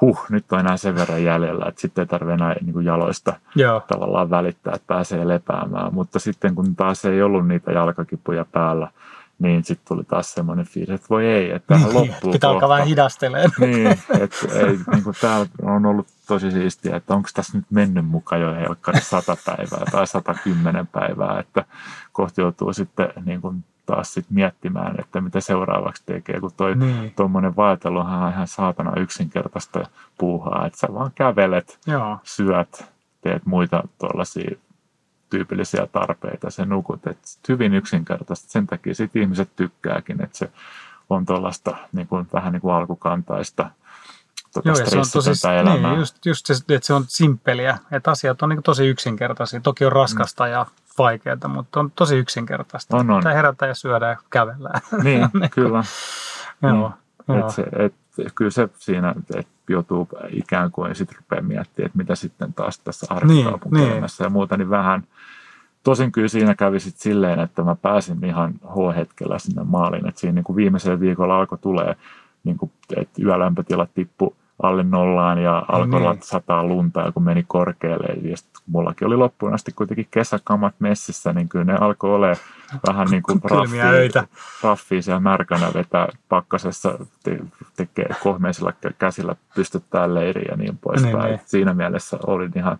huh, 0.00 0.26
nyt 0.30 0.52
on 0.52 0.60
enää 0.60 0.76
sen 0.76 0.94
verran 0.94 1.24
jäljellä, 1.24 1.66
että 1.68 1.80
sitten 1.80 2.02
ei 2.02 2.06
tarvitse 2.06 2.34
enää 2.34 2.54
niin 2.60 2.72
kuin 2.72 2.86
jaloista 2.86 3.32
Joo, 3.54 3.80
tavallaan 3.80 4.30
välittää, 4.30 4.72
että 4.74 4.86
pääsee 4.86 5.28
lepäämään. 5.28 5.94
Mutta 5.94 6.18
sitten 6.18 6.54
kun 6.54 6.76
taas 6.76 7.04
ei 7.04 7.22
ollut 7.22 7.48
niitä 7.48 7.72
jalkakipuja 7.72 8.44
päällä, 8.52 8.88
niin 9.38 9.64
sitten 9.64 9.88
tuli 9.88 10.04
taas 10.04 10.34
semmoinen 10.34 10.66
fiilis, 10.66 10.90
että 10.90 11.06
voi 11.10 11.26
ei, 11.26 11.50
että 11.50 11.74
tähän 11.74 11.94
loppuu 11.94 12.32
pitää 12.32 12.50
alkaa 12.50 12.60
kohta. 12.60 12.74
vähän 12.74 12.86
hidastelemaan. 12.86 13.50
Niin, 13.60 13.86
että 14.20 14.58
ei, 14.58 14.78
niin 14.92 15.04
kuin 15.04 15.16
täällä 15.20 15.46
on 15.62 15.86
ollut 15.86 16.06
tosi 16.26 16.50
siistiä, 16.50 16.96
että 16.96 17.14
onko 17.14 17.28
tässä 17.34 17.58
nyt 17.58 17.66
mennyt 17.70 18.06
mukaan 18.06 18.40
jo 18.40 18.54
helkkari 18.54 19.00
100 19.00 19.36
päivää 19.46 19.84
tai 19.92 20.06
110 20.06 20.86
päivää, 20.86 21.40
että 21.40 21.64
kohti 22.12 22.40
joutuu 22.40 22.72
sitten 22.72 23.08
niin 23.24 23.40
kuin 23.40 23.64
taas 23.86 24.14
sit 24.14 24.26
miettimään, 24.30 25.00
että 25.00 25.20
mitä 25.20 25.40
seuraavaksi 25.40 26.02
tekee, 26.06 26.40
kun 26.40 26.50
toi 26.56 26.74
Niin. 26.74 27.12
tuommoinen 27.16 27.56
vaeltelu 27.56 27.98
on 27.98 28.06
ihan 28.32 28.46
saatana 28.46 28.92
yksinkertaista 29.00 29.86
puuhaa, 30.18 30.66
että 30.66 30.78
sä 30.78 30.88
vaan 30.94 31.10
kävelet, 31.14 31.78
Joo, 31.86 32.18
syöt, 32.22 32.84
teet 33.20 33.46
muita 33.46 33.82
tuollaisia 33.98 34.56
tyypillisiä 35.30 35.86
tarpeita, 35.92 36.50
se 36.50 36.64
nukut, 36.64 37.06
että 37.06 37.28
hyvin 37.48 37.74
yksinkertaista, 37.74 38.50
sen 38.50 38.66
takia 38.66 38.94
sit 38.94 39.16
ihmiset 39.16 39.56
tykkääkin, 39.56 40.22
että 40.24 40.38
se 40.38 40.50
on 41.10 41.26
tuollaista 41.26 41.76
niin 41.92 42.06
kuin, 42.06 42.26
vähän 42.32 42.52
niin 42.52 42.60
kuin 42.60 42.74
alkukantaista 42.74 43.70
tota 44.54 44.68
Joo, 44.68 44.78
ja 44.78 44.86
se 44.90 44.98
on 44.98 45.04
tosi, 45.12 45.48
elämää. 45.60 45.90
niin, 45.90 45.98
just, 45.98 46.26
just 46.26 46.46
se, 46.46 46.54
että 46.54 46.86
se 46.86 46.94
on 46.94 47.04
simppeliä, 47.08 47.78
että 47.92 48.10
asiat 48.10 48.42
on 48.42 48.48
niin 48.48 48.62
tosi 48.62 48.86
yksinkertaisia. 48.86 49.60
Toki 49.60 49.84
on 49.84 49.92
raskasta 49.92 50.46
ja 50.46 50.66
vaikeaa, 50.98 51.48
mutta 51.48 51.80
on 51.80 51.90
tosi 51.90 52.16
yksinkertaista. 52.16 52.96
On, 52.96 53.10
on. 53.10 53.20
Pitää 53.20 53.34
herätä 53.34 53.66
ja 53.66 53.74
syödä 53.74 54.08
ja 54.08 54.16
kävellä. 54.30 54.70
Niin, 55.04 55.28
kyllä. 55.54 55.84
joo, 56.62 56.92
joo. 57.28 57.38
Et 57.38 57.50
se, 57.50 57.62
et, 57.62 57.94
kyllä 58.34 58.50
se 58.50 58.68
siinä, 58.78 59.14
että 59.36 59.50
joutuu 59.68 60.08
ikään 60.28 60.70
kuin 60.70 60.94
sitten 60.94 61.16
rupeaa 61.16 61.42
miettimään, 61.42 61.86
että 61.86 61.98
mitä 61.98 62.14
sitten 62.14 62.54
taas 62.54 62.78
tässä 62.78 63.06
arkikaupunkielämässä 63.10 64.24
ja 64.24 64.30
muuta, 64.30 64.56
niin 64.56 64.70
vähän. 64.70 65.04
Tosin 65.82 66.12
kyllä 66.12 66.28
siinä 66.28 66.54
kävi 66.54 66.80
sitten 66.80 67.02
silleen, 67.02 67.40
että 67.40 67.62
mä 67.62 67.76
pääsin 67.76 68.24
ihan 68.24 68.54
H-hetkellä 68.54 69.38
sinne 69.38 69.62
maaliin, 69.64 70.08
että 70.08 70.20
siinä 70.20 70.34
niin 70.34 70.44
kuin 70.44 70.56
viimeisellä 70.56 71.00
viikolla 71.00 71.38
alkoi 71.38 71.58
tulee, 71.58 71.96
niin 72.44 72.56
kuin, 72.56 72.72
että 72.96 73.22
yölämpötilat 73.22 73.90
tippu 73.94 74.36
alle 74.62 74.82
nollaan 74.82 75.42
ja 75.42 75.64
alkoi 75.68 76.00
niin. 76.00 76.10
niin. 76.10 76.22
sataa 76.22 76.64
lunta 76.64 77.00
ja 77.00 77.12
kun 77.12 77.22
meni 77.22 77.44
korkealle 77.48 78.06
ja 78.30 78.36
sitten 78.36 78.62
mullakin 78.66 79.06
oli 79.06 79.16
loppuun 79.16 79.54
asti 79.54 79.72
kuitenkin 79.72 80.08
kesäkamat 80.10 80.74
messissä, 80.78 81.32
niin 81.32 81.48
kyllä 81.48 81.64
ne 81.64 81.74
alkoi 81.80 82.14
olemaan 82.14 82.36
vähän 82.86 83.08
niin 83.10 83.22
kuin 83.22 83.40
raffia, 83.50 84.24
raffia 84.62 85.02
siellä 85.02 85.20
märkänä 85.20 85.70
vetää 85.74 86.08
pakkasessa, 86.28 86.98
te, 87.22 87.38
tekee 87.76 88.08
kohmeisilla 88.22 88.72
kä- 88.86 88.94
käsillä 88.98 89.36
pystyttää 89.54 90.14
leiriä 90.14 90.48
ja 90.50 90.56
niin 90.56 90.78
poispäin. 90.78 91.18
Niin, 91.18 91.24
Niin. 91.24 91.40
Siinä 91.46 91.74
mielessä 91.74 92.18
olin 92.26 92.52
ihan 92.56 92.78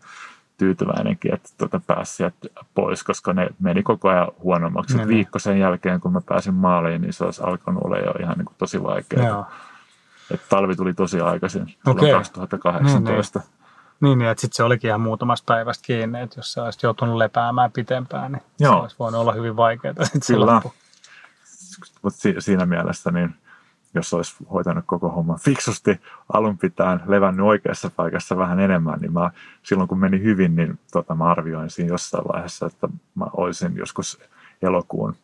tyytyväinenkin, 0.57 1.35
että 1.35 1.49
tuota 1.59 1.81
pääsi 1.87 2.17
sieltä 2.17 2.37
pois, 2.75 3.05
koska 3.05 3.33
ne 3.33 3.49
meni 3.61 3.83
koko 3.83 4.09
ajan 4.09 4.29
huonommaksi. 4.43 4.97
Niin, 4.97 5.09
niin. 5.09 5.17
viikko 5.17 5.39
sen 5.39 5.59
jälkeen, 5.59 6.01
kun 6.01 6.13
mä 6.13 6.21
pääsin 6.29 6.55
maaliin, 6.55 7.03
niin 7.03 7.13
se 7.13 7.25
olisi 7.25 7.43
alkanut 7.45 7.85
olla 7.85 7.99
jo 7.99 8.13
ihan 8.21 8.39
niin 8.39 8.47
kuin 8.47 8.57
tosi 8.59 8.83
vaikeaa. 8.83 9.27
Joo. 9.27 9.47
Et 10.31 10.41
talvi 10.49 10.77
tuli 10.77 10.95
tosi 10.95 11.21
aikaisin, 11.21 11.67
silloin 11.69 12.13
2018. 12.13 13.41
Niin, 14.01 14.19
niin 14.19 14.31
että 14.31 14.41
sitten 14.41 14.57
se 14.57 14.63
olikin 14.63 14.89
ihan 14.89 15.01
muutamasta 15.01 15.55
päivästä 15.55 15.87
kiinni, 15.87 16.21
että 16.21 16.39
jos 16.39 16.53
sä 16.53 16.65
olisit 16.65 16.83
joutunut 16.83 17.17
lepäämään 17.17 17.73
pitempään, 17.73 18.33
niin 18.33 18.43
Joo. 18.61 18.73
se 18.73 18.81
olisi 18.83 18.97
voinut 18.99 19.21
olla 19.21 19.33
hyvin 19.33 19.57
vaikeaa 19.57 19.95
sitten. 20.05 20.37
Mutta 22.03 22.21
si- 22.21 22.35
siinä 22.39 22.67
mielessä, 22.67 23.11
niin 23.11 23.35
jos 23.95 24.15
olisi 24.15 24.37
hoitanut 24.53 24.85
koko 24.87 25.09
homman 25.09 25.39
fiksusti 25.39 26.01
alun 26.33 26.59
pitäen, 26.59 27.01
levännyt 27.07 27.47
oikeassa 27.47 27.91
paikassa 27.97 28.37
vähän 28.37 28.61
enemmän, 28.61 29.01
niin 29.01 29.13
mä, 29.13 29.31
silloin 29.63 29.89
kun 29.89 29.99
meni 29.99 30.23
hyvin, 30.23 30.57
niin 30.57 30.79
tota, 30.93 31.15
mä 31.15 31.25
arvioin 31.25 31.71
siinä 31.71 31.93
jossain 31.93 32.25
vaiheessa, 32.33 32.67
että 32.67 32.89
mä 33.15 33.27
olisin 33.33 33.77
joskus 33.77 34.19
elokuun, 34.63 35.17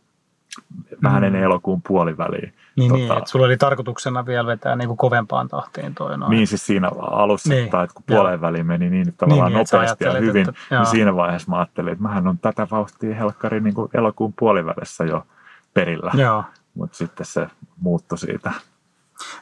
vähän 1.03 1.23
Mm. 1.23 1.27
ennen 1.27 1.43
elokuun 1.43 1.83
puoliväliä. 1.83 2.53
Niin, 2.77 2.93
Tota- 2.93 2.95
niin, 2.97 3.13
että 3.19 3.31
sulla 3.31 3.47
oli 3.47 3.57
tarkoituksena 3.57 4.27
vielä 4.27 4.47
vetää 4.47 4.77
niin 4.77 4.89
kuin 4.89 4.97
kovempaan 4.99 5.49
tahtiin 5.49 5.95
toi 5.95 6.19
noin. 6.19 6.31
Niin 6.31 6.47
siis 6.47 6.67
siinä 6.67 6.91
alussa, 7.01 7.49
Niin, 7.49 7.61
niin, 7.61 7.71
tai 7.71 7.85
että 7.85 7.95
kun 7.95 8.05
joo. 8.09 8.17
puoleen 8.19 8.41
väliin 8.41 8.67
meni 8.67 8.91
niin 8.91 9.15
tavallaan 9.17 9.53
Niin, 9.53 9.59
niin, 9.59 9.67
nopeasti 9.73 10.05
ja 10.05 10.13
hyvin, 10.13 10.49
että- 10.49 10.61
joo. 10.71 10.81
niin 10.83 10.91
siinä 10.91 11.15
vaiheessa 11.17 11.51
mä 11.51 11.57
ajattelin, 11.59 11.93
että 11.93 12.03
mähän 12.03 12.27
on 12.29 12.39
tätä 12.39 12.67
vauhtia 12.71 13.15
helkkari 13.15 13.61
niin 13.61 13.75
kuin 13.75 13.91
elokuun 13.95 14.33
puolivälissä 14.39 15.05
jo 15.05 15.27
perillä. 15.75 16.11
Joo. 16.15 16.45
Mutta 16.75 16.97
sitten 16.97 17.27
se 17.27 17.47
muuttui 17.81 18.19
siitä. 18.19 18.53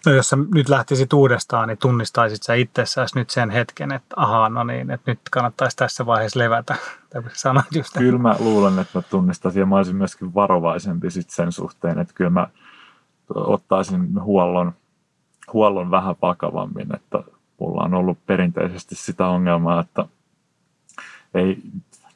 No 0.07 0.12
jos 0.12 0.29
sä 0.29 0.37
nyt 0.55 0.69
lähtisit 0.69 1.12
uudestaan, 1.12 1.69
niin 1.69 1.79
tunnistaisit 1.79 2.43
sä 2.43 2.55
itsessäsi 2.55 3.19
nyt 3.19 3.31
sen 3.31 3.51
hetken, 3.51 3.93
että 3.93 4.14
ahaa, 4.17 4.49
no 4.49 4.64
niin, 4.64 4.91
että 4.91 5.11
nyt 5.11 5.21
kannattaisi 5.31 5.77
tässä 5.77 6.07
vaiheessa 6.07 6.38
levätä. 6.38 6.77
Sanoit 7.33 7.67
just, 7.75 7.95
Kyllä 7.99 8.19
mä 8.19 8.35
luulen, 8.38 8.79
että 8.79 8.99
mä 8.99 9.03
tunnistaisin 9.03 9.61
ja 9.61 9.67
mä 9.67 9.77
olisin 9.77 9.97
myöskin 9.97 10.35
varovaisempi 10.35 11.11
sit 11.11 11.31
sen 11.31 11.53
suhteen, 11.53 11.99
että 11.99 12.14
kyllä 12.14 12.31
mä 12.31 12.47
ottaisin 13.35 14.23
huollon, 14.23 14.73
huollon 15.53 15.91
vähän 15.91 16.17
vakavammin, 16.23 16.95
että 16.95 17.19
mulla 17.61 17.83
on 17.85 17.95
ollut 17.95 18.19
perinteisesti 18.27 18.95
sitä 18.95 19.27
ongelmaa, 19.27 19.81
että 19.81 20.05
ei, 21.35 21.62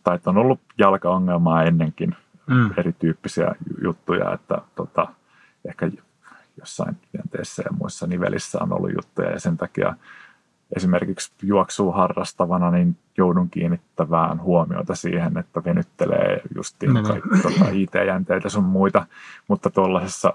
tai 0.05 0.15
että 0.17 0.31
on 0.31 0.39
ollut 0.39 0.61
jalkaongelmaa 0.79 1.63
ennenkin, 1.63 2.17
Mm. 2.47 2.71
erityyppisiä 2.77 3.45
ju- 3.71 3.77
juttuja, 3.85 4.33
että 4.33 4.59
tota, 4.77 5.09
ehkä 5.69 5.91
jossain 6.61 6.97
tilanteessa 7.33 7.63
ja 7.63 7.77
muissa 7.79 8.07
nivelissä 8.07 8.59
on 8.63 8.73
ollut 8.73 8.93
juttuja 8.95 9.31
ja 9.31 9.41
sen 9.41 9.57
takia 9.57 9.95
esimerkiksi 10.77 11.33
juoksua 11.43 11.95
harrastavana 11.95 12.71
niin 12.71 12.97
joudun 13.19 13.51
kiinnittämään 13.51 14.43
huomiota 14.43 14.95
siihen, 14.95 15.39
että 15.39 15.65
venyttelee 15.65 16.43
justiin 16.55 16.95
Niin, 16.95 17.05
kaikki 17.05 17.29
tota, 17.43 17.71
IT-jänteitä 17.73 18.49
sun 18.49 18.65
muita, 18.65 19.07
mutta 19.49 19.71
tuollaisessa 19.71 20.33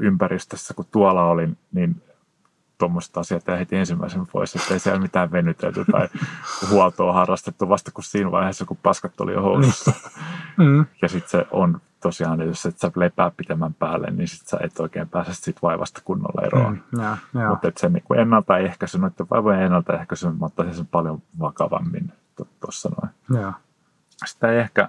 ympäristössä, 0.00 0.74
kun 0.74 0.86
tuolla 0.92 1.24
olin, 1.24 1.56
niin 1.72 2.02
tuommoista 2.78 3.20
asiat 3.20 3.48
jäi 3.48 3.58
heti 3.58 3.76
ensimmäisen 3.76 4.26
pois, 4.32 4.56
että 4.56 4.74
ei 4.74 4.80
siellä 4.80 5.00
mitään 5.00 5.32
venytelty 5.32 5.84
tai 5.92 6.08
huoltoa 6.70 7.12
harrastettu 7.12 7.68
vasta 7.68 7.90
kuin 7.90 8.04
siinä 8.04 8.30
vaiheessa, 8.30 8.64
kun 8.64 8.78
paskat 8.82 9.20
oli 9.20 9.32
jo 9.32 9.42
housussa. 9.42 9.92
Mm. 10.58 10.86
Ja 11.02 11.08
sitten 11.08 11.30
se 11.30 11.46
on 11.50 11.80
tosiaan, 12.02 12.40
että 12.40 12.50
jos 12.50 12.66
et 12.66 12.78
sä 12.78 12.90
lepää 12.96 13.30
pitemmän 13.36 13.74
päälle, 13.74 14.10
niin 14.10 14.28
sit 14.28 14.46
sä 14.46 14.58
et 14.60 14.80
oikein 14.80 15.08
pääse 15.08 15.34
siitä 15.34 15.58
vaivasta 15.62 16.00
kunnolla 16.04 16.46
eroon. 16.46 16.82
Mm. 16.92 17.02
Joo, 17.02 17.16
joo. 17.34 17.50
Mutta 17.50 17.72
se 17.76 17.88
niin 17.88 18.20
ennaltaehkäisy, 18.20 18.98
noiden 18.98 19.26
vaivojen 19.30 19.62
ennaltaehkäisy, 19.62 20.28
mä 20.28 20.46
ottaisin 20.46 20.74
sen 20.74 20.86
paljon 20.86 21.22
vakavammin 21.40 22.12
tuossa 22.60 22.90
noin. 23.00 23.40
joo. 23.42 23.52
sitä 24.26 24.48
ei 24.48 24.58
ehkä 24.58 24.88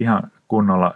ihan 0.00 0.30
kunnolla 0.48 0.94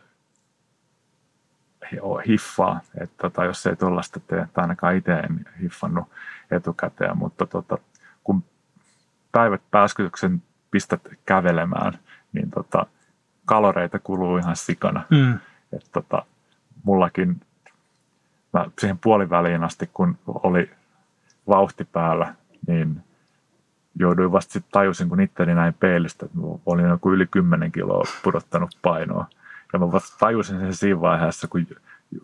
hiffaa, 2.27 2.81
että 3.01 3.17
tota, 3.23 3.45
jos 3.45 3.67
ei 3.67 3.77
tuollaista 3.77 4.21
tee, 4.21 4.49
tai 4.53 4.63
ainakaan 4.63 4.97
itse 4.97 5.13
en 5.13 5.47
hiffannut 5.63 6.09
etukäteen, 6.51 7.19
mutta 7.19 7.47
tota, 7.47 7.79
kun 8.25 8.45
päivät 9.33 9.63
pääskytyksen 9.71 10.43
pistät 10.71 11.01
kävelemään, 11.27 11.99
niin 12.33 12.51
tota, 12.51 12.87
kaloreita 13.51 13.99
kuluu 13.99 14.37
ihan 14.37 14.57
sikana. 14.57 15.05
Mm. 15.11 15.39
Et 15.73 15.87
tota, 15.93 16.23
mullakin 16.83 17.41
mä 18.53 18.67
siihen 18.79 18.99
puoliväliin 18.99 19.65
asti, 19.65 19.91
kun 19.93 20.19
oli 20.27 20.71
vauhti 21.49 21.85
päällä, 21.85 22.35
niin 22.67 23.03
jouduin 23.99 24.33
vasta 24.33 24.53
sitten 24.53 24.73
tajusin, 24.73 25.09
kun 25.09 25.21
itteni 25.21 25.55
näin 25.55 25.75
peilistä, 25.75 26.27
että 26.27 26.39
olin 26.67 26.85
joku 26.85 27.13
yli 27.13 27.27
10 27.27 27.73
kiloa 27.73 28.05
pudottanut 28.25 28.71
painoa. 28.83 29.27
Ja 29.73 29.79
mä 29.79 29.93
vasta 29.93 30.17
tajusin 30.19 30.61
sen 30.61 30.75
siinä 30.75 31.01
vaiheessa, 31.01 31.49
kun 31.49 31.67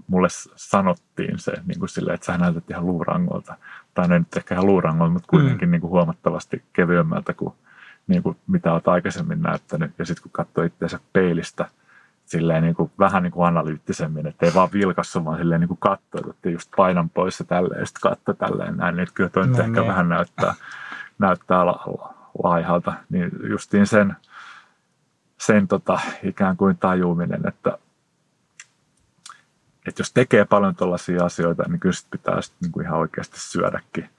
mulle 0.07 0.29
sanottiin 0.57 1.39
se, 1.39 1.53
niin 1.67 1.79
kuin 1.79 1.89
sille, 1.89 2.13
että 2.13 2.27
sä 2.27 2.39
näytät 2.39 2.71
ihan 2.71 2.87
luurangolta. 2.87 3.57
Tai 3.95 4.09
no 4.09 4.19
nyt 4.19 4.37
ehkä 4.37 4.55
ihan 4.55 4.67
luurangolta, 4.67 5.13
mutta 5.13 5.29
kuitenkin 5.31 5.69
mm. 5.69 5.71
niin 5.71 5.81
kuin 5.81 5.91
huomattavasti 5.91 6.63
kevyemmältä 6.73 7.35
kuin, 7.35 7.55
niin 8.07 8.23
kuin 8.23 8.37
mitä 8.47 8.73
olet 8.73 8.89
aikaisemmin 8.89 9.43
näyttänyt. 9.43 9.91
Ja 9.99 10.07
sitten 10.07 10.23
kun 10.23 10.33
katsoi 10.33 10.67
itseänsä 10.67 11.01
peilistä, 11.13 11.69
silleen 12.27 12.63
niin 12.63 12.75
kuin, 12.75 12.91
vähän 12.99 13.23
niin 13.23 13.33
kuin 13.33 13.47
analyyttisemmin, 13.47 14.27
että 14.27 14.47
ei 14.47 14.55
vaan 14.55 14.69
vilkassu, 14.73 15.25
vaan 15.25 15.39
silleen 15.39 15.61
niin 15.61 15.69
kuin 15.69 15.81
katsoi, 15.81 16.31
että 16.31 16.51
just 16.51 16.71
painan 16.77 17.11
pois 17.11 17.39
ja 17.39 17.45
tälleen, 17.45 17.81
ja 17.81 17.87
sitten 17.87 18.11
katsoi 18.11 18.35
tälleen 18.35 18.77
näin, 18.77 18.97
niin 18.97 19.09
kyllä 19.15 19.31
toi 19.31 19.47
no, 19.47 19.59
ehkä 19.59 19.81
niin. 19.81 19.87
vähän 19.87 20.09
näyttää, 20.09 20.55
näyttää 21.19 21.67
la, 21.67 21.85
laihalta. 22.45 22.93
Niin 23.11 23.31
justiin 23.51 23.87
sen, 23.87 24.17
sen 25.39 25.69
tota, 25.69 26.01
ikään 26.23 26.57
kuin 26.57 26.79
tajuuminen, 26.79 27.49
että, 27.49 27.79
että 29.87 30.01
jos 30.01 30.13
tekee 30.13 30.45
paljon 30.45 30.77
tällaisia 30.77 31.25
asioita, 31.25 31.63
niin 31.69 31.81
kyllä 31.81 31.93
sit 31.93 32.11
pitää 32.11 32.43
sit 32.43 32.55
niin 32.63 32.73
kuin 32.73 32.87
ihan 32.87 32.99
oikeasti 32.99 33.41
syödäkin. 33.41 34.11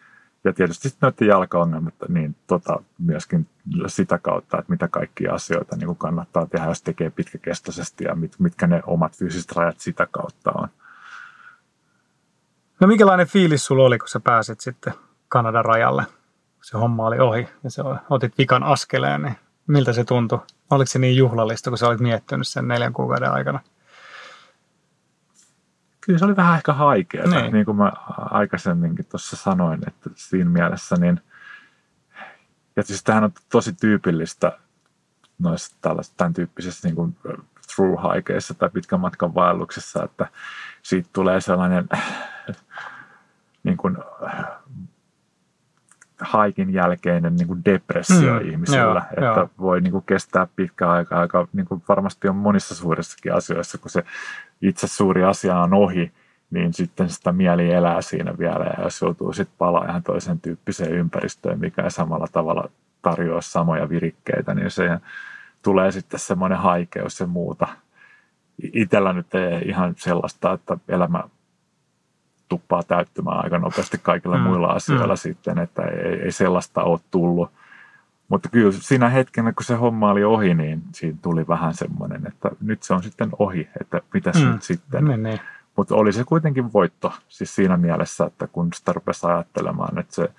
Ja 0.43 0.53
tietysti 0.53 0.89
noiden 1.01 1.27
jalkaongelmat, 1.27 1.93
niin 2.07 2.35
tota, 2.47 2.79
myöskin 2.97 3.47
sitä 3.87 4.17
kautta, 4.17 4.57
että 4.59 4.71
mitä 4.71 4.87
kaikkia 4.87 5.33
asioita 5.33 5.75
niin 5.75 5.87
kuin 5.87 5.97
kannattaa 5.97 6.45
tehdä, 6.45 6.65
jos 6.65 6.81
tekee 6.81 7.09
pitkäkestoisesti 7.09 8.03
ja 8.03 8.15
mit, 8.15 8.35
mitkä 8.39 8.67
ne 8.67 8.81
omat 8.85 9.17
fyysiset 9.17 9.51
rajat 9.51 9.79
sitä 9.79 10.07
kautta 10.11 10.51
on. 10.55 10.67
No 12.79 12.87
minkälainen 12.87 13.27
fiilis 13.27 13.65
sulla 13.65 13.85
oli, 13.85 13.99
kun 13.99 14.07
sä 14.07 14.19
pääsit 14.19 14.59
sitten 14.59 14.93
Kanadan 15.29 15.65
rajalle? 15.65 16.05
Se 16.61 16.77
homma 16.77 17.07
oli 17.07 17.19
ohi 17.19 17.47
ja 17.63 17.69
sä 17.69 17.83
otit 18.09 18.37
vikan 18.37 18.63
askeleen, 18.63 19.21
niin 19.21 19.35
miltä 19.67 19.93
se 19.93 20.03
tuntui? 20.03 20.39
Oliko 20.69 20.87
se 20.87 20.99
niin 20.99 21.17
juhlallista, 21.17 21.69
kun 21.69 21.77
sä 21.77 21.87
olit 21.87 21.99
miettinyt 21.99 22.47
sen 22.47 22.67
neljän 22.67 22.93
kuukauden 22.93 23.31
aikana? 23.31 23.59
Kyllä 26.07 26.19
se 26.19 26.25
oli 26.25 26.35
vähän 26.35 26.57
ehkä 26.57 26.73
haikeaa, 26.73 27.27
niin. 27.27 27.53
niin 27.53 27.65
kuin 27.65 27.77
mä 27.77 27.91
aikaisemminkin 28.17 29.05
tuossa 29.05 29.35
sanoin, 29.35 29.79
että 29.87 30.09
siinä 30.15 30.49
mielessä 30.49 30.95
niin, 30.99 31.21
ja 32.75 32.83
siis 32.83 33.03
tämähän 33.03 33.23
on 33.23 33.31
tosi 33.51 33.73
tyypillistä 33.73 34.57
noissa 35.39 35.77
tällaisissa, 35.81 36.17
tämän 36.17 36.33
tyyppisissä 36.33 36.87
niin 36.87 36.95
kuin 36.95 37.15
through 37.75 38.01
haikeissa 38.01 38.53
tai 38.53 38.69
pitkän 38.69 38.99
matkan 38.99 39.35
vaelluksissa, 39.35 40.03
että 40.03 40.27
siitä 40.81 41.09
tulee 41.13 41.41
sellainen 41.41 41.89
niin 43.63 43.77
kuin, 43.77 43.97
haikin 46.21 46.73
jälkeinen 46.73 47.35
niin 47.35 47.47
kuin 47.47 47.65
depressio 47.65 48.39
mm, 48.39 48.49
ihmisellä, 48.49 49.01
joo, 49.17 49.27
että 49.27 49.39
joo. 49.39 49.49
voi 49.59 49.81
niin 49.81 49.91
kuin 49.91 50.03
kestää 50.03 50.47
pitkä 50.55 50.89
aika, 50.89 51.19
aika 51.19 51.47
niin 51.53 51.65
kuin 51.65 51.83
varmasti 51.89 52.27
on 52.27 52.35
monissa 52.35 52.75
suurissakin 52.75 53.33
asioissa, 53.33 53.77
kun 53.77 53.91
se 53.91 54.03
itse 54.61 54.87
suuri 54.87 55.23
asia 55.23 55.59
on 55.59 55.73
ohi, 55.73 56.11
niin 56.51 56.73
sitten 56.73 57.09
sitä 57.09 57.31
mieli 57.31 57.71
elää 57.71 58.01
siinä 58.01 58.37
vielä 58.37 58.65
ja 58.65 58.83
jos 58.83 59.01
joutuu 59.01 59.33
sitten 59.33 59.57
palaa 59.57 59.85
ihan 59.85 60.03
toisen 60.03 60.39
tyyppiseen 60.39 60.91
ympäristöön, 60.91 61.59
mikä 61.59 61.83
ei 61.83 61.91
samalla 61.91 62.27
tavalla 62.31 62.69
tarjoa 63.01 63.41
samoja 63.41 63.89
virikkeitä, 63.89 64.53
niin 64.53 64.71
se 64.71 64.99
tulee 65.61 65.91
sitten 65.91 66.19
semmoinen 66.19 66.57
haikeus 66.57 67.19
ja 67.19 67.27
muuta. 67.27 67.67
Itellä 68.73 69.13
nyt 69.13 69.35
ei 69.35 69.61
ihan 69.69 69.93
sellaista, 69.97 70.53
että 70.53 70.77
elämä 70.87 71.23
tuppaa 72.49 72.83
täyttymään 72.83 73.43
aika 73.43 73.59
nopeasti 73.59 73.97
kaikilla 74.03 74.37
mm, 74.37 74.43
muilla 74.43 74.67
asioilla 74.67 75.13
mm. 75.13 75.17
sitten, 75.17 75.59
että 75.59 75.81
ei, 75.83 76.21
ei 76.21 76.31
sellaista 76.31 76.83
ole 76.83 76.99
tullut. 77.11 77.51
Mutta 78.29 78.49
kyllä 78.49 78.71
siinä 78.71 79.09
hetkenä, 79.09 79.53
kun 79.53 79.65
se 79.65 79.75
homma 79.75 80.11
oli 80.11 80.23
ohi, 80.23 80.53
niin 80.53 80.81
siinä 80.91 81.17
tuli 81.21 81.47
vähän 81.47 81.73
semmoinen, 81.73 82.27
että 82.27 82.51
nyt 82.61 82.83
se 82.83 82.93
on 82.93 83.03
sitten 83.03 83.29
ohi, 83.39 83.69
että 83.81 84.01
mitäs 84.13 84.43
mm. 84.43 84.51
nyt 84.51 84.63
sitten. 84.63 85.05
Niin, 85.05 85.23
niin. 85.23 85.39
Mutta 85.75 85.95
oli 85.95 86.13
se 86.13 86.23
kuitenkin 86.23 86.73
voitto 86.73 87.13
siis 87.29 87.55
siinä 87.55 87.77
mielessä, 87.77 88.25
että 88.25 88.47
kun 88.47 88.69
sitä 88.73 88.93
rupesi 88.93 89.27
ajattelemaan, 89.27 89.99
että 89.99 90.15
se 90.15 90.29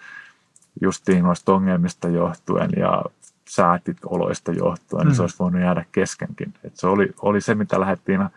justiin 0.80 1.24
noista 1.24 1.52
ongelmista 1.52 2.08
johtuen 2.08 2.70
ja 2.76 3.04
säätit 3.48 3.96
oloista 4.06 4.52
johtuen, 4.52 5.02
mm. 5.02 5.08
niin 5.08 5.16
se 5.16 5.20
mm. 5.20 5.24
olisi 5.24 5.38
voinut 5.38 5.60
jäädä 5.60 5.84
keskenkin. 5.92 6.54
Et 6.64 6.76
se 6.76 6.86
oli, 6.86 7.12
oli 7.22 7.40
se, 7.40 7.54
mitä 7.54 7.80
lähdettiin 7.80 8.28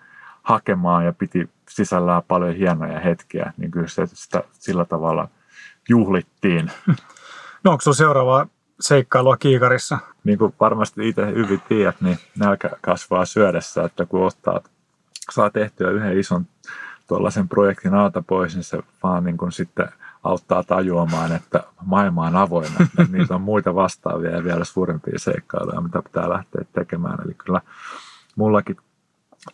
hakemaan 0.44 1.06
ja 1.06 1.14
piti 1.14 1.50
sisällään 1.70 2.24
paljon 2.28 2.56
hienoja 2.56 3.00
hetkiä, 3.00 3.54
niin 3.58 3.72
kyllä 3.72 3.88
se, 3.88 4.06
sitä 4.06 4.44
sillä 4.54 4.86
tavalla 4.86 5.28
juhlittiin. 5.90 6.72
No 7.64 7.72
onko 7.72 7.82
sinulla 7.82 7.98
seuraava 7.98 8.48
seikkailua 8.82 9.38
kiikarissa? 9.38 9.98
Niin 10.24 10.38
kuin 10.38 10.54
varmasti 10.60 11.10
itse 11.10 11.26
hyvin 11.32 11.62
tiedät, 11.68 12.02
niin 12.02 12.18
nälkä 12.40 12.70
kasvaa 12.82 13.26
syödessä, 13.26 13.84
että 13.84 14.06
kun 14.06 14.26
ottaa, 14.26 14.62
saa 15.32 15.50
tehtyä 15.50 15.90
yhden 15.92 16.20
ison 16.20 16.46
tuollaisen 17.08 17.48
projektin 17.48 17.94
alta 17.94 18.24
pois, 18.28 18.56
niin 18.56 18.64
se 18.64 18.80
vaan 19.04 19.24
niin 19.24 19.38
kuin 19.38 19.52
sitten 19.52 19.88
auttaa 20.24 20.64
tajuamaan, 20.64 21.32
että 21.32 21.64
maailma 21.86 22.28
on 22.28 22.36
avoinna. 22.36 22.88
Niitä 23.12 23.36
on 23.36 23.42
muita 23.42 23.76
vastaavia 23.76 24.32
ja 24.32 24.44
vielä 24.44 24.64
suurempia 24.64 25.20
seikkailuja, 25.20 25.82
mitä 25.82 26.02
pitää 26.02 26.30
lähteä 26.30 26.66
tekemään. 26.74 27.18
Eli 27.26 27.34
kyllä 27.34 27.62
mullakin 28.36 28.78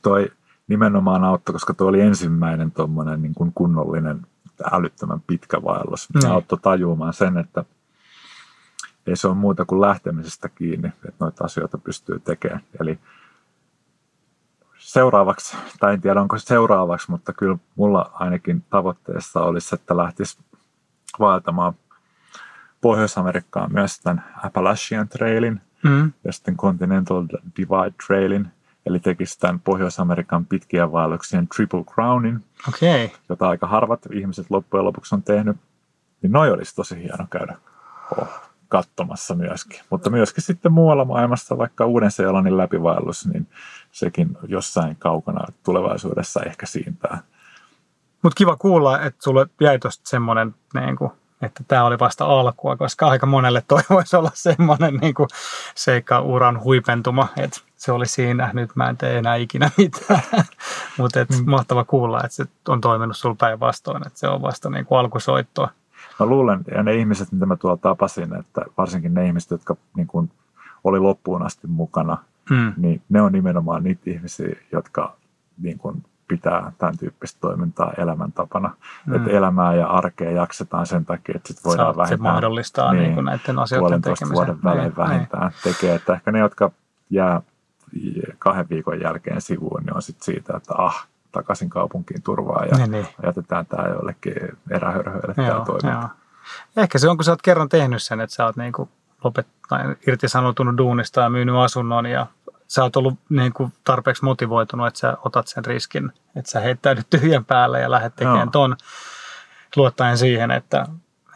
toi 0.01 0.31
nimenomaan 0.67 1.23
auttoi, 1.23 1.53
koska 1.53 1.73
tuo 1.73 1.87
oli 1.87 2.01
ensimmäinen 2.01 2.71
tuommoinen 2.71 3.21
niin 3.21 3.33
kuin 3.33 3.51
kunnollinen 3.55 4.27
älyttömän 4.71 5.21
pitkä 5.27 5.63
vaellus. 5.63 6.09
Mm. 6.13 6.31
Auttoi 6.31 6.59
tajuamaan 6.61 7.13
sen, 7.13 7.37
että 7.37 7.65
ei 9.07 9.15
se 9.15 9.27
ole 9.27 9.35
muuta 9.35 9.65
kuin 9.65 9.81
lähtemisestä 9.81 10.49
kiinni, 10.49 10.87
että 10.87 11.15
noita 11.19 11.43
asioita 11.45 11.77
pystyy 11.77 12.19
tekemään. 12.19 12.61
Eli 12.81 12.99
seuraavaksi, 14.77 15.57
tai 15.79 15.93
en 15.93 16.01
tiedä 16.01 16.21
onko 16.21 16.37
seuraavaksi, 16.37 17.11
mutta 17.11 17.33
kyllä 17.33 17.57
mulla 17.75 18.11
ainakin 18.13 18.63
tavoitteessa 18.69 19.41
olisi, 19.41 19.75
että 19.75 19.97
lähtisi 19.97 20.37
vaeltamaan 21.19 21.73
Pohjois-Amerikkaan 22.81 23.73
myös 23.73 23.99
tämän 23.99 24.23
Appalachian 24.43 25.07
Trailin 25.07 25.61
mm. 25.83 26.11
ja 26.23 26.33
sitten 26.33 26.57
Continental 26.57 27.25
Divide 27.57 27.93
Trailin, 28.07 28.47
eli 28.85 28.99
tekisi 28.99 29.39
tämän 29.39 29.59
Pohjois-Amerikan 29.59 30.45
pitkien 30.45 30.91
vaelluksien 30.91 31.47
Triple 31.47 31.83
Crownin, 31.83 32.45
okay. 32.67 33.09
jota 33.29 33.49
aika 33.49 33.67
harvat 33.67 33.99
ihmiset 34.13 34.45
loppujen 34.49 34.85
lopuksi 34.85 35.15
on 35.15 35.23
tehnyt. 35.23 35.57
Niin 36.21 36.31
noi 36.31 36.51
olisi 36.51 36.75
tosi 36.75 37.03
hieno 37.03 37.27
käydä 37.29 37.57
oh, 38.17 38.46
katsomassa 38.67 39.35
myöskin. 39.35 39.79
Mutta 39.89 40.09
myöskin 40.09 40.43
sitten 40.43 40.71
muualla 40.71 41.05
maailmassa, 41.05 41.57
vaikka 41.57 41.85
Uuden-Seelannin 41.85 42.57
läpivaellus, 42.57 43.27
niin 43.27 43.47
sekin 43.91 44.37
jossain 44.47 44.95
kaukana 44.95 45.45
tulevaisuudessa 45.63 46.41
ehkä 46.43 46.65
siintää. 46.65 47.19
Mutta 48.21 48.37
kiva 48.37 48.55
kuulla, 48.55 49.01
että 49.01 49.23
sulle 49.23 49.47
jäi 49.61 49.79
tuosta 49.79 50.09
semmoinen, 50.09 50.55
niin 50.73 50.95
kuin, 50.95 51.11
että 51.41 51.63
tämä 51.67 51.85
oli 51.85 51.99
vasta 51.99 52.25
alkua, 52.25 52.77
koska 52.77 53.07
aika 53.07 53.25
monelle 53.25 53.63
toi 53.67 53.81
voisi 53.89 54.15
olla 54.15 54.31
semmoinen 54.33 54.93
niin 54.95 55.13
kuin 55.13 55.29
seikka 55.75 56.21
uran 56.21 56.63
huipentuma, 56.63 57.27
että 57.37 57.59
se 57.75 57.91
oli 57.91 58.05
siinä, 58.05 58.49
nyt 58.53 58.75
mä 58.75 58.89
en 58.89 58.97
tee 58.97 59.17
enää 59.17 59.35
ikinä 59.35 59.71
mitään. 59.77 60.21
Mutta 60.97 61.19
mm. 61.19 61.51
mahtava 61.51 61.83
kuulla, 61.83 62.23
että 62.23 62.35
se 62.35 62.45
on 62.67 62.81
toiminut 62.81 63.17
sulla 63.17 63.35
päinvastoin, 63.39 64.07
että 64.07 64.19
se 64.19 64.27
on 64.27 64.41
vasta 64.41 64.69
niin 64.69 64.85
kuin 64.85 64.99
alkusoittoa. 64.99 65.69
Mä 66.19 66.25
luulen, 66.25 66.59
ja 66.75 66.83
ne 66.83 66.95
ihmiset, 66.95 67.31
mitä 67.31 67.45
mä 67.45 67.55
tuolla 67.55 67.77
tapasin, 67.77 68.35
että 68.39 68.61
varsinkin 68.77 69.13
ne 69.13 69.27
ihmiset, 69.27 69.51
jotka 69.51 69.75
niin 69.95 70.07
kuin 70.07 70.31
oli 70.83 70.99
loppuun 70.99 71.43
asti 71.43 71.67
mukana, 71.67 72.17
hmm. 72.49 72.73
niin 72.77 73.01
ne 73.09 73.21
on 73.21 73.31
nimenomaan 73.31 73.83
niitä 73.83 74.01
ihmisiä, 74.05 74.55
jotka 74.71 75.15
niin 75.61 75.77
kuin 75.77 76.03
pitää 76.27 76.71
tämän 76.77 76.97
tyyppistä 76.97 77.37
toimintaa 77.41 77.93
elämäntapana. 77.97 78.69
Hmm. 79.05 79.15
Että 79.15 79.31
elämää 79.31 79.75
ja 79.75 79.87
arkea 79.87 80.31
jaksetaan 80.31 80.85
sen 80.85 81.05
takia, 81.05 81.35
että 81.35 81.47
sit 81.47 81.65
voidaan 81.65 81.85
Saat, 81.85 81.97
vähintään... 81.97 82.17
Se 82.17 82.23
mahdollistaa 82.23 82.93
niin, 82.93 83.03
niin 83.03 83.13
kuin 83.13 83.25
näiden 83.25 83.59
asioiden 83.59 84.01
tekemisen. 84.01 84.33
vuoden 84.33 84.63
välein 84.63 84.83
niin, 84.83 84.97
vähintään 84.97 85.51
niin. 85.51 85.73
tekee. 85.73 85.95
Että 85.95 86.13
ehkä 86.13 86.31
ne, 86.31 86.39
jotka 86.39 86.71
jää 87.09 87.41
kahden 88.39 88.69
viikon 88.69 89.01
jälkeen 89.01 89.41
sivuun, 89.41 89.83
niin 89.83 89.95
on 89.95 90.01
sitten 90.01 90.25
siitä, 90.25 90.57
että 90.57 90.73
ah, 90.77 91.07
takaisin 91.37 91.69
kaupunkiin 91.69 92.21
turvaa 92.21 92.65
ja 92.65 92.77
niin, 92.77 92.91
niin. 92.91 93.07
jätetään 93.23 93.65
tämä 93.65 93.87
jollekin 93.87 94.33
erähörhöille 94.71 95.33
tämä 95.33 95.65
toiminta. 95.65 95.87
Joo. 95.87 96.09
Ehkä 96.77 96.99
se 96.99 97.09
on, 97.09 97.17
kun 97.17 97.23
sä 97.23 97.31
oot 97.31 97.41
kerran 97.41 97.69
tehnyt 97.69 98.03
sen, 98.03 98.21
että 98.21 98.35
sä 98.35 98.45
oot 98.45 98.55
niin 98.55 98.73
kuin 98.73 98.89
lopet, 99.23 99.47
tai 99.69 99.95
irtisanoutunut 100.07 100.77
duunista 100.77 101.21
ja 101.21 101.29
myynyt 101.29 101.55
asunnon 101.55 102.05
ja 102.05 102.27
sä 102.67 102.83
oot 102.83 102.95
ollut 102.95 103.19
niin 103.29 103.53
kuin 103.53 103.73
tarpeeksi 103.83 104.25
motivoitunut, 104.25 104.87
että 104.87 104.99
sä 104.99 105.17
otat 105.25 105.47
sen 105.47 105.65
riskin, 105.65 106.11
että 106.35 106.51
sä 106.51 106.59
heittäydyt 106.59 107.09
tyhjän 107.19 107.45
päälle 107.45 107.81
ja 107.81 107.91
lähdet 107.91 108.15
tekemään 108.15 108.45
no. 108.45 108.51
ton 108.51 108.77
luottaen 109.75 110.17
siihen, 110.17 110.51
että, 110.51 110.85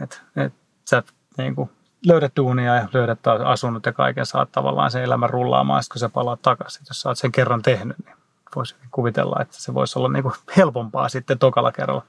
että, 0.02 0.18
että 0.36 0.60
sä 0.90 1.04
niin 1.38 1.56
kuin 1.56 1.70
löydät 2.08 2.32
duunia 2.38 2.76
ja 2.76 2.88
löydät 2.94 3.20
asunnot 3.46 3.86
ja 3.86 3.94
kaiken, 3.94 4.26
saat 4.26 4.52
tavallaan 4.52 4.92
sen 4.92 5.04
elämän 5.04 5.30
rullaamaan, 5.30 5.84
kun 5.92 6.00
sä 6.00 6.10
palaat 6.10 6.42
takaisin. 6.42 6.86
Jos 6.90 7.02
sä 7.02 7.10
oot 7.10 7.18
sen 7.18 7.32
kerran 7.32 7.62
tehnyt, 7.62 7.98
niin 8.06 8.16
voisi 8.56 8.76
kuvitella, 8.92 9.42
että 9.42 9.56
se 9.58 9.74
voisi 9.74 10.00
olla 10.00 10.10
niin 10.10 10.24
kuin 10.24 10.36
helpompaa 10.58 11.10
sitten 11.10 11.40
tokalla 11.40 11.72
kerralla. 11.72 12.04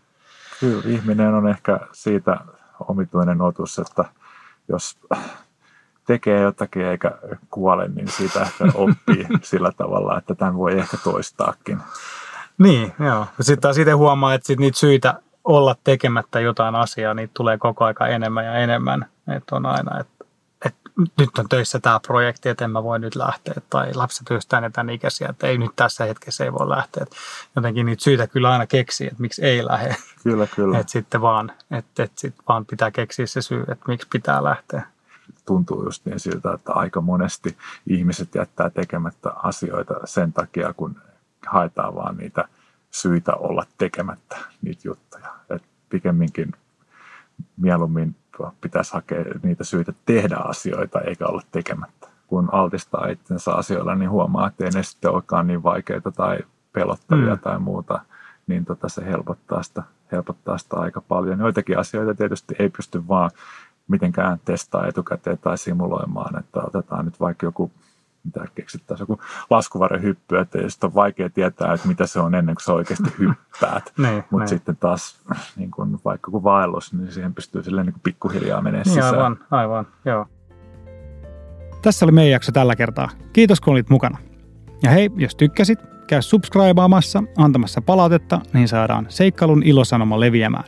Kyllä, 0.60 0.82
ihminen 0.86 1.34
on 1.34 1.48
ehkä 1.48 1.80
siitä 1.92 2.36
omituinen 2.88 3.40
otus, 3.40 3.78
että 3.78 4.04
jos 4.68 4.98
tekee 6.06 6.40
jotakin 6.40 6.86
eikä 6.86 7.12
kuole, 7.50 7.88
niin 7.88 8.08
siitä 8.08 8.42
ehkä 8.42 8.64
oppii 8.74 9.26
sillä 9.42 9.72
tavalla, 9.76 10.18
että 10.18 10.34
tämän 10.34 10.56
voi 10.56 10.78
ehkä 10.78 10.96
toistaakin. 11.04 11.78
Niin, 12.58 12.92
joo. 13.04 13.26
Sitten 13.40 13.60
taas 13.60 13.78
itse 13.78 13.92
huomaa, 13.92 14.34
että 14.34 14.46
sit 14.46 14.58
niitä 14.58 14.78
syitä 14.78 15.14
olla 15.44 15.76
tekemättä 15.84 16.40
jotain 16.40 16.74
asiaa, 16.74 17.14
niin 17.14 17.30
tulee 17.34 17.58
koko 17.58 17.84
aika 17.84 18.06
enemmän 18.06 18.44
ja 18.44 18.54
enemmän. 18.54 19.06
Että 19.36 19.56
on 19.56 19.66
aina, 19.66 20.00
että, 20.00 20.11
että 20.66 20.90
nyt 21.18 21.38
on 21.38 21.48
töissä 21.48 21.80
tämä 21.80 22.00
projekti, 22.00 22.48
että 22.48 22.64
en 22.64 22.70
mä 22.70 22.82
voi 22.82 22.98
nyt 22.98 23.16
lähteä. 23.16 23.54
Tai 23.70 23.94
lapset 23.94 24.30
yhtään 24.30 24.72
tämän 24.72 24.90
ikäisiä, 24.90 25.28
että 25.28 25.46
ei 25.46 25.58
nyt 25.58 25.70
tässä 25.76 26.04
hetkessä 26.04 26.44
ei 26.44 26.52
voi 26.52 26.68
lähteä. 26.68 27.06
Jotenkin 27.56 27.86
niitä 27.86 28.02
syitä 28.02 28.26
kyllä 28.26 28.52
aina 28.52 28.66
keksii, 28.66 29.06
että 29.06 29.20
miksi 29.20 29.44
ei 29.44 29.66
lähde. 29.66 29.96
Kyllä, 30.22 30.46
kyllä. 30.46 30.78
Että 30.78 30.92
sitten 30.92 31.20
vaan, 31.20 31.52
että, 31.70 32.02
että 32.02 32.20
sitten 32.20 32.44
vaan 32.48 32.66
pitää 32.66 32.90
keksiä 32.90 33.26
se 33.26 33.42
syy, 33.42 33.62
että 33.62 33.84
miksi 33.88 34.08
pitää 34.12 34.44
lähteä 34.44 34.92
tuntuu 35.46 35.84
just 35.84 36.06
niin 36.06 36.20
siltä, 36.20 36.52
että 36.52 36.72
aika 36.72 37.00
monesti 37.00 37.56
ihmiset 37.86 38.34
jättää 38.34 38.70
tekemättä 38.70 39.30
asioita 39.30 39.94
sen 40.04 40.32
takia, 40.32 40.72
kun 40.72 40.96
haetaan 41.46 41.94
vaan 41.94 42.16
niitä 42.16 42.48
syitä 42.90 43.32
olla 43.34 43.66
tekemättä 43.78 44.36
niitä 44.62 44.80
juttuja. 44.84 45.34
Et 45.50 45.62
pikemminkin 45.88 46.52
mieluummin 47.56 48.16
pitäisi 48.60 48.92
hakea 48.92 49.24
niitä 49.42 49.64
syitä 49.64 49.92
tehdä 50.06 50.36
asioita 50.36 51.00
eikä 51.00 51.26
olla 51.26 51.42
tekemättä. 51.52 52.08
Kun 52.26 52.48
altistaa 52.52 53.06
itsensä 53.06 53.52
asioilla, 53.52 53.94
niin 53.94 54.10
huomaa, 54.10 54.46
että 54.46 54.64
ei 54.64 54.70
ne 54.70 54.82
sitten 54.82 55.10
olekaan 55.10 55.46
niin 55.46 55.62
vaikeita 55.62 56.10
tai 56.10 56.38
pelottavia 56.72 57.34
mm. 57.34 57.40
tai 57.40 57.58
muuta, 57.58 58.00
niin 58.46 58.64
tota 58.64 58.88
se 58.88 59.04
helpottaa 59.04 59.62
sitä, 59.62 59.82
helpottaa 60.12 60.58
sitä 60.58 60.76
aika 60.76 61.00
paljon. 61.00 61.38
Joitakin 61.40 61.78
asioita 61.78 62.14
tietysti 62.14 62.54
ei 62.58 62.68
pysty 62.68 63.08
vaan 63.08 63.30
mitenkään 63.88 64.38
testaa 64.44 64.86
etukäteen 64.86 65.38
tai 65.38 65.58
simuloimaan, 65.58 66.38
että 66.38 66.60
otetaan 66.62 67.04
nyt 67.04 67.20
vaikka 67.20 67.46
joku 67.46 67.70
mitä 68.24 68.44
keksittäisiin, 68.54 69.02
joku 69.02 69.22
laskuvarjohyppy, 69.50 70.38
että 70.38 70.58
sitten 70.68 70.86
on 70.86 70.94
vaikea 70.94 71.30
tietää, 71.30 71.72
että 71.72 71.88
mitä 71.88 72.06
se 72.06 72.20
on 72.20 72.34
ennen 72.34 72.54
kuin 72.54 72.64
sä 72.64 72.72
oikeasti 72.72 73.12
hyppäät. 73.18 73.92
niin, 73.98 74.24
Mutta 74.30 74.38
niin. 74.38 74.48
sitten 74.48 74.76
taas 74.76 75.20
niin 75.56 75.70
kun, 75.70 76.00
vaikka 76.04 76.30
kun 76.30 76.44
vaellus, 76.44 76.92
niin 76.92 77.12
siihen 77.12 77.34
pystyy 77.34 77.62
silleen 77.62 77.86
niin 77.86 78.00
pikkuhiljaa 78.02 78.62
menemään 78.62 78.84
niin, 78.84 78.94
sisään. 78.94 79.14
Aivan, 79.14 79.38
aivan, 79.50 79.86
joo. 80.04 80.26
Tässä 81.82 82.06
oli 82.06 82.12
meidän 82.12 82.30
jakso 82.30 82.52
tällä 82.52 82.76
kertaa. 82.76 83.08
Kiitos 83.32 83.60
kun 83.60 83.72
olit 83.72 83.90
mukana. 83.90 84.18
Ja 84.82 84.90
hei, 84.90 85.10
jos 85.16 85.36
tykkäsit, 85.36 85.78
käy 86.06 86.22
subscribeamassa, 86.22 87.22
antamassa 87.36 87.82
palautetta, 87.82 88.40
niin 88.52 88.68
saadaan 88.68 89.06
seikkailun 89.08 89.62
ilosanoma 89.62 90.20
leviämään. 90.20 90.64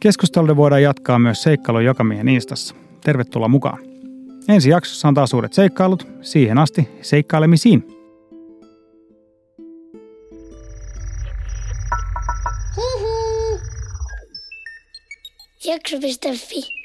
Keskusteluja 0.00 0.56
voidaan 0.56 0.82
jatkaa 0.82 1.18
myös 1.18 1.42
seikkailun 1.42 1.84
jokamiehen 1.84 2.28
instassa. 2.28 2.74
Tervetuloa 3.04 3.48
mukaan. 3.48 3.89
Ensi 4.48 4.70
jaksossa 4.70 5.08
on 5.08 5.14
taas 5.14 5.34
uudet 5.34 5.52
seikkailut. 5.52 6.06
Siihen 6.22 6.58
asti 6.58 6.88
seikkailemisiin. 7.02 7.84
Jakso.fi 15.64 16.79